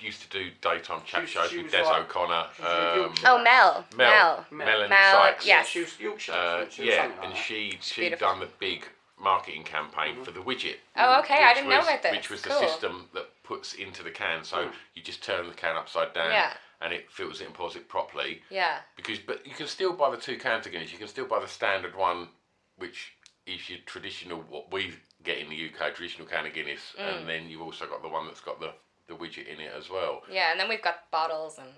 Used 0.00 0.22
to 0.22 0.28
do 0.30 0.50
daytime 0.60 1.02
chat 1.04 1.20
was- 1.22 1.30
shows 1.30 1.50
she 1.50 1.58
with 1.58 1.66
was 1.66 1.72
Des 1.74 1.82
like- 1.84 2.02
O'Connor. 2.02 2.48
she 2.56 2.62
was 2.62 2.72
Um, 2.92 2.98
Yorkshire. 2.98 3.26
Oh, 3.28 3.38
Mel. 3.42 3.86
Mel. 3.94 4.46
Mel. 4.50 4.66
Melanie 4.66 4.88
Mel, 4.88 5.12
Sykes. 5.12 5.46
yes. 5.46 5.68
She 5.68 5.80
was 5.80 6.00
Yorkshire. 6.00 6.32
Uh, 6.32 6.52
wasn't 6.54 6.72
she? 6.72 6.82
Or 6.82 6.84
yeah, 6.86 7.02
something 7.02 7.16
like 7.18 7.26
and 7.28 7.36
that. 7.36 7.42
she 7.44 7.78
she'd 7.80 8.00
Beautiful. 8.00 8.28
done 8.28 8.40
the 8.40 8.46
big 8.58 8.88
marketing 9.16 9.62
campaign 9.62 10.14
Mm-hmm. 10.14 10.24
for 10.24 10.30
the 10.32 10.40
widget. 10.40 10.78
Oh, 10.96 11.20
okay. 11.20 11.34
I 11.44 11.48
which 11.50 11.56
didn't 11.58 11.70
know 11.70 11.76
was- 11.78 11.86
about 11.86 12.02
this. 12.02 12.12
Which 12.16 12.30
was 12.30 12.42
Cool. 12.42 12.60
the 12.60 12.66
system 12.66 13.10
that 13.14 13.42
puts 13.44 13.74
into 13.74 14.02
the 14.02 14.10
can. 14.10 14.42
So 14.42 14.56
Mm. 14.66 14.72
you 14.94 15.02
just 15.02 15.22
turn 15.22 15.46
the 15.46 15.54
can 15.54 15.76
upside 15.76 16.12
down, 16.12 16.32
Yeah. 16.32 16.52
and 16.80 16.92
it 16.92 17.08
fills 17.12 17.40
it 17.40 17.44
and 17.44 17.54
pours 17.54 17.76
it 17.76 17.88
properly. 17.88 18.42
Yeah. 18.50 18.80
Because, 18.96 19.20
but 19.20 19.46
you 19.46 19.54
can 19.54 19.68
still 19.68 19.92
buy 19.92 20.10
the 20.10 20.16
two 20.16 20.36
cans 20.36 20.66
of 20.66 20.72
Guinness. 20.72 20.90
You 20.90 20.98
can 20.98 21.06
still 21.06 21.26
buy 21.26 21.38
the 21.38 21.46
standard 21.46 21.94
one, 21.94 22.30
which 22.74 23.12
is 23.46 23.68
your 23.68 23.78
traditional 23.86 24.38
what 24.48 24.72
we 24.72 24.94
get 25.22 25.38
in 25.38 25.48
the 25.48 25.56
UK, 25.70 25.94
traditional 25.94 26.26
can 26.26 26.46
of 26.46 26.52
Guinness, 26.54 26.94
Mm. 26.98 27.18
and 27.20 27.28
then 27.28 27.48
you've 27.48 27.62
also 27.62 27.86
got 27.86 28.02
the 28.02 28.08
one 28.08 28.26
that's 28.26 28.40
got 28.40 28.60
the 28.60 28.72
the 29.08 29.14
widget 29.14 29.46
in 29.48 29.60
it 29.60 29.72
as 29.76 29.90
well. 29.90 30.22
Yeah, 30.30 30.52
and 30.52 30.60
then 30.60 30.68
we've 30.68 30.82
got 30.82 31.10
bottles 31.10 31.58
and 31.58 31.68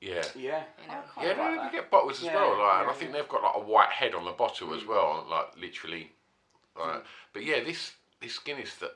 Yeah. 0.00 0.22
Yeah. 0.34 0.64
You 0.82 0.88
know. 0.88 0.94
Yeah, 1.20 1.34
quite 1.34 1.36
no, 1.56 1.64
you 1.64 1.70
get 1.72 1.90
bottles 1.90 2.18
as 2.18 2.24
Yeah, 2.24 2.34
well, 2.34 2.58
like, 2.58 2.82
and 2.82 2.90
I 2.90 2.92
think 2.92 3.10
yeah. 3.10 3.16
they've 3.20 3.28
got 3.28 3.42
like 3.42 3.56
a 3.56 3.60
white 3.60 3.88
head 3.88 4.14
on 4.14 4.24
the 4.26 4.32
bottle 4.32 4.74
as 4.74 4.84
well, 4.84 5.26
like 5.30 5.56
literally. 5.56 6.12
Like, 6.76 7.04
but 7.32 7.42
yeah, 7.44 7.62
this 7.64 7.92
this 8.20 8.38
Guinness 8.38 8.74
that 8.76 8.92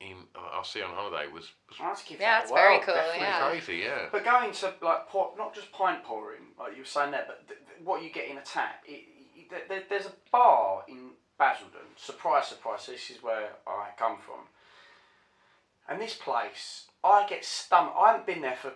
in 0.00 0.16
I 0.36 0.62
see 0.64 0.82
on 0.82 0.90
holiday 0.94 1.26
was, 1.32 1.50
was 1.68 1.78
I'd 1.80 2.06
give 2.08 2.20
Yeah, 2.20 2.32
that 2.38 2.42
it's 2.42 2.50
a 2.52 2.54
very 2.54 2.78
cool, 2.80 2.94
definitely. 2.94 3.20
yeah. 3.22 3.48
crazy, 3.50 3.76
yeah. 3.78 4.08
But 4.12 4.24
going 4.24 4.52
to 4.52 4.74
like 4.80 5.08
pour, 5.08 5.34
not 5.36 5.54
just 5.54 5.72
pint 5.72 6.04
pouring, 6.04 6.42
like 6.58 6.72
you 6.72 6.78
were 6.82 6.84
saying 6.84 7.10
there, 7.10 7.24
but 7.26 7.46
th- 7.48 7.58
th- 7.66 7.80
what 7.84 8.02
you 8.02 8.10
get 8.10 8.28
in 8.28 8.38
a 8.38 8.42
tap. 8.42 8.82
It, 8.86 9.04
it, 9.36 9.50
there- 9.50 9.64
there, 9.68 9.82
there's 9.88 10.06
a 10.06 10.12
bar 10.30 10.84
in 10.88 11.10
Basildon. 11.38 11.88
Surprise, 11.96 12.46
surprise. 12.46 12.86
This 12.86 13.10
is 13.10 13.22
where 13.22 13.50
I 13.66 13.88
come 13.98 14.18
from. 14.24 14.46
And 15.88 16.00
this 16.00 16.14
place, 16.14 16.86
I 17.02 17.26
get 17.28 17.44
stomach. 17.44 17.94
I 17.98 18.12
haven't 18.12 18.26
been 18.26 18.42
there 18.42 18.56
for 18.56 18.72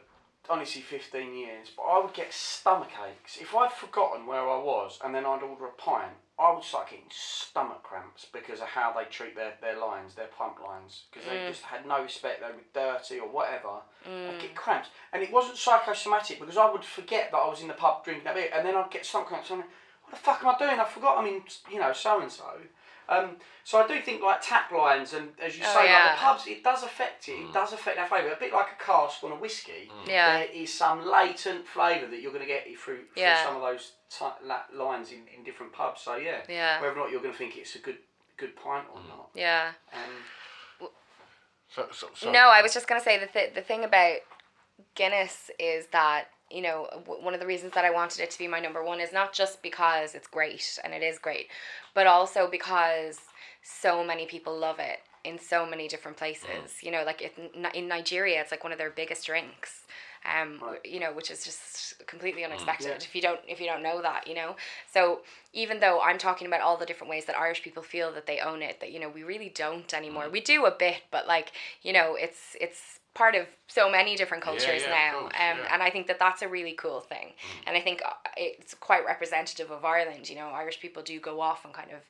honestly 0.49 0.83
15 0.83 1.35
years, 1.35 1.69
but 1.77 1.83
I 1.83 2.01
would 2.01 2.15
get 2.15 2.33
stomach 2.33 2.91
aches 3.07 3.39
if 3.41 3.55
I'd 3.55 3.73
forgotten 3.73 4.27
where 4.27 4.49
I 4.49 4.59
was, 4.59 4.99
and 5.05 5.15
then 5.15 5.25
I'd 5.27 5.43
order 5.43 5.67
a 5.67 5.73
pint. 5.73 6.13
I 6.39 6.53
would 6.53 6.65
start 6.65 6.91
getting 6.91 7.07
stomach 7.11 7.83
cramps 7.83 8.27
because 8.31 8.61
of 8.61 8.67
how 8.67 8.93
they 8.93 9.05
treat 9.05 9.35
their, 9.35 9.55
their 9.63 9.79
lines, 9.81 10.15
their 10.15 10.27
pump 10.27 10.59
lines, 10.63 11.05
because 11.11 11.27
they 11.27 11.37
mm. 11.37 11.49
just 11.49 11.63
had 11.63 11.87
no 11.87 12.03
respect. 12.03 12.43
They 12.43 12.49
were 12.49 12.93
dirty 12.93 13.19
or 13.19 13.29
whatever. 13.29 13.81
I'd 14.05 14.11
mm. 14.11 14.41
get 14.41 14.55
cramps, 14.55 14.89
and 15.13 15.23
it 15.23 15.33
wasn't 15.33 15.57
psychosomatic 15.57 16.39
because 16.39 16.59
I 16.59 16.71
would 16.71 16.85
forget 16.85 17.31
that 17.31 17.39
I 17.39 17.49
was 17.49 17.63
in 17.63 17.69
the 17.69 17.75
pub 17.75 18.05
drinking 18.05 18.25
that 18.25 18.35
beer, 18.35 18.51
and 18.55 18.67
then 18.67 18.77
I'd 18.77 18.91
get 18.91 19.07
stomach 19.07 19.29
cramps. 19.29 19.51
And 19.51 19.65
what 20.07 20.11
the 20.11 20.17
fuck 20.17 20.43
am 20.43 20.55
I 20.55 20.59
doing? 20.59 20.81
I 20.81 20.85
forgot. 20.85 21.19
I 21.19 21.25
mean, 21.25 21.43
you 21.71 21.79
know, 21.81 21.93
so 21.93 22.21
and 22.21 22.31
so. 22.31 22.45
Um, 23.09 23.37
so 23.63 23.79
I 23.79 23.87
do 23.87 24.01
think 24.01 24.21
like 24.21 24.41
tap 24.43 24.73
lines 24.73 25.13
and 25.15 25.29
as 25.41 25.57
you 25.57 25.63
Oh, 25.65 25.73
say, 25.75 25.93
like 25.93 26.13
the 26.13 26.19
pubs, 26.19 26.47
it 26.49 26.65
does 26.65 26.83
affect 26.83 27.29
it. 27.29 27.33
It 27.35 27.53
does 27.53 27.73
affect 27.73 27.99
our 27.99 28.07
flavour. 28.09 28.33
A 28.33 28.37
bit 28.37 28.53
like 28.53 28.67
a 28.81 28.83
cask 28.85 29.23
on 29.23 29.31
a 29.31 29.37
whiskey. 29.37 29.89
Yeah. 30.09 30.39
There 30.39 30.49
is 30.53 30.73
some 30.73 31.07
latent 31.07 31.69
flavour 31.69 32.09
that 32.09 32.21
you're 32.21 32.33
going 32.33 32.43
to 32.43 32.49
get 32.49 32.65
through, 32.65 32.77
through 32.79 33.05
Yeah. 33.15 33.45
some 33.45 33.55
of 33.57 33.63
those 33.63 33.93
ti 34.11 34.25
la- 34.45 34.63
lines 34.75 35.13
in, 35.13 35.21
in 35.37 35.45
different 35.45 35.73
pubs. 35.73 36.01
So 36.01 36.17
yeah. 36.17 36.39
Yeah. 36.49 36.81
Whether 36.81 36.95
or 36.95 36.97
not 37.05 37.11
you're 37.13 37.21
going 37.21 37.33
to 37.33 37.39
think 37.39 37.57
it's 37.57 37.77
a 37.77 37.79
good 37.79 37.99
good 38.37 38.57
pint 38.57 38.87
or 38.93 39.01
not. 39.09 39.31
yeah. 39.35 39.71
Um, 39.93 40.89
So, 41.75 41.87
so, 41.93 42.09
so, 42.15 42.31
No, 42.31 42.49
I 42.49 42.63
was 42.63 42.73
just 42.73 42.87
gonna 42.89 43.01
say 43.03 43.19
the 43.19 43.27
th- 43.27 43.55
the 43.55 43.61
thing 43.61 43.85
about 43.85 44.19
Guinness 44.95 45.51
is 45.59 45.87
that 45.93 46.29
you 46.51 46.63
know 46.63 46.89
w- 47.07 47.23
one 47.25 47.35
of 47.35 47.41
the 47.41 47.47
reasons 47.47 47.73
that 47.75 47.85
I 47.85 47.91
wanted 47.91 48.21
it 48.21 48.31
to 48.31 48.39
be 48.39 48.47
my 48.49 48.61
number 48.61 48.83
one 48.85 49.01
is 49.01 49.13
not 49.13 49.33
just 49.33 49.63
because 49.63 50.15
it's 50.15 50.27
great 50.27 50.79
and 50.85 50.93
it 50.95 51.03
is 51.03 51.19
great, 51.19 51.49
but 51.95 52.07
also 52.07 52.49
because 52.51 53.19
so 53.63 54.05
many 54.05 54.27
people 54.27 54.57
love 54.57 54.79
it 54.79 55.01
in 55.25 55.39
so 55.39 55.67
many 55.67 55.89
different 55.89 56.17
places. 56.17 56.83
You 56.83 56.93
know, 56.93 57.03
like 57.05 57.21
it, 57.21 57.35
in 57.75 57.89
Nigeria, 57.89 58.41
it's 58.41 58.53
like 58.53 58.63
one 58.63 58.73
of 58.73 58.79
their 58.79 58.91
biggest 58.91 59.27
drinks. 59.27 59.83
Um, 60.25 60.61
you 60.85 60.99
know, 60.99 61.13
which 61.13 61.31
is 61.31 61.45
just 61.45 62.05
completely 62.09 62.45
unexpected 62.45 62.91
if 63.05 63.15
you 63.15 63.23
don't 63.23 63.39
if 63.47 63.61
you 63.61 63.67
don't 63.67 63.83
know 63.83 64.03
that, 64.03 64.27
you 64.27 64.35
know. 64.35 64.57
So 64.93 65.21
even 65.53 65.79
though 65.79 66.01
I'm 66.01 66.19
talking 66.19 66.49
about 66.49 66.63
all 66.63 66.77
the 66.77 66.87
different 66.87 67.11
ways 67.11 67.27
that 67.27 67.39
Irish 67.39 67.63
people 67.63 67.83
feel 67.85 68.13
that 68.13 68.27
they 68.27 68.41
own 68.41 68.61
it, 68.61 68.81
that 68.81 68.91
you 68.93 68.99
know 68.99 69.09
we 69.09 69.23
really 69.23 69.51
don't 69.55 69.93
anymore. 69.95 70.29
We 70.29 70.41
do 70.41 70.67
a 70.67 70.73
bit, 70.73 71.03
but 71.13 71.29
like 71.29 71.53
you 71.83 71.93
know, 71.93 72.17
it's 72.19 72.57
it's 72.61 72.99
part 73.17 73.35
of 73.35 73.47
so 73.67 73.91
many 73.91 74.15
different 74.15 74.45
cultures 74.45 74.83
yeah, 74.83 74.89
of 74.89 74.91
now, 74.91 75.21
course, 75.21 75.35
um, 75.35 75.59
yeah. 75.59 75.73
and 75.73 75.83
I 75.83 75.91
think 75.91 76.07
that 76.07 76.19
that's 76.19 76.43
a 76.43 76.49
really 76.49 76.75
cool 76.75 77.01
thing. 77.01 77.33
And 77.67 77.77
I 77.77 77.81
think 77.81 78.03
uh, 78.05 78.13
it's 78.37 78.75
quite 78.75 79.05
representative 79.07 79.71
of 79.71 79.85
Ireland. 79.85 80.29
You 80.29 80.37
know, 80.37 80.49
Irish 80.49 80.79
people 80.81 81.03
do 81.03 81.19
go 81.19 81.41
off 81.41 81.65
and 81.65 81.73
kind 81.73 81.91
of, 81.91 82.01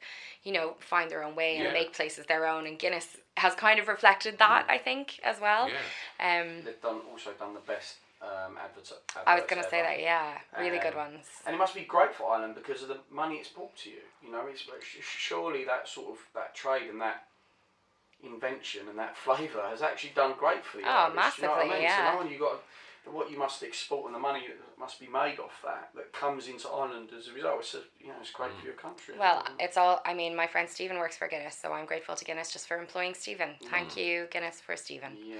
you 0.42 0.52
know, 0.52 0.74
find 0.80 1.10
their 1.10 1.22
own 1.22 1.36
way 1.36 1.56
and 1.58 1.72
make 1.72 1.94
places 1.94 2.26
their 2.26 2.46
own. 2.46 2.66
And 2.66 2.78
Guinness 2.78 3.16
has 3.36 3.54
kind 3.54 3.78
of 3.78 3.86
reflected 3.88 4.38
that, 4.38 4.66
I 4.68 4.78
think, 4.78 5.20
as 5.22 5.40
well. 5.40 5.68
Yeah. 5.68 6.40
Um, 6.40 6.48
they've 6.64 6.82
done 6.82 7.00
also 7.10 7.30
done 7.38 7.54
the 7.54 7.60
best 7.60 7.96
um, 8.20 8.58
advert. 8.62 8.92
I 9.26 9.36
was 9.36 9.44
gonna 9.48 9.62
say 9.62 9.82
that, 9.82 10.00
yeah, 10.00 10.38
really 10.58 10.78
good 10.78 10.94
Um, 10.94 11.12
ones. 11.12 11.26
And 11.46 11.54
it 11.54 11.58
must 11.58 11.74
be 11.74 11.82
great 11.82 12.12
for 12.14 12.24
Ireland 12.32 12.54
because 12.56 12.82
of 12.82 12.88
the 12.88 12.98
money 13.10 13.36
it's 13.36 13.50
brought 13.50 13.76
to 13.84 13.90
you. 13.90 14.02
You 14.24 14.32
know, 14.32 14.46
it's 14.50 14.64
surely 15.00 15.64
that 15.64 15.88
sort 15.88 16.08
of 16.14 16.18
that 16.34 16.54
trade 16.54 16.90
and 16.90 17.00
that 17.00 17.28
invention 18.26 18.88
and 18.88 18.98
that 18.98 19.16
flavour 19.16 19.62
has 19.68 19.82
actually 19.82 20.12
done 20.14 20.34
great 20.38 20.64
for 20.64 20.78
the 20.78 20.84
Oh, 20.84 21.12
Irish. 21.14 21.36
do 21.36 21.42
you 21.42 21.48
know 21.48 21.54
what 21.54 21.60
I 21.60 21.64
massively, 21.64 21.74
mean? 21.74 21.82
yeah. 21.82 22.12
So 22.18 22.24
now 22.24 22.30
you 22.30 22.38
got 22.38 22.62
what 23.12 23.30
you 23.30 23.38
must 23.38 23.62
export 23.62 24.06
and 24.06 24.14
the 24.14 24.18
money 24.18 24.42
that 24.48 24.56
must 24.78 24.98
be 24.98 25.06
made 25.06 25.38
off 25.38 25.62
that 25.64 25.90
that 25.94 26.12
comes 26.12 26.48
into 26.48 26.68
Ireland 26.68 27.10
as 27.16 27.28
a 27.28 27.32
result. 27.32 27.60
It's 27.60 27.74
a, 27.74 27.80
you 28.00 28.08
know 28.08 28.14
it's 28.20 28.30
great 28.30 28.50
mm. 28.50 28.58
for 28.60 28.66
your 28.66 28.74
country. 28.74 29.14
Well, 29.18 29.46
it's 29.60 29.76
all. 29.76 30.00
I 30.04 30.14
mean, 30.14 30.34
my 30.34 30.46
friend 30.46 30.68
Stephen 30.68 30.98
works 30.98 31.16
for 31.16 31.28
Guinness, 31.28 31.56
so 31.60 31.72
I'm 31.72 31.86
grateful 31.86 32.16
to 32.16 32.24
Guinness 32.24 32.52
just 32.52 32.66
for 32.66 32.78
employing 32.78 33.14
Stephen. 33.14 33.50
Mm. 33.62 33.68
Thank 33.68 33.96
you, 33.96 34.26
Guinness, 34.30 34.60
for 34.60 34.76
Stephen. 34.76 35.12
yeah, 35.24 35.36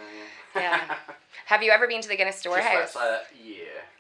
yeah. 0.55 0.61
Yeah. 0.61 0.95
Have 1.47 1.63
you 1.63 1.71
ever 1.73 1.87
been 1.89 2.03
to 2.03 2.09
the 2.09 2.17
Guinness 2.17 2.43
Just 2.43 2.55
like 2.55 2.63
storehouse? 2.89 2.97
yeah. 3.45 3.55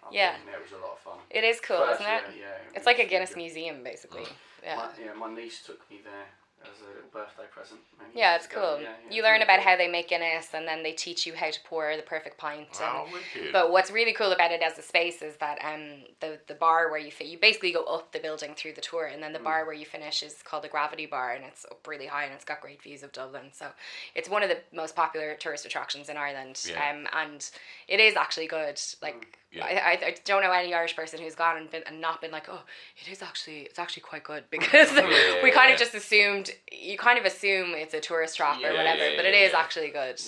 I've 0.07 0.13
Yeah. 0.13 0.37
been 0.37 0.47
there, 0.47 0.61
It 0.61 0.63
was 0.63 0.73
a 0.81 0.83
lot 0.83 0.93
of 0.93 0.99
fun. 1.01 1.19
It 1.31 1.43
is 1.43 1.61
cool, 1.61 1.79
First, 1.79 2.01
isn't 2.01 2.13
it? 2.13 2.23
Yeah, 2.39 2.43
yeah. 2.43 2.77
It's 2.77 2.87
like 2.87 3.01
a 3.01 3.07
Guinness 3.07 3.31
good. 3.31 3.39
museum, 3.39 3.83
basically. 3.83 4.27
Yeah. 4.63 4.77
My, 4.77 4.89
yeah, 5.05 5.13
my 5.15 5.35
niece 5.35 5.63
took 5.67 5.89
me 5.91 6.01
there 6.05 6.27
as 6.73 6.81
a 6.83 7.13
birthday 7.17 7.45
present. 7.51 7.81
many 7.99 8.11
Yeah, 8.15 8.37
it's 8.37 8.47
ago. 8.47 8.57
cool. 8.77 8.83
Yeah, 8.83 8.89
yeah, 9.09 9.15
you 9.15 9.23
learn 9.23 9.33
really 9.33 9.45
about 9.45 9.59
cool. 9.61 9.71
how 9.71 9.77
they 9.77 9.89
make 9.89 10.09
Guinness, 10.09 10.49
and 10.55 10.67
then 10.67 10.83
they 10.83 10.93
teach 10.93 11.27
you 11.27 11.35
how 11.35 11.51
to 11.51 11.59
pour 11.65 11.97
the 11.97 12.03
perfect 12.03 12.39
pint. 12.39 12.69
Wow, 12.81 13.07
and, 13.13 13.53
but 13.53 13.71
what's 13.73 13.91
really 13.91 14.13
cool 14.13 14.33
about 14.33 14.53
it 14.53 14.63
as 14.63 14.79
a 14.79 14.83
space 14.83 15.23
is 15.23 15.37
that 15.37 15.59
um 15.65 16.05
the 16.21 16.39
the 16.47 16.55
bar 16.55 16.91
where 16.91 17.01
you 17.01 17.11
fit, 17.11 17.27
you 17.29 17.39
basically 17.39 17.73
go 17.73 17.85
up 17.85 18.13
the 18.13 18.19
building 18.19 18.55
through 18.57 18.75
the 18.75 18.81
tour, 18.81 19.07
and 19.07 19.23
then 19.23 19.31
Mm. 19.31 19.39
the 19.39 19.45
bar 19.45 19.65
where 19.65 19.75
you 19.75 19.87
finish 19.87 20.23
is 20.23 20.43
called 20.43 20.65
the 20.65 20.69
Gravity 20.69 21.07
Bar, 21.07 21.33
and 21.35 21.45
it's 21.45 21.65
up 21.67 21.87
really 21.87 22.07
high, 22.07 22.25
and 22.25 22.33
it's 22.35 22.45
got 22.45 22.61
great 22.61 22.83
views 22.83 23.03
of 23.03 23.13
Dublin. 23.13 23.51
So 23.53 23.67
it's 24.15 24.29
one 24.29 24.43
of 24.43 24.49
the 24.49 24.59
most 24.75 24.95
popular 24.97 25.35
tourist 25.35 25.65
attractions 25.67 26.09
in 26.09 26.17
Ireland. 26.17 26.61
Yeah. 26.69 26.91
Um, 26.91 27.07
and 27.13 27.49
it 27.89 28.01
is 28.01 28.17
actually 28.17 28.47
good. 28.47 28.81
Like. 29.03 29.39
Yeah. 29.53 29.65
I, 29.65 29.69
I, 29.71 29.91
I 30.09 30.15
don't 30.27 30.43
know 30.43 30.51
any 30.53 30.75
Irish 30.75 30.95
person 30.95 31.19
who's 31.19 31.35
gone 31.37 31.57
and, 31.57 31.71
been, 31.71 31.83
and 31.87 31.99
not 31.99 32.21
been 32.21 32.31
like, 32.33 32.47
oh, 32.51 32.61
it 33.01 33.11
is 33.11 33.23
actually 33.23 33.61
it's 33.61 33.79
actually 33.79 34.03
quite 34.03 34.23
good 34.25 34.45
because 34.51 34.93
Yeah, 34.93 35.43
we 35.43 35.51
kind 35.51 35.69
yeah. 35.69 35.75
of 35.75 35.79
just 35.79 35.95
assumed 35.95 36.51
you 36.73 36.99
kind 36.99 37.19
of 37.19 37.25
assume 37.25 37.75
it's 37.75 37.95
a 37.95 38.01
tourist 38.01 38.37
trap 38.37 38.59
Yeah, 38.61 38.69
or 38.69 38.77
whatever, 38.77 39.11
yeah, 39.11 39.17
but 39.17 39.25
it 39.27 39.35
yeah, 39.35 39.47
is 39.47 39.53
yeah. 39.53 39.59
actually 39.59 39.91
good. 39.91 40.21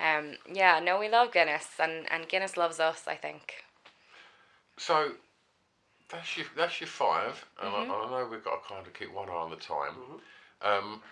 Um, 0.00 0.36
yeah, 0.52 0.80
no, 0.80 0.98
we 0.98 1.08
love 1.08 1.32
Guinness, 1.32 1.68
and, 1.78 2.06
and 2.10 2.28
Guinness 2.28 2.56
loves 2.56 2.80
us. 2.80 3.04
I 3.06 3.16
think. 3.16 3.64
So 4.76 5.12
that's 6.10 6.36
your 6.36 6.46
that's 6.56 6.80
your 6.80 6.88
five, 6.88 7.44
and 7.60 7.74
Mm-hmm. 7.74 7.90
I, 7.92 7.94
I 7.94 8.10
know 8.10 8.28
we've 8.30 8.44
got 8.44 8.62
to 8.62 8.68
kind 8.74 8.86
of 8.86 8.92
keep 8.94 9.12
one 9.12 9.28
eye 9.28 9.32
on 9.32 9.50
the 9.50 9.56
time. 9.56 9.94
Um, 10.62 11.02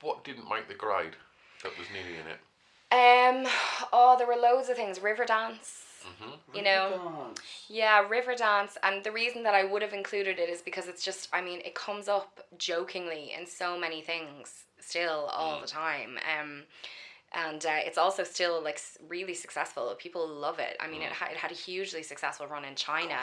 what 0.00 0.24
didn't 0.24 0.48
make 0.48 0.68
the 0.68 0.74
grade 0.74 1.16
that 1.62 1.78
was 1.78 1.88
nearly 1.90 2.18
in 2.18 2.26
it? 2.26 2.40
Um, 2.90 3.46
oh, 3.92 4.16
there 4.18 4.26
were 4.26 4.36
loads 4.36 4.68
of 4.68 4.76
things. 4.76 4.98
Riverdance. 4.98 5.82
Mm-hmm. 6.02 6.56
You 6.56 6.62
know, 6.62 7.24
Dance. 7.26 7.40
yeah, 7.68 8.02
Riverdance, 8.08 8.76
and 8.82 9.02
the 9.04 9.12
reason 9.12 9.42
that 9.44 9.54
I 9.54 9.64
would 9.64 9.82
have 9.82 9.92
included 9.92 10.38
it 10.38 10.48
is 10.48 10.62
because 10.62 10.88
it's 10.88 11.04
just, 11.04 11.28
I 11.32 11.40
mean, 11.40 11.60
it 11.64 11.74
comes 11.74 12.08
up 12.08 12.40
jokingly 12.58 13.32
in 13.38 13.46
so 13.46 13.78
many 13.78 14.02
things 14.02 14.64
still 14.80 15.30
all 15.32 15.60
the 15.60 15.66
time. 15.66 16.18
Um, 16.38 16.62
and 17.34 17.64
uh, 17.64 17.78
it's 17.78 17.96
also 17.98 18.24
still 18.24 18.62
like 18.62 18.80
really 19.08 19.34
successful. 19.34 19.94
People 19.98 20.26
love 20.28 20.58
it. 20.58 20.76
I 20.80 20.88
mean, 20.88 21.02
it, 21.02 21.12
ha- 21.12 21.28
it 21.30 21.36
had 21.36 21.50
a 21.50 21.54
hugely 21.54 22.02
successful 22.02 22.46
run 22.46 22.64
in 22.64 22.74
China. 22.74 23.16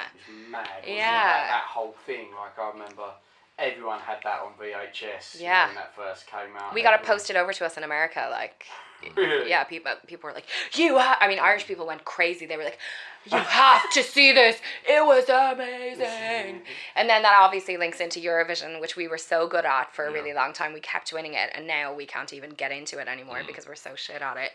Mad. 0.49 0.67
Yeah. 0.87 0.95
That, 0.97 1.47
that 1.49 1.63
whole 1.67 1.95
thing. 2.05 2.27
Like 2.35 2.57
I 2.57 2.71
remember, 2.71 3.11
everyone 3.59 3.99
had 3.99 4.17
that 4.23 4.39
on 4.41 4.53
VHS. 4.59 5.39
Yeah. 5.39 5.67
when 5.67 5.75
that 5.75 5.95
first 5.95 6.25
came 6.27 6.55
out. 6.57 6.73
We 6.73 6.81
got 6.81 6.99
it 6.99 7.05
posted 7.05 7.35
over 7.35 7.53
to 7.53 7.65
us 7.65 7.77
in 7.77 7.83
America, 7.83 8.27
like 8.31 8.65
Really? 9.15 9.49
yeah, 9.49 9.63
people 9.63 9.93
people 10.07 10.27
were 10.27 10.33
like, 10.33 10.45
"You," 10.73 10.97
ha-. 10.99 11.17
I 11.21 11.27
mean, 11.27 11.39
Irish 11.39 11.65
people 11.65 11.85
went 11.87 12.03
crazy. 12.05 12.45
They 12.45 12.57
were 12.57 12.63
like, 12.65 12.77
"You 13.25 13.37
have 13.61 13.89
to 13.93 14.03
see 14.03 14.31
this! 14.33 14.57
It 14.87 15.05
was 15.05 15.29
amazing!" 15.29 16.61
And 16.95 17.09
then 17.09 17.21
that 17.23 17.37
obviously 17.39 17.77
links 17.77 17.99
into 17.99 18.19
Eurovision, 18.19 18.81
which 18.81 18.95
we 18.95 19.07
were 19.07 19.17
so 19.17 19.47
good 19.47 19.65
at 19.65 19.93
for 19.95 20.05
a 20.05 20.11
really 20.11 20.33
long 20.33 20.51
time. 20.53 20.73
We 20.73 20.79
kept 20.81 21.13
winning 21.13 21.33
it, 21.33 21.49
and 21.55 21.65
now 21.67 21.93
we 21.93 22.05
can't 22.05 22.33
even 22.33 22.51
get 22.51 22.71
into 22.71 22.99
it 22.99 23.07
anymore 23.07 23.41
because 23.47 23.67
we're 23.67 23.75
so 23.75 23.95
shit 23.95 24.21
at 24.21 24.37
it. 24.37 24.51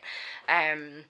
Um, 0.49 1.05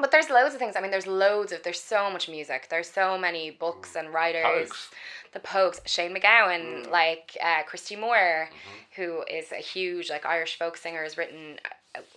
but 0.00 0.10
there's 0.12 0.30
loads 0.30 0.54
of 0.54 0.60
things. 0.60 0.76
I 0.76 0.80
mean, 0.80 0.90
there's 0.92 1.06
loads 1.08 1.52
of 1.52 1.62
there's 1.62 1.80
so 1.80 2.10
much 2.10 2.28
music. 2.28 2.68
There's 2.70 2.88
so 2.90 3.18
many 3.18 3.50
books 3.50 3.96
and 3.96 4.12
writers. 4.12 4.68
Pogues. 4.70 4.88
The 5.32 5.40
Pogues, 5.40 5.80
Shane 5.86 6.14
MacGowan, 6.14 6.90
like 6.90 7.36
uh, 7.42 7.62
Christy 7.64 7.96
Moore, 7.96 8.48
Mm-hmm. 8.48 9.02
who 9.02 9.22
is 9.30 9.52
a 9.52 9.56
huge 9.56 10.08
like 10.08 10.24
Irish 10.24 10.56
folk 10.58 10.76
singer, 10.76 11.02
has 11.02 11.18
written 11.18 11.58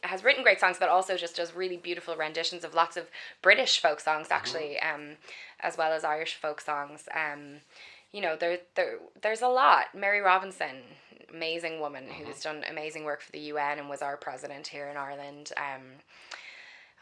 has 0.03 0.23
written 0.23 0.43
great 0.43 0.59
songs, 0.59 0.77
but 0.79 0.89
also 0.89 1.17
just 1.17 1.35
does 1.35 1.55
really 1.55 1.77
beautiful 1.77 2.15
renditions 2.15 2.63
of 2.63 2.73
lots 2.73 2.97
of 2.97 3.07
British 3.41 3.79
folk 3.81 3.99
songs, 3.99 4.25
Mm-hmm. 4.27 4.33
actually, 4.33 4.79
um, 4.79 5.17
as 5.61 5.77
well 5.77 5.91
as 5.93 6.03
Irish 6.03 6.35
folk 6.35 6.61
songs. 6.61 7.07
Um, 7.15 7.61
you 8.11 8.21
know, 8.21 8.35
there 8.35 8.59
there 8.75 8.97
there's 9.21 9.41
a 9.41 9.47
lot. 9.47 9.95
Mary 9.95 10.19
Robinson, 10.21 10.77
amazing 11.33 11.79
woman 11.79 12.03
Mm-hmm. 12.05 12.25
who's 12.25 12.41
done 12.41 12.63
amazing 12.69 13.05
work 13.05 13.21
for 13.21 13.31
the 13.31 13.39
UN 13.39 13.79
and 13.79 13.89
was 13.89 14.01
our 14.01 14.17
president 14.17 14.67
here 14.67 14.87
in 14.89 14.97
Ireland. 14.97 15.51
Um, 15.57 15.81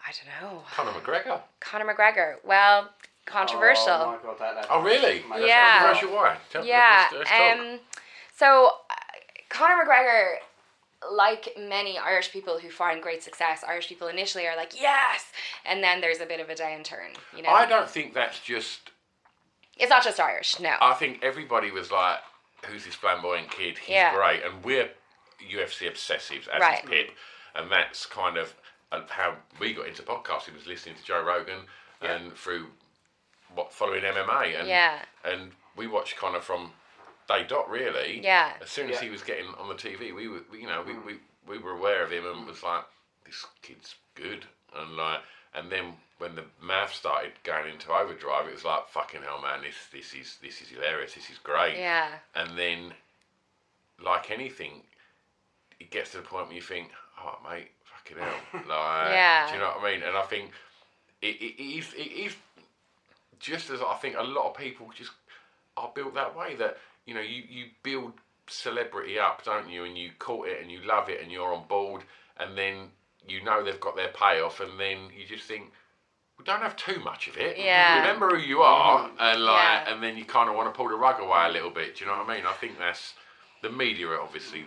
I 0.07 0.11
don't 0.13 0.53
know. 0.53 0.61
Conor 0.73 0.91
McGregor. 0.91 1.41
Conor 1.59 1.93
McGregor. 1.93 2.35
Well, 2.45 2.89
controversial. 3.25 3.89
Oh 3.91 4.11
my 4.11 4.17
god, 4.23 4.39
that. 4.39 4.55
that 4.55 4.67
Oh, 4.69 4.81
really? 4.81 5.23
Yeah. 5.45 5.79
Controversial 5.83 6.15
why? 6.15 6.37
Yeah. 6.63 7.07
let's- 7.11 7.29
let's. 7.29 7.59
Um, 7.59 7.79
so 8.35 8.71
uh, 8.89 8.93
Conor 9.49 9.83
McGregor, 9.83 10.35
like 11.15 11.55
many 11.57 11.97
Irish 11.97 12.31
people 12.31 12.59
who 12.59 12.69
find 12.69 13.01
great 13.01 13.23
success, 13.23 13.63
Irish 13.67 13.87
people 13.87 14.07
initially 14.07 14.47
are 14.47 14.55
like 14.57 14.73
yes, 14.79 15.25
and 15.65 15.83
then 15.83 16.01
there's 16.01 16.19
a 16.19 16.25
bit 16.25 16.39
of 16.39 16.49
a 16.49 16.55
downturn. 16.55 17.15
You 17.35 17.43
know, 17.43 17.49
I 17.49 17.65
don't 17.65 17.89
think 17.89 18.13
that's 18.13 18.39
just. 18.39 18.91
it's 19.77 19.89
not 19.89 20.03
just 20.03 20.19
Irish. 20.19 20.59
No. 20.59 20.75
I 20.81 20.93
think 20.93 21.19
everybody 21.23 21.71
was 21.71 21.91
like, 21.91 22.19
"Who's 22.65 22.85
this 22.85 22.95
flamboyant 22.95 23.49
kid? 23.51 23.77
He's 23.77 23.89
Yeah. 23.95 24.13
great." 24.13 24.43
And 24.43 24.63
we're 24.63 24.89
UFC 25.49 25.87
obsessives, 25.89 26.47
as 26.49 26.59
Right. 26.59 26.83
is 26.83 26.89
Pip, 26.89 27.11
and 27.55 27.71
that's 27.71 28.05
kind 28.05 28.37
of 28.37 28.53
uh, 28.91 29.01
how 29.09 29.35
we 29.59 29.73
got 29.73 29.87
into 29.87 30.01
podcasting. 30.03 30.53
Was 30.55 30.67
listening 30.67 30.95
to 30.95 31.03
Joe 31.03 31.21
Rogan 31.21 31.59
and 32.01 32.35
through 32.35 32.71
what 33.55 33.71
following 33.71 34.03
MMA, 34.03 34.59
and 34.59 34.67
Yeah. 34.67 34.99
and 35.23 35.53
we 35.75 35.87
watched 35.87 36.17
Conor 36.17 36.41
from 36.41 36.73
day 37.29 37.45
dot 37.47 37.69
really. 37.69 38.19
Yeah. 38.23 38.53
As 38.61 38.69
soon 38.69 38.89
as 38.89 38.95
Yeah. 38.95 39.03
he 39.05 39.09
was 39.09 39.21
getting 39.23 39.45
on 39.59 39.69
the 39.69 39.75
TV, 39.75 40.13
we 40.13 40.27
were, 40.27 40.41
you 40.51 40.67
know, 40.67 40.83
we, 40.85 40.93
mm. 40.93 41.05
we, 41.05 41.13
we 41.47 41.57
were 41.59 41.71
aware 41.71 42.03
of 42.03 42.11
him 42.11 42.25
and 42.25 42.45
was 42.45 42.63
like, 42.63 42.83
this 43.25 43.45
kid's 43.61 43.95
good, 44.15 44.45
and 44.75 44.97
like, 44.97 45.21
and 45.53 45.71
then 45.71 45.93
when 46.17 46.35
the 46.35 46.43
math 46.61 46.93
started 46.93 47.31
going 47.43 47.71
into 47.71 47.91
overdrive, 47.91 48.47
it 48.47 48.53
was 48.53 48.65
like, 48.65 48.87
fucking 48.89 49.21
hell, 49.21 49.41
man, 49.41 49.61
this 49.61 49.75
this 49.91 50.13
is 50.19 50.37
this 50.41 50.61
is 50.61 50.67
hilarious, 50.69 51.13
this 51.13 51.29
is 51.29 51.37
great. 51.37 51.77
Yeah. 51.77 52.07
And 52.35 52.57
then, 52.57 52.93
like 54.03 54.31
anything, 54.31 54.81
it 55.79 55.91
gets 55.91 56.11
to 56.11 56.17
the 56.17 56.23
point 56.23 56.47
where 56.47 56.55
you 56.55 56.61
think, 56.61 56.89
oh 57.23 57.37
mate, 57.47 57.69
fucking 57.83 58.17
hell, 58.17 58.39
like, 58.53 59.11
Yeah. 59.13 59.47
do 59.47 59.53
you 59.53 59.59
know 59.59 59.67
what 59.77 59.83
I 59.83 59.91
mean? 59.93 60.03
And 60.03 60.17
I 60.17 60.23
think 60.23 60.51
it, 61.21 61.35
it, 61.39 61.61
it 61.61 61.77
is 61.79 61.93
it 61.93 62.11
is 62.11 62.35
just 63.39 63.69
as 63.69 63.79
I 63.81 63.93
think 64.01 64.15
a 64.17 64.23
lot 64.23 64.49
of 64.49 64.57
people 64.57 64.89
just 64.95 65.11
are 65.77 65.91
built 65.93 66.13
that 66.15 66.35
way 66.35 66.55
that 66.55 66.77
you 67.09 67.15
know 67.15 67.21
you 67.21 67.41
you 67.49 67.65
build 67.81 68.13
celebrity 68.47 69.17
up, 69.19 69.43
don't 69.43 69.67
you? 69.69 69.83
And 69.83 69.97
you 69.97 70.11
court 70.19 70.49
it 70.49 70.61
and 70.61 70.71
you 70.71 70.79
love 70.85 71.09
it 71.09 71.21
and 71.23 71.31
you're 71.31 71.51
on 71.53 71.67
board, 71.67 72.03
and 72.37 72.55
then 72.55 72.75
you 73.27 73.43
know 73.43 73.63
they've 73.63 73.79
got 73.79 73.95
their 73.95 74.09
payoff, 74.09 74.59
and 74.59 74.79
then 74.79 74.97
you 75.17 75.25
just 75.27 75.45
think. 75.47 75.71
We 76.37 76.45
don't 76.45 76.61
have 76.61 76.77
too 76.77 77.01
much 77.03 77.27
of 77.27 77.35
it. 77.35 77.57
Yeah. 77.57 77.99
Remember 77.99 78.29
who 78.29 78.37
you 78.37 78.61
are, 78.61 79.09
and 79.19 79.43
like, 79.43 79.61
Yeah. 79.61 79.91
and 79.93 80.01
then 80.01 80.15
you 80.15 80.23
kind 80.23 80.49
of 80.49 80.55
want 80.55 80.73
to 80.73 80.77
pull 80.77 80.87
the 80.87 80.95
rug 80.95 81.19
away 81.19 81.43
a 81.47 81.51
little 81.51 81.69
bit. 81.69 81.97
Do 81.97 82.05
you 82.05 82.09
know 82.09 82.17
what 82.17 82.29
I 82.29 82.35
mean? 82.37 82.45
I 82.45 82.53
think 82.53 82.79
that's 82.79 83.13
the 83.61 83.69
media. 83.69 84.07
Obviously, 84.11 84.63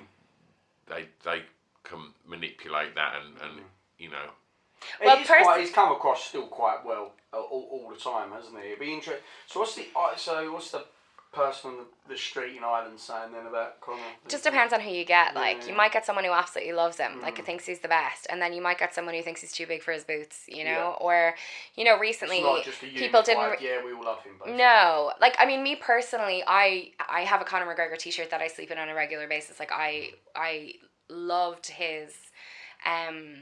they 0.87 1.07
they 1.25 1.41
can 1.83 2.13
manipulate 2.27 2.95
that, 2.97 3.15
and 3.25 3.35
and 3.43 3.61
you 3.97 4.11
know, 4.11 4.27
Well, 5.03 5.17
he's, 5.17 5.27
pers- 5.27 5.43
quite, 5.45 5.61
he's 5.61 5.71
come 5.73 5.93
across 5.93 6.25
still 6.25 6.47
quite 6.47 6.85
well 6.85 7.15
uh, 7.33 7.39
all, 7.39 7.67
all 7.73 7.89
the 7.89 7.97
time, 7.99 8.33
hasn't 8.33 8.59
he? 8.61 8.67
It'd 8.73 8.79
be 8.81 8.93
interesting. 8.93 9.25
So 9.47 9.61
what's 9.61 9.75
the 9.75 9.87
uh, 9.97 10.15
so 10.17 10.53
what's 10.53 10.71
the 10.73 10.85
person 11.33 11.71
on 11.71 11.77
the, 11.79 11.85
the 12.13 12.17
street 12.19 12.57
in 12.57 12.63
Ireland 12.65 13.01
saying 13.01 13.33
then 13.33 13.47
about 13.47 13.81
Conor? 13.81 14.03
just 14.29 14.45
depends 14.45 14.73
on 14.73 14.81
who 14.81 14.91
you 14.91 15.05
get. 15.05 15.35
Like 15.35 15.63
Yeah. 15.63 15.69
you 15.71 15.75
might 15.77 15.93
get 15.93 16.05
someone 16.05 16.25
who 16.25 16.33
absolutely 16.33 16.75
loves 16.75 16.99
him, 16.99 17.21
like 17.23 17.43
thinks 17.45 17.65
he's 17.67 17.81
the 17.81 17.89
best, 17.89 18.27
and 18.31 18.41
then 18.41 18.53
you 18.53 18.61
might 18.63 18.79
get 18.79 18.95
someone 18.95 19.15
who 19.15 19.23
thinks 19.23 19.41
he's 19.41 19.53
too 19.53 19.67
big 19.67 19.83
for 19.83 19.93
his 19.93 20.05
boots. 20.05 20.45
You 20.49 20.65
know, 20.65 20.97
or 21.01 21.35
you 21.75 21.85
know, 21.85 21.99
recently 21.99 22.39
It's 22.39 22.45
not 22.45 22.65
just 22.65 22.83
a 22.83 22.87
people 22.87 23.23
didn't. 23.23 23.61
yeah, 23.61 23.83
we 23.85 23.93
all 23.93 24.05
love 24.05 24.23
him. 24.23 24.33
Basically. 24.39 24.59
No, 24.59 25.13
like 25.21 25.37
I 25.39 25.47
mean, 25.47 25.63
me 25.63 25.77
personally, 25.77 26.45
I 26.47 26.93
I 27.09 27.23
have 27.23 27.41
a 27.41 27.45
Conor 27.45 27.67
McGregor 27.75 27.99
T-shirt 27.99 28.31
that 28.31 28.41
I 28.43 28.49
sleep 28.49 28.71
in 28.71 28.79
on 28.79 28.89
a 28.89 28.95
regular 28.95 29.27
basis. 29.27 29.59
Like 29.59 29.73
I 29.73 30.11
I 30.37 30.75
loved 31.09 31.67
his, 31.67 32.15
um, 32.87 33.35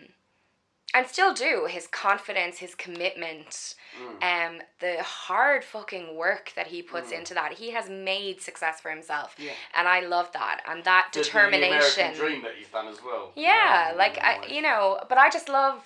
and 0.95 1.07
still 1.07 1.33
do 1.33 1.67
his 1.69 1.87
confidence, 1.87 2.59
his 2.59 2.75
commitment, 2.75 3.75
um, 4.23 4.61
the 4.81 5.03
hard 5.03 5.65
fucking 5.65 6.17
work 6.17 6.53
that 6.57 6.67
he 6.69 6.83
puts 6.83 7.13
into 7.13 7.33
that. 7.35 7.53
He 7.53 7.71
has 7.71 7.89
made 7.89 8.41
success 8.41 8.81
for 8.81 8.91
himself, 8.91 9.35
Yeah. 9.39 9.53
and 9.75 9.87
I 9.87 10.01
love 10.01 10.33
that 10.33 10.63
and 10.67 10.83
that 10.85 11.09
The- 11.13 11.23
determination. 11.23 12.13
The 12.13 12.19
dream 12.19 12.43
that 12.43 12.55
he's 12.57 12.69
done 12.69 12.89
as 12.89 13.01
well. 13.03 13.33
Yeah, 13.37 13.91
Um, 13.93 13.99
like 13.99 14.19
I, 14.19 14.45
you 14.47 14.63
know, 14.63 15.01
but 15.09 15.19
I 15.19 15.31
just 15.31 15.49
love 15.49 15.85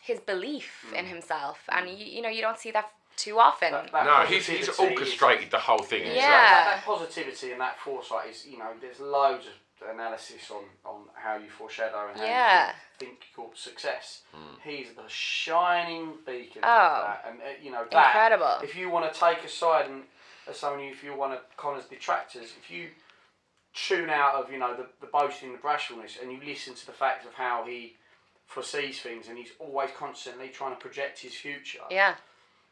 his 0.00 0.20
belief 0.20 0.84
Mm. 0.90 0.94
in 0.98 1.06
himself, 1.06 1.58
and 1.68 1.88
you, 1.88 2.04
you 2.04 2.22
know, 2.22 2.28
you 2.28 2.40
don't 2.42 2.58
see 2.58 2.70
that 2.72 2.90
too 3.16 3.38
often. 3.38 3.72
That- 3.72 3.90
that 3.92 4.04
No, 4.04 4.20
he's, 4.26 4.46
he's 4.46 4.66
positivity 4.66 4.94
is- 4.94 4.98
orchestrated 5.00 5.50
the 5.50 5.58
whole 5.58 5.78
thing. 5.78 6.02
himself. 6.04 6.22
Yeah. 6.22 6.30
That, 6.64 6.76
that 6.76 6.84
positivity 6.84 7.52
and 7.52 7.60
that 7.60 7.78
foresight 7.80 8.30
is, 8.30 8.46
you 8.46 8.58
know, 8.58 8.70
there's 8.80 9.00
loads 9.00 9.46
of 9.46 9.88
analysis 9.90 10.50
on, 10.50 10.64
on 10.84 11.02
how 11.14 11.36
you 11.36 11.48
foreshadow 11.50 12.08
and 12.10 12.18
how 12.18 12.24
Yeah. 12.26 12.68
you 12.68 12.74
think 13.06 13.18
your 13.36 13.50
success. 13.54 14.22
He's 14.64 14.88
the 14.94 15.08
shining 15.08 16.14
beacon 16.26 16.62
Oh. 16.64 16.68
of 16.68 17.06
that. 17.06 17.24
And, 17.28 17.40
uh, 17.40 17.44
you 17.62 17.70
know, 17.70 17.84
that. 17.90 18.06
Incredible. 18.06 18.58
If 18.62 18.74
you 18.76 18.90
want 18.90 19.12
to 19.12 19.18
take 19.18 19.44
a 19.44 19.48
side 19.48 19.86
and, 19.86 20.04
as 20.48 20.58
someone, 20.58 20.80
who- 20.80 20.88
if 20.90 21.02
you 21.04 21.14
want 21.14 21.32
to 21.34 21.40
Conor's 21.56 21.84
detractors, 21.86 22.52
if 22.62 22.70
you 22.70 22.90
tune 23.74 24.08
out 24.08 24.34
of, 24.36 24.50
you 24.50 24.58
know, 24.58 24.74
the, 24.74 24.86
the 25.00 25.06
boasting, 25.06 25.52
the 25.52 25.58
bashfulness, 25.58 26.16
and 26.20 26.32
you 26.32 26.40
listen 26.44 26.74
to 26.74 26.86
the 26.86 26.92
fact 26.92 27.26
of 27.26 27.34
how 27.34 27.64
he 27.66 27.96
foresees 28.46 29.00
things 29.00 29.28
and 29.28 29.36
he's 29.36 29.50
always 29.58 29.90
constantly 29.98 30.48
trying 30.48 30.70
to 30.70 30.80
project 30.80 31.18
his 31.18 31.34
future 31.34 31.80
Yeah. 31.90 32.14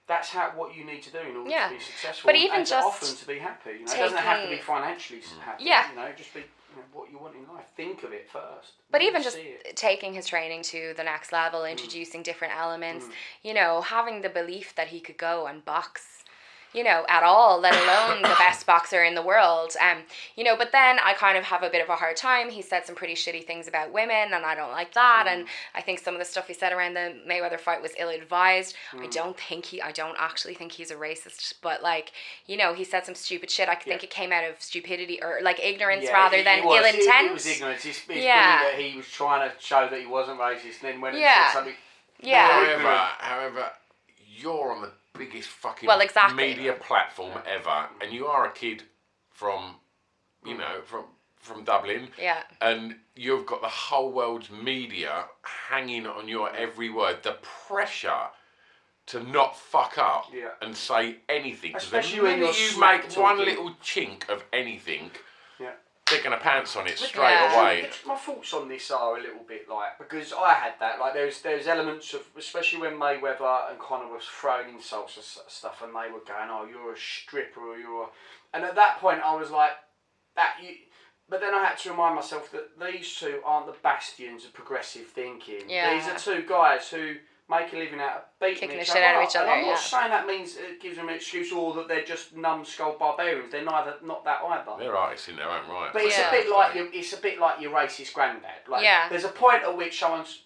That's 0.07 0.29
how 0.31 0.51
what 0.55 0.77
you 0.77 0.85
need 0.85 1.03
to 1.03 1.11
do 1.11 1.19
in 1.19 1.37
order 1.37 1.51
Yeah. 1.51 1.69
to 1.69 1.75
be 1.75 1.81
successful. 1.81 2.29
But 2.29 2.37
even 2.37 2.59
and 2.59 2.67
just 2.67 2.87
often 2.87 3.17
to 3.17 3.27
be 3.27 3.39
happy. 3.39 3.71
You 3.71 3.85
know, 3.87 3.93
it 3.93 3.97
doesn't 3.97 4.19
have 4.19 4.39
to 4.43 4.49
be 4.49 4.51
taking- 4.57 4.65
financially 4.65 5.23
happy. 5.45 5.65
Yeah. 5.65 5.91
You 5.91 5.97
know, 5.97 6.13
just 6.17 6.35
be 6.35 6.41
you 6.41 6.77
know, 6.77 6.83
what 6.93 7.11
you 7.11 7.19
want 7.19 7.37
in 7.37 7.47
life. 7.55 7.67
Think 7.77 8.03
of 8.03 8.13
it 8.13 8.29
first. 8.29 8.73
But 8.91 9.01
even 9.01 9.23
just 9.23 9.39
taking 9.77 10.13
his 10.15 10.27
training 10.27 10.63
to 10.65 10.93
the 10.97 11.05
next 11.05 11.33
level, 11.33 11.61
Mm. 11.63 11.71
introducing 11.71 12.23
different 12.23 12.55
elements, 12.57 13.07
you 13.43 13.55
know, 13.55 13.81
having 13.81 14.23
the 14.23 14.29
belief 14.29 14.75
that 14.75 14.89
he 14.89 15.01
could 15.01 15.17
go 15.17 15.47
and 15.47 15.65
box, 15.65 16.24
you 16.75 16.83
know, 16.85 17.05
at 17.09 17.23
all, 17.23 17.61
let 17.61 17.73
alone 17.75 18.23
the 18.23 18.35
best 18.39 18.67
boxer 18.67 19.05
in 19.05 19.15
the 19.15 19.23
world. 19.23 19.75
Um, 19.81 19.99
you 20.37 20.43
know, 20.45 20.57
but 20.57 20.73
then 20.73 20.99
I 21.05 21.13
kind 21.15 21.39
of 21.39 21.45
have 21.45 21.63
a 21.63 21.71
bit 21.71 21.83
of 21.83 21.89
a 21.89 21.97
hard 21.97 22.17
time. 22.17 22.51
He 22.51 22.61
said 22.63 22.85
some 22.85 22.95
pretty 22.97 23.15
shitty 23.15 23.45
things 23.47 23.69
about 23.69 23.93
women, 23.93 24.33
and 24.35 24.45
I 24.45 24.55
don't 24.55 24.73
like 24.73 24.93
that. 24.95 25.27
And 25.29 25.47
I 25.75 25.81
think 25.81 26.01
some 26.01 26.15
of 26.15 26.19
the 26.19 26.25
stuff 26.25 26.49
he 26.49 26.55
said 26.55 26.73
around 26.73 26.95
the 26.95 27.15
Mayweather 27.29 27.61
fight 27.61 27.81
was 27.81 27.93
ill 27.99 28.09
advised. 28.11 28.75
I 29.01 29.07
don't 29.07 29.39
think 29.39 29.67
he, 29.67 29.81
I 29.81 29.93
don't 29.93 30.17
actually 30.19 30.55
think 30.55 30.73
he's 30.73 30.91
a 30.91 30.97
racist, 30.97 31.55
but 31.63 31.83
like, 31.83 32.13
you 32.47 32.57
know, 32.57 32.75
he 32.75 32.85
said 32.85 33.07
some 33.07 33.15
stupid 33.15 33.51
shit. 33.51 33.69
I 33.69 33.77
think 33.77 34.03
it 34.03 34.11
came 34.11 34.33
out 34.33 34.45
of 34.45 34.61
stupidity 34.61 35.21
or 35.23 35.39
like 35.43 35.65
ignorance 35.65 36.05
Yeah, 36.05 36.13
rather 36.13 36.39
it- 36.39 36.45
than 36.45 36.59
it 36.59 36.65
was, 36.65 36.79
ill 36.81 36.87
intent. 37.01 37.29
It, 37.29 37.33
was 37.35 37.47
ignorance. 37.47 37.85
It's, 37.85 37.99
it's 38.09 38.09
Yeah. 38.09 38.25
yeah. 38.25 38.63
that 38.65 38.81
he 38.81 38.97
was 38.97 39.09
trying 39.09 39.49
to 39.49 39.55
show 39.61 39.89
that 39.89 40.01
he 40.01 40.07
wasn't 40.07 40.41
racist, 40.41 40.83
and 40.83 40.95
then 40.95 41.01
when 41.01 41.15
Yeah. 41.17 41.19
it 41.19 41.47
said 41.47 41.53
something. 41.53 41.75
Yeah. 42.21 42.49
However, 42.49 42.97
however, 43.19 43.71
you're 44.37 44.73
on 44.73 44.83
the 44.83 44.91
biggest 45.17 45.49
fucking 45.49 45.87
Well, 45.87 46.01
exactly. 46.01 46.37
media 46.49 46.73
platform 46.75 47.39
ever, 47.47 47.89
and 48.01 48.13
you 48.13 48.27
are 48.27 48.47
a 48.47 48.53
kid 48.53 48.83
from, 49.31 49.77
you 50.45 50.57
know, 50.57 50.83
from 50.85 51.05
from 51.39 51.63
Dublin. 51.63 52.09
Yeah. 52.19 52.43
And 52.63 52.97
you've 53.15 53.45
got 53.45 53.61
the 53.61 53.69
whole 53.69 54.11
world's 54.13 54.49
media 54.49 55.27
hanging 55.69 56.07
on 56.07 56.27
your 56.27 56.51
every 56.57 56.89
word. 56.89 57.23
The 57.23 57.33
pressure 57.43 58.29
to 59.09 59.23
not 59.23 59.55
fuck 59.55 59.99
up 59.99 60.31
Yeah. 60.33 60.53
and 60.63 60.75
say 60.75 61.17
anything. 61.29 61.75
'Cause 61.75 61.83
Especially 61.85 62.21
the 62.21 62.25
when 62.25 62.39
you're 62.39 62.49
you 62.49 62.69
smack 62.71 63.09
make 63.09 63.17
one 63.19 63.37
little 63.37 63.73
chink 63.83 64.27
of 64.31 64.43
anything, 64.55 65.11
Yeah. 66.11 66.15
they're 66.15 66.25
gonna 66.25 66.41
pounce 66.43 66.77
on 66.77 66.87
it 66.87 66.99
straight 66.99 67.31
Yeah. 67.31 67.61
away. 67.61 67.91
My 68.07 68.17
thoughts 68.17 68.53
on 68.53 68.69
this 68.69 68.91
are 68.91 69.17
a 69.17 69.21
little 69.21 69.43
bit 69.47 69.69
like 69.69 69.99
because 69.99 70.33
I 70.33 70.55
had 70.55 70.75
that 70.81 70.99
like 70.99 71.15
there's 71.15 71.41
there's 71.43 71.67
elements 71.67 72.13
of 72.15 72.27
especially 72.37 72.81
when 72.81 72.95
Mayweather 72.99 73.71
and 73.71 73.79
Conor 73.79 74.13
was 74.13 74.25
throwing 74.25 74.69
insults 74.75 75.17
and 75.17 75.25
stuff 75.51 75.83
and 75.83 75.93
they 75.95 76.11
were 76.13 76.21
going 76.21 76.51
oh 76.51 76.67
you're 76.71 76.93
a 76.93 76.99
stripper 76.99 77.61
or 77.61 77.79
you're 77.79 78.05
a... 78.05 78.07
and 78.53 78.65
at 78.65 78.75
that 78.75 78.99
point 79.01 79.21
I 79.25 79.35
was 79.35 79.51
like 79.51 79.73
that 80.37 80.57
you 80.63 80.75
but 81.27 81.41
then 81.41 81.55
I 81.55 81.65
had 81.65 81.79
to 81.79 81.91
remind 81.91 82.17
myself 82.17 82.53
that 82.53 82.79
these 82.79 83.15
two 83.15 83.41
aren't 83.47 83.67
the 83.67 83.73
bastions 83.83 84.45
of 84.45 84.53
progressive 84.53 85.07
thinking 85.07 85.69
Yeah. 85.71 85.95
these 85.95 86.07
are 86.09 86.19
two 86.19 86.43
guys 86.47 86.89
who 86.91 87.17
make 87.49 87.73
a 87.73 87.77
living 87.77 88.01
out 88.01 88.17
of 88.17 88.23
beating 88.41 88.55
Kicking 88.61 88.77
the 88.77 88.83
each 88.83 88.87
shit 88.89 88.97
other 88.97 89.05
out 89.07 89.17
of 89.17 89.23
up. 89.23 89.29
each 89.29 89.37
And 89.37 89.51
I'm 89.51 89.61
not 89.63 89.67
yeah. 89.69 89.77
saying 89.77 90.11
that 90.11 90.27
means 90.27 90.57
it 90.57 90.81
gives 90.81 90.97
them 90.97 91.09
an 91.11 91.15
excuse 91.15 91.53
or 91.53 91.75
that 91.75 91.89
they're 91.89 92.05
just 92.05 92.35
numbskull 92.35 92.97
barbarians 92.99 93.53
they're 93.53 93.63
neither 93.65 93.97
not 94.03 94.25
that 94.25 94.41
either 94.43 94.65
They're 94.79 94.97
artists 94.97 95.29
in 95.29 95.37
their 95.37 95.51
own 95.51 95.69
right. 95.69 95.91
but 95.93 96.03
it's 96.03 96.17
Yeah. 96.19 96.29
a 96.29 96.31
bit 96.33 96.51
like 96.51 96.75
your, 96.75 96.89
it's 96.93 97.13
a 97.13 97.19
bit 97.21 97.39
like 97.39 97.61
your 97.61 97.73
racist 97.73 98.15
granddad. 98.15 98.51
Like, 98.67 98.83
Yeah. 98.83 99.09
There's 99.11 99.25
a 99.25 99.29
point 99.29 99.63
at 99.63 99.77
which 99.77 99.99
someone's 99.99 100.41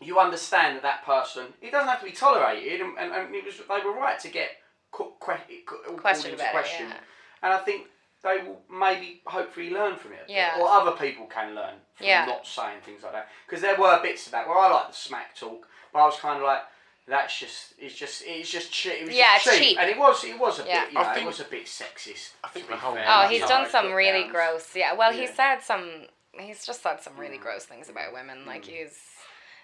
you 0.00 0.18
understand 0.18 0.76
that 0.76 0.82
that 0.82 1.04
person 1.06 1.54
he 1.60 1.70
doesn't 1.70 1.88
have 1.88 2.00
to 2.00 2.04
be 2.06 2.12
tolerated, 2.12 2.82
and, 2.82 2.98
and, 2.98 3.12
and 3.12 3.34
it 3.34 3.44
was 3.44 3.54
they 3.56 3.80
were 3.88 3.94
right 3.96 4.18
to 4.20 4.28
get 4.28 4.50
cu- 4.92 5.12
que- 5.24 5.62
cu- 5.66 5.76
all 5.88 5.96
Questioned 5.96 6.36
called 6.38 6.54
into 6.56 6.74
it, 6.74 6.80
yeah. 6.80 6.96
And 7.42 7.52
I 7.54 7.58
think 7.58 7.86
they 8.22 8.38
will 8.38 8.60
maybe 8.70 9.22
hopefully 9.24 9.70
learn 9.70 9.96
from 9.96 10.12
it, 10.12 10.24
Yeah. 10.28 10.58
or 10.60 10.68
other 10.68 10.92
people 10.92 11.26
can 11.26 11.54
learn 11.54 11.74
from 11.94 12.06
Yeah. 12.06 12.26
not 12.26 12.46
saying 12.46 12.80
things 12.84 13.02
like 13.04 13.12
that. 13.12 13.28
Because 13.46 13.62
there 13.62 13.76
were 13.80 14.00
bits 14.02 14.26
of 14.26 14.32
that 14.32 14.46
where 14.46 14.58
I 14.58 14.68
like 14.68 14.88
the 14.88 14.94
smack 14.94 15.34
talk, 15.34 15.66
but 15.96 16.02
I 16.02 16.06
was 16.06 16.16
kind 16.20 16.36
of 16.36 16.44
like. 16.44 16.60
That's 17.08 17.38
just 17.38 17.74
it's 17.78 17.94
just 17.94 18.24
it's 18.26 18.50
just 18.50 18.72
cheap. 18.72 18.94
It 19.00 19.06
was 19.06 19.14
Yeah, 19.14 19.34
just 19.36 19.46
it's 19.46 19.58
cheap. 19.58 19.68
cheap. 19.68 19.78
and 19.78 19.88
it 19.88 19.96
was 19.96 20.24
it 20.24 20.36
was 20.36 20.58
a 20.58 20.64
Yeah. 20.66 20.84
bit 20.86 20.92
you 20.92 20.98
I 20.98 21.02
know, 21.02 21.14
think- 21.14 21.24
it 21.24 21.26
was 21.28 21.38
a 21.40 21.44
bit 21.44 21.66
sexist. 21.66 22.30
I 22.42 22.48
think 22.48 22.66
to 22.66 22.72
be 22.72 22.74
the 22.74 22.80
whole- 22.80 22.94
fair. 22.94 23.04
Oh, 23.06 23.28
he's 23.28 23.46
done 23.46 23.70
some 23.70 23.92
really 23.92 24.22
downs. 24.22 24.32
gross. 24.32 24.74
Yeah, 24.74 24.92
well, 24.92 25.12
he 25.12 25.28
said 25.28 25.60
some. 25.60 26.08
He's 26.32 26.66
just 26.66 26.82
said 26.82 27.00
some 27.00 27.16
really 27.16 27.38
mm. 27.38 27.42
gross 27.42 27.64
things 27.64 27.88
about 27.88 28.12
women. 28.12 28.44
Like 28.44 28.64
mm. 28.64 28.70
he's, 28.70 28.98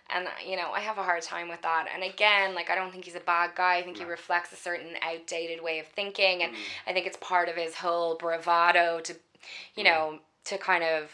and 0.08 0.28
you 0.46 0.56
know, 0.56 0.70
I 0.70 0.78
have 0.80 0.98
a 0.98 1.02
hard 1.02 1.22
time 1.22 1.48
with 1.48 1.62
that. 1.62 1.88
And 1.92 2.04
again, 2.04 2.54
like 2.54 2.70
I 2.70 2.76
don't 2.76 2.92
think 2.92 3.06
he's 3.06 3.16
a 3.16 3.20
bad 3.34 3.56
guy. 3.56 3.74
I 3.78 3.82
think 3.82 3.98
he 3.98 4.04
reflects 4.04 4.52
a 4.52 4.56
certain 4.56 4.94
outdated 5.02 5.60
way 5.64 5.80
of 5.80 5.88
thinking, 5.88 6.44
and 6.44 6.52
mm. 6.52 6.58
I 6.86 6.92
think 6.92 7.08
it's 7.08 7.16
part 7.16 7.48
of 7.48 7.56
his 7.56 7.74
whole 7.74 8.14
bravado 8.14 9.00
to, 9.00 9.16
you 9.74 9.82
know, 9.82 10.20
to 10.44 10.58
kind 10.58 10.84
of 10.84 11.10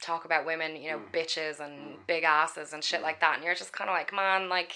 talk 0.00 0.24
about 0.24 0.46
women, 0.46 0.76
you 0.76 0.90
know, 0.90 0.98
mm. 0.98 1.12
bitches 1.12 1.60
and 1.60 1.72
mm. 1.72 1.96
big 2.06 2.24
asses 2.24 2.72
and 2.72 2.82
shit 2.82 3.00
mm. 3.00 3.04
like 3.04 3.20
that. 3.20 3.36
And 3.36 3.44
you're 3.44 3.54
just 3.54 3.72
kind 3.72 3.90
of 3.90 3.94
like, 3.94 4.12
man, 4.12 4.48
like. 4.48 4.72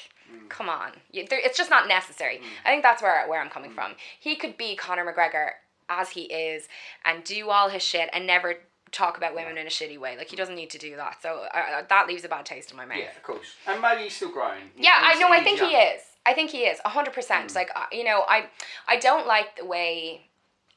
Come 0.49 0.71
on, 0.71 0.93
there, 1.13 1.27
it's 1.31 1.59
just 1.59 1.69
not 1.69 1.89
necessary. 1.89 2.41
I 2.65 2.71
think 2.71 2.83
that's 2.83 3.03
where 3.03 3.29
where 3.29 3.39
I'm 3.39 3.51
coming 3.51 3.71
from. 3.71 3.97
He 4.19 4.35
could 4.35 4.57
be 4.57 4.75
Conor 4.75 5.05
McGregor 5.05 5.51
as 5.91 6.11
he 6.11 6.23
is 6.23 6.69
and 7.05 7.23
do 7.23 7.51
all 7.51 7.69
his 7.69 7.83
shit 7.83 8.09
and 8.15 8.27
never 8.27 8.55
talk 8.93 9.17
about 9.17 9.35
women 9.35 9.59
in 9.59 9.67
a 9.67 9.71
shitty 9.71 9.99
way. 9.99 10.17
Like 10.17 10.29
he 10.29 10.37
doesn't 10.37 10.55
need 10.55 10.71
to 10.71 10.79
do 10.79 10.97
that. 10.97 11.21
So 11.23 11.47
uh, 11.53 11.59
uh, 11.59 11.83
that 11.89 12.07
leaves 12.07 12.25
a 12.25 12.29
bad 12.29 12.47
taste 12.47 12.71
in 12.71 12.77
my 12.77 12.85
mouth. 12.85 12.99
Yeah, 12.99 13.17
of 13.17 13.23
course. 13.23 13.55
And 13.67 13.81
maybe 13.81 14.03
he's 14.05 14.15
still 14.15 14.31
growing. 14.31 14.71
Yeah, 14.77 14.99
I 15.01 15.19
know. 15.19 15.29
I 15.29 15.43
think 15.43 15.59
he 15.59 15.75
is. 15.75 16.03
I 16.25 16.35
think 16.35 16.51
he 16.51 16.61
is 16.61 16.79
hundred 16.85 17.15
percent. 17.15 17.55
Like 17.55 17.71
uh, 17.75 17.87
you 17.91 18.05
know, 18.05 18.25
I 18.29 18.47
I 18.87 18.99
don't 18.99 19.27
like 19.27 19.57
the 19.57 19.65
way, 19.65 20.27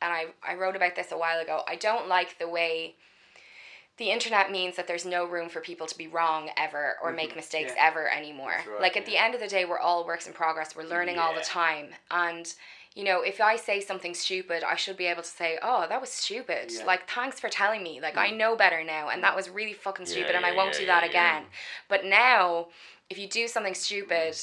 and 0.02 0.12
I 0.12 0.28
I 0.48 0.56
wrote 0.56 0.76
about 0.76 0.96
this 0.96 1.12
a 1.12 1.18
while 1.18 1.40
ago. 1.40 1.62
I 1.68 1.76
don't 1.76 2.08
like 2.08 2.40
the 2.40 2.50
way. 2.50 2.96
The 3.98 4.12
internet 4.12 4.52
means 4.52 4.76
that 4.76 4.88
there's 4.88 5.06
no 5.06 5.26
room 5.26 5.48
for 5.48 5.62
people 5.62 5.88
to 5.88 5.98
be 5.98 6.08
wrong 6.08 6.50
ever 6.58 6.98
or 7.02 7.10
mm-hmm. 7.10 7.16
make 7.16 7.36
mistakes 7.36 7.74
Yeah. 7.76 7.88
ever 7.88 8.12
anymore. 8.12 8.56
right, 8.68 8.82
like 8.82 8.98
at 8.98 9.06
the 9.06 9.18
end 9.18 9.36
of 9.36 9.40
the 9.40 9.48
day, 9.48 9.64
we're 9.64 9.80
all 9.80 10.06
works 10.06 10.28
in 10.28 10.34
progress. 10.34 10.76
We're 10.76 10.84
learning 10.84 11.18
all 11.18 11.34
the 11.34 11.42
time, 11.42 11.90
and 12.12 12.54
you 12.94 13.04
know, 13.04 13.22
if 13.22 13.42
I 13.42 13.58
say 13.58 13.82
something 13.82 14.14
stupid, 14.14 14.64
I 14.64 14.76
should 14.76 14.96
be 14.96 15.06
able 15.06 15.22
to 15.22 15.28
say, 15.28 15.60
"Oh, 15.62 15.86
that 15.88 16.00
was 16.00 16.10
stupid." 16.10 16.72
Yeah. 16.72 16.86
Like, 16.86 17.10
thanks 17.10 17.42
for 17.42 17.50
telling 17.50 17.84
me. 17.84 18.00
Like, 18.00 18.16
I 18.16 18.30
mm. 18.30 18.38
know 18.38 18.56
better 18.56 18.86
now, 18.86 19.10
and 19.10 19.22
that 19.22 19.36
was 19.36 19.50
really 19.50 19.74
fucking 19.74 20.06
stupid, 20.06 20.34
and 20.34 20.46
I 20.46 20.56
won't 20.56 20.74
yeah, 20.74 20.80
do 20.80 20.86
that 20.88 21.04
yeah, 21.04 21.12
yeah. 21.12 21.38
again. 21.38 21.46
But 21.90 22.06
now, 22.06 22.68
if 23.10 23.18
you 23.18 23.28
do 23.28 23.50
something 23.50 23.74
stupid, 23.74 24.38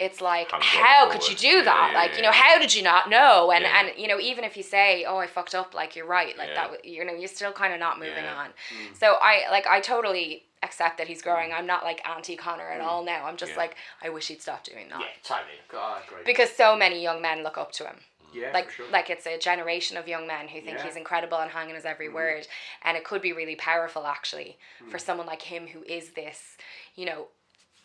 it's 0.00 0.20
like, 0.20 0.50
how 0.50 1.10
could 1.10 1.28
you 1.28 1.36
do 1.36 1.62
that? 1.62 1.90
yeah, 1.92 1.98
like, 1.98 2.16
you 2.16 2.22
know, 2.22 2.32
how 2.32 2.58
did 2.58 2.74
you 2.74 2.82
not 2.82 3.10
know? 3.10 3.52
And 3.52 3.62
Yeah. 3.62 3.78
and 3.78 3.98
you 3.98 4.08
know, 4.08 4.18
even 4.18 4.44
if 4.44 4.56
you 4.56 4.62
say, 4.62 5.04
oh, 5.04 5.18
I 5.18 5.26
fucked 5.26 5.54
up, 5.54 5.74
like 5.74 5.94
you're 5.94 6.06
right, 6.06 6.36
like 6.36 6.48
Yeah. 6.48 6.68
that, 6.68 6.84
you 6.84 7.04
know, 7.04 7.12
you're 7.12 7.28
still 7.28 7.52
kind 7.52 7.72
of 7.74 7.78
not 7.78 7.98
moving 7.98 8.24
on. 8.24 8.48
Mm. 8.70 8.98
So 8.98 9.18
I 9.20 9.48
like, 9.50 9.66
I 9.66 9.80
totally 9.80 10.46
accept 10.62 10.98
that 10.98 11.06
he's 11.06 11.22
growing. 11.22 11.50
Mm. 11.50 11.58
I'm 11.58 11.66
not 11.66 11.84
like 11.84 12.00
anti 12.08 12.34
Conor 12.34 12.68
at 12.68 12.80
mm. 12.80 12.84
all 12.84 13.04
now. 13.04 13.26
I'm 13.26 13.36
just 13.36 13.56
like, 13.56 13.76
I 14.02 14.08
wish 14.08 14.28
he'd 14.28 14.42
stop 14.42 14.64
doing 14.64 14.88
that. 14.88 15.00
Yeah, 15.00 15.06
totally. 15.22 15.58
I 15.74 16.00
agree. 16.04 16.22
Because 16.24 16.50
so 16.50 16.74
many 16.76 17.02
young 17.02 17.20
men 17.20 17.42
look 17.42 17.58
up 17.58 17.72
to 17.72 17.84
him 17.84 18.00
yeah, 18.32 18.50
like 18.52 18.70
sure. 18.70 18.86
like 18.90 19.10
it's 19.10 19.26
a 19.26 19.38
generation 19.38 19.96
of 19.96 20.08
young 20.08 20.26
men 20.26 20.48
who 20.48 20.60
think 20.60 20.78
Yeah. 20.78 20.84
He's 20.84 20.96
incredible 20.96 21.38
and 21.38 21.50
hanging 21.50 21.74
his 21.74 21.84
every 21.84 22.06
mm-hmm. 22.06 22.14
word 22.16 22.48
and 22.82 22.96
it 22.96 23.04
could 23.04 23.22
be 23.22 23.32
really 23.32 23.56
powerful 23.56 24.06
actually 24.06 24.58
Mm. 24.82 24.90
for 24.90 24.98
someone 24.98 25.26
like 25.26 25.42
him 25.42 25.68
who 25.68 25.82
is 25.82 26.10
this 26.10 26.56
you 26.94 27.04
know 27.06 27.28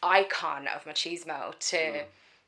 icon 0.05 0.67
of 0.67 0.83
machismo 0.85 1.53
to 1.59 1.77
Mm. 1.77 2.03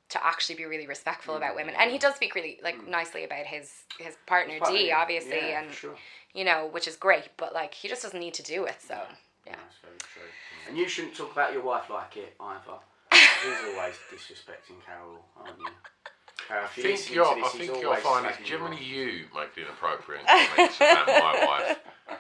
to 0.10 0.26
actually 0.26 0.56
be 0.56 0.66
really 0.66 0.88
respectful 0.88 1.36
about 1.36 1.56
women 1.56 1.76
and 1.78 1.92
he 1.92 1.98
does 1.98 2.16
speak 2.16 2.34
really 2.36 2.60
like 2.64 2.88
nicely 2.88 3.24
about 3.26 3.46
his 3.46 3.84
his 4.00 4.16
partner 4.26 4.58
But, 4.60 4.70
D 4.72 4.92
obviously 4.92 5.40
yeah, 5.50 5.62
and 5.62 5.74
sure. 5.74 5.96
you 6.34 6.44
know 6.46 6.68
which 6.68 6.88
is 6.88 6.96
great 6.96 7.26
but 7.38 7.54
like 7.54 7.74
he 7.74 7.88
just 7.90 8.02
doesn't 8.04 8.20
need 8.20 8.34
to 8.36 8.44
do 8.44 8.66
it 8.66 8.78
so 8.82 8.96
yeah 9.46 9.56
That's 9.56 9.78
very 9.84 9.98
true. 10.14 10.32
And 10.70 10.78
you 10.78 10.88
shouldn't 10.88 11.16
talk 11.16 11.32
about 11.32 11.52
your 11.54 11.64
wife 11.64 11.90
like 11.90 12.18
it 12.18 12.36
either. 12.40 12.78
She's 13.14 13.62
always 13.70 13.96
disrespecting 14.12 14.78
Carol, 14.86 15.24
aren't 15.40 15.58
you? 15.60 15.72
Carol, 16.48 16.66
I 16.66 16.70
you 16.76 16.84
think 16.84 17.16
you're, 17.16 17.26
I 17.26 17.50
think 17.50 17.72
you'll 17.82 17.86
always 17.92 18.04
find 18.04 18.26
it's 18.26 18.36
slagging 18.38 18.40
you 18.42 18.46
generally 18.46 18.84
you 18.84 19.26
make 19.34 19.56
the 19.56 19.62
inappropriate 19.62 20.26
comments 20.28 20.76
about 20.78 21.08
my 21.08 21.46
wife. 21.48 21.80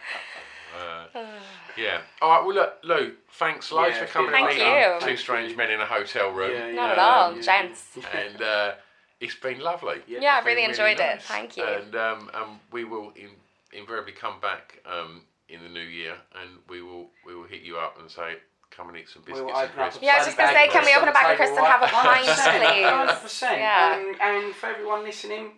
Uh, 0.75 1.05
yeah. 1.77 2.01
All 2.21 2.29
right. 2.29 2.45
Well, 2.45 2.55
look, 2.55 2.73
Lou. 2.83 3.13
Thanks 3.33 3.71
loads 3.71 3.95
Yeah, 3.95 4.05
for 4.05 4.11
coming 4.11 4.31
Thank 4.31 4.51
and 4.51 4.57
you. 4.59 4.65
meeting 4.65 4.83
Thank 4.99 5.03
two 5.03 5.17
strange 5.17 5.55
men 5.55 5.71
in 5.71 5.79
a 5.79 5.85
hotel 5.85 6.31
room. 6.31 6.51
Yeah, 6.51 6.71
not 6.71 6.91
at 6.91 6.99
all 6.99 7.35
yeah. 7.35 7.41
gents 7.41 7.97
And 8.13 8.41
uh, 8.41 8.71
it's 9.19 9.35
been 9.35 9.59
lovely. 9.59 10.01
Yeah. 10.07 10.19
yeah 10.21 10.31
I've 10.33 10.37
It's 10.39 10.47
really 10.47 10.63
enjoyed 10.63 10.99
it 10.99 11.21
thank 11.21 11.57
you 11.57 11.63
And 11.63 11.95
um, 11.95 12.31
um, 12.33 12.59
we 12.71 12.83
will 12.83 13.11
in, 13.15 13.29
invariably 13.73 14.13
come 14.13 14.39
back 14.39 14.79
um, 14.85 15.21
in 15.49 15.61
the 15.63 15.69
new 15.69 15.79
year, 15.79 16.15
and 16.41 16.49
we 16.69 16.81
will 16.81 17.09
we 17.25 17.35
will 17.35 17.45
hit 17.45 17.61
you 17.61 17.77
up 17.77 17.99
and 17.99 18.09
say, 18.09 18.37
come 18.69 18.89
and 18.89 18.97
eat 18.97 19.09
some 19.09 19.23
We'll 19.25 19.45
biscuits 19.45 19.59
and 19.59 19.69
open 19.69 19.79
up 19.79 19.85
crisps. 19.91 20.03
Yeah, 20.03 20.13
I 20.13 20.17
was 20.17 20.25
just 20.27 20.37
gonna 20.37 20.53
say, 20.53 20.67
can 20.67 20.85
we 20.85 20.93
open 20.95 21.09
a 21.09 21.13
bag 21.13 21.31
of 21.31 21.37
crisps 21.37 21.57
and 21.57 21.65
have 21.65 21.81
a 21.83 21.87
pint, 21.87 22.25
please? 22.25 22.85
Hundred 22.85 23.21
percent. 23.21 23.59
Yeah. 23.59 23.95
Um, 23.95 24.15
and 24.21 24.55
for 24.55 24.67
everyone 24.67 25.03
listening, 25.03 25.51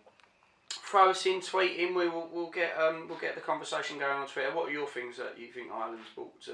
throw 0.69 1.09
us 1.09 1.25
in, 1.25 1.41
tweet 1.41 1.77
in. 1.79 1.95
We 1.95 2.07
will 2.09 2.29
we'll 2.31 2.49
get 2.51 2.75
um, 2.77 3.07
we'll 3.09 3.19
get 3.19 3.35
the 3.35 3.41
conversation 3.41 3.97
going 3.99 4.17
on 4.19 4.27
Twitter. 4.27 4.53
What 4.53 4.69
are 4.69 4.71
your 4.71 4.87
things 4.87 5.17
that 5.17 5.35
you 5.37 5.47
think 5.51 5.71
Ireland's 5.71 6.07
brought 6.15 6.39
to 6.43 6.51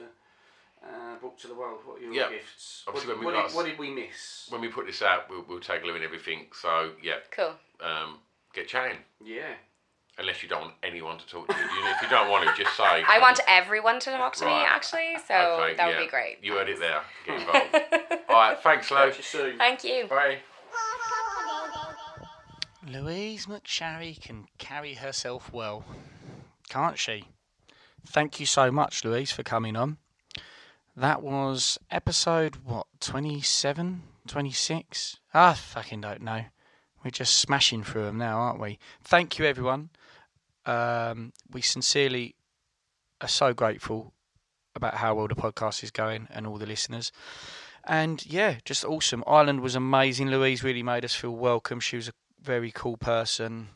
uh, 0.84 1.16
brought 1.20 1.38
to 1.40 1.48
the 1.48 1.56
world? 1.56 1.80
What 1.86 2.00
are 2.00 2.02
your 2.04 2.14
Yeah. 2.14 2.30
gifts? 2.30 2.84
Obviously 2.88 3.10
what, 3.14 3.18
when 3.20 3.28
we 3.28 3.34
what, 3.34 3.42
got 3.42 3.48
did, 3.50 3.56
what 3.56 3.66
did 3.66 3.80
we 3.80 3.90
miss? 3.92 4.48
When 4.50 4.62
we 4.62 4.68
put 4.68 4.86
this 4.86 5.02
out, 5.02 5.30
we'll, 5.30 5.46
we'll 5.48 5.60
take 5.60 5.84
a 5.84 5.86
look 5.86 5.96
at 5.96 6.02
everything. 6.04 6.48
So 6.54 6.92
yeah, 7.02 7.16
Cool. 7.32 7.54
um, 7.82 8.18
get 8.54 8.68
chatting. 8.68 8.98
Yeah. 9.24 9.54
Unless 10.18 10.42
you 10.44 10.48
don't 10.48 10.62
want 10.62 10.74
anyone 10.82 11.18
to 11.18 11.28
talk 11.28 11.46
to 11.50 11.54
you. 11.54 11.62
You 11.62 11.90
if 11.90 12.02
you 12.02 12.08
don't 12.08 12.30
want 12.32 12.48
to, 12.48 12.64
just 12.64 12.78
say. 12.78 12.84
I 13.06 13.20
want 13.20 13.42
everyone 13.50 14.00
to 14.00 14.12
talk 14.12 14.34
to 14.38 14.46
me, 14.46 14.54
actually, 14.54 15.18
so 15.28 15.36
Okay, 15.60 15.76
that 15.76 15.88
would 15.88 15.96
yeah. 15.96 16.00
be 16.06 16.08
great. 16.08 16.38
You 16.42 16.54
heard 16.54 16.70
it 16.70 16.80
there. 16.80 17.02
Get 17.26 17.42
involved. 17.42 17.68
All 18.30 18.36
right, 18.36 18.58
thanks, 18.64 18.90
Lo. 18.92 19.08
Catch 19.10 19.18
you 19.18 19.24
soon. 19.24 19.58
Thank 19.58 19.84
you. 19.84 20.08
Bye. 20.08 20.38
Louise 22.88 23.48
McSharry 23.48 24.20
can 24.22 24.46
carry 24.60 24.94
herself 24.94 25.52
well, 25.52 25.84
can't 26.70 27.00
she? 27.00 27.26
Thank 28.06 28.40
you 28.40 28.46
so 28.46 28.72
much, 28.72 29.04
Louise, 29.04 29.32
for 29.32 29.42
coming 29.42 29.76
on. 29.76 29.98
That 30.96 31.24
was 31.24 31.80
episode, 31.90 32.58
what, 32.64 32.86
27? 33.00 34.04
26? 34.28 35.20
I 35.34 35.54
fucking 35.56 36.02
don't 36.02 36.22
know. 36.22 36.46
We're 37.04 37.10
just 37.10 37.38
smashing 37.38 37.84
through 37.84 38.06
them 38.06 38.20
now, 38.20 38.38
aren't 38.38 38.62
we? 38.62 38.78
Thank 39.04 39.40
you, 39.40 39.46
everyone. 39.46 39.90
Um, 40.68 41.34
we 41.52 41.62
sincerely 41.62 42.36
are 43.20 43.28
so 43.28 43.54
grateful 43.54 44.14
about 44.76 44.96
how 44.96 45.16
well 45.16 45.28
the 45.28 45.36
podcast 45.36 45.84
is 45.84 45.90
going 45.90 46.28
and 46.30 46.46
all 46.46 46.58
the 46.58 46.66
listeners. 46.68 47.12
And 47.84 48.24
yeah, 48.26 48.58
just 48.64 48.86
awesome. 48.86 49.24
Ireland 49.26 49.62
was 49.62 49.76
amazing. 49.76 50.30
Louise 50.30 50.64
really 50.64 50.84
made 50.84 51.04
us 51.04 51.16
feel 51.16 51.36
welcome. 51.36 51.80
She 51.80 51.96
was 51.96 52.08
a 52.08 52.14
very 52.46 52.72
cool 52.72 52.96
person, 52.96 53.70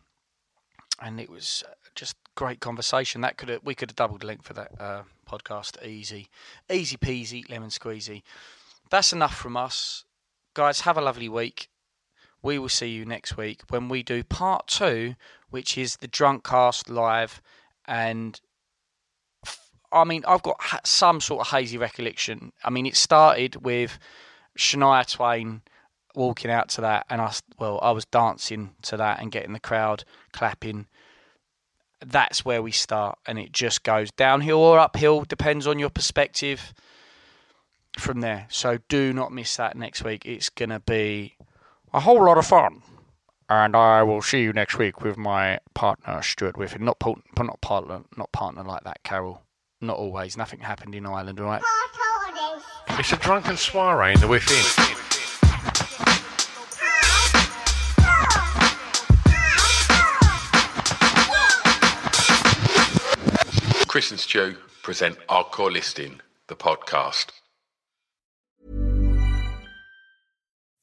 and 1.02 1.20
it 1.20 1.30
was 1.30 1.64
just 1.96 2.16
great 2.36 2.60
conversation. 2.60 3.22
That 3.22 3.38
could 3.38 3.50
have, 3.50 3.62
we 3.64 3.76
could 3.76 3.90
have 3.90 3.96
doubled 3.96 4.22
the 4.22 4.28
length 4.28 4.46
for 4.46 4.54
that 4.54 4.72
uh, 4.80 5.04
podcast. 5.28 5.84
Easy, 5.86 6.28
easy 6.72 6.96
peasy, 6.96 7.50
lemon 7.50 7.70
squeezy. 7.70 8.22
That's 8.90 9.12
enough 9.12 9.36
from 9.36 9.58
us, 9.58 10.06
guys. 10.54 10.82
Have 10.82 10.98
a 10.98 11.02
lovely 11.02 11.28
week. 11.28 11.70
We 12.42 12.58
will 12.58 12.70
see 12.70 12.88
you 12.88 13.06
next 13.06 13.36
week 13.36 13.64
when 13.70 13.90
we 13.90 14.04
do 14.04 14.24
part 14.24 14.68
two, 14.68 15.16
which 15.50 15.78
is 15.78 15.98
the 15.98 16.08
drunk 16.08 16.46
cast 16.46 16.90
live. 16.90 17.42
And 17.86 18.40
I 19.92 20.04
mean, 20.04 20.24
I've 20.28 20.44
got 20.44 20.88
some 20.88 21.20
sort 21.20 21.42
of 21.42 21.48
hazy 21.48 21.78
recollection. 21.78 22.54
I 22.64 22.70
mean, 22.70 22.86
it 22.86 22.96
started 22.96 23.64
with 23.66 24.00
Shania 24.58 25.10
Twain 25.10 25.64
walking 26.20 26.52
out 26.52 26.70
to 26.70 26.82
that, 26.82 27.06
and 27.10 27.20
I 27.22 27.28
s- 27.28 27.42
well, 27.58 27.80
I 27.82 27.92
was 27.92 28.06
dancing 28.06 28.76
to 28.84 28.98
that 28.98 29.20
and 29.22 29.32
getting 29.32 29.54
the 29.54 29.60
crowd 29.60 30.04
clapping. 30.34 30.86
That's 32.06 32.46
where 32.46 32.62
we 32.62 32.72
start, 32.72 33.18
and 33.26 33.40
it 33.40 33.52
just 33.52 33.84
goes 33.84 34.12
downhill 34.12 34.60
or 34.60 34.78
uphill, 34.80 35.24
depends 35.24 35.66
on 35.66 35.80
your 35.80 35.90
perspective. 35.90 36.74
From 37.98 38.22
there, 38.22 38.46
so 38.50 38.78
do 38.88 39.12
not 39.14 39.32
miss 39.34 39.56
that 39.58 39.76
next 39.76 40.04
week. 40.04 40.24
It's 40.26 40.50
gonna 40.50 40.80
be 40.80 41.36
a 41.92 42.00
whole 42.02 42.24
lot 42.24 42.38
of 42.38 42.46
fun, 42.46 42.84
and 43.50 43.76
I 43.76 44.04
will 44.04 44.22
see 44.22 44.42
you 44.44 44.54
next 44.54 44.78
week 44.78 45.02
with 45.02 45.18
my 45.18 45.60
partner 45.74 46.22
Stuart 46.22 46.56
Whiffen. 46.56 46.86
Not 46.86 47.00
part- 47.00 47.20
not 47.38 47.60
partner, 47.62 48.02
not 48.16 48.32
partner 48.32 48.64
like 48.64 48.84
that, 48.84 49.04
Carol. 49.04 49.42
Not 49.82 49.98
always. 49.98 50.38
Nothing 50.38 50.60
happened 50.60 50.94
in 50.94 51.06
Ireland, 51.08 51.40
right? 51.40 51.62
It's 53.00 53.12
a 53.12 53.18
drunken 53.18 53.58
soiree 53.58 54.14
in 54.14 54.20
the 54.20 54.28
within. 54.28 54.96
Chris 64.00 64.12
and 64.12 64.20
Stu 64.22 64.56
present 64.82 65.18
Our 65.28 65.44
Core 65.44 65.70
Listing, 65.70 66.22
the 66.48 66.56
podcast. 66.56 67.34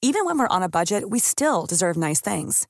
Even 0.02 0.26
when 0.26 0.38
we're 0.38 0.56
on 0.56 0.62
a 0.62 0.68
budget, 0.68 1.08
we 1.08 1.18
still 1.18 1.64
deserve 1.64 1.96
nice 1.96 2.20
things. 2.20 2.66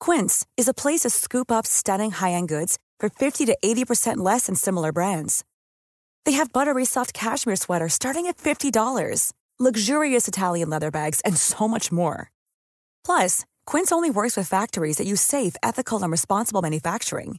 Quince 0.00 0.44
is 0.56 0.66
a 0.66 0.74
place 0.74 1.02
to 1.02 1.10
scoop 1.10 1.52
up 1.52 1.68
stunning 1.68 2.10
high-end 2.10 2.48
goods 2.48 2.80
for 2.98 3.08
50 3.08 3.44
to 3.44 3.56
80% 3.64 4.16
less 4.16 4.46
than 4.46 4.56
similar 4.56 4.90
brands. 4.90 5.44
They 6.24 6.32
have 6.32 6.52
buttery 6.52 6.84
soft 6.84 7.14
cashmere 7.14 7.54
sweaters 7.54 7.94
starting 7.94 8.26
at 8.26 8.38
$50, 8.38 9.32
luxurious 9.60 10.26
Italian 10.26 10.68
leather 10.68 10.90
bags, 10.90 11.20
and 11.24 11.36
so 11.36 11.68
much 11.68 11.92
more. 11.92 12.32
Plus, 13.04 13.44
Quince 13.66 13.92
only 13.92 14.10
works 14.10 14.36
with 14.36 14.48
factories 14.48 14.96
that 14.96 15.06
use 15.06 15.20
safe, 15.20 15.54
ethical, 15.62 16.02
and 16.02 16.10
responsible 16.10 16.60
manufacturing. 16.60 17.38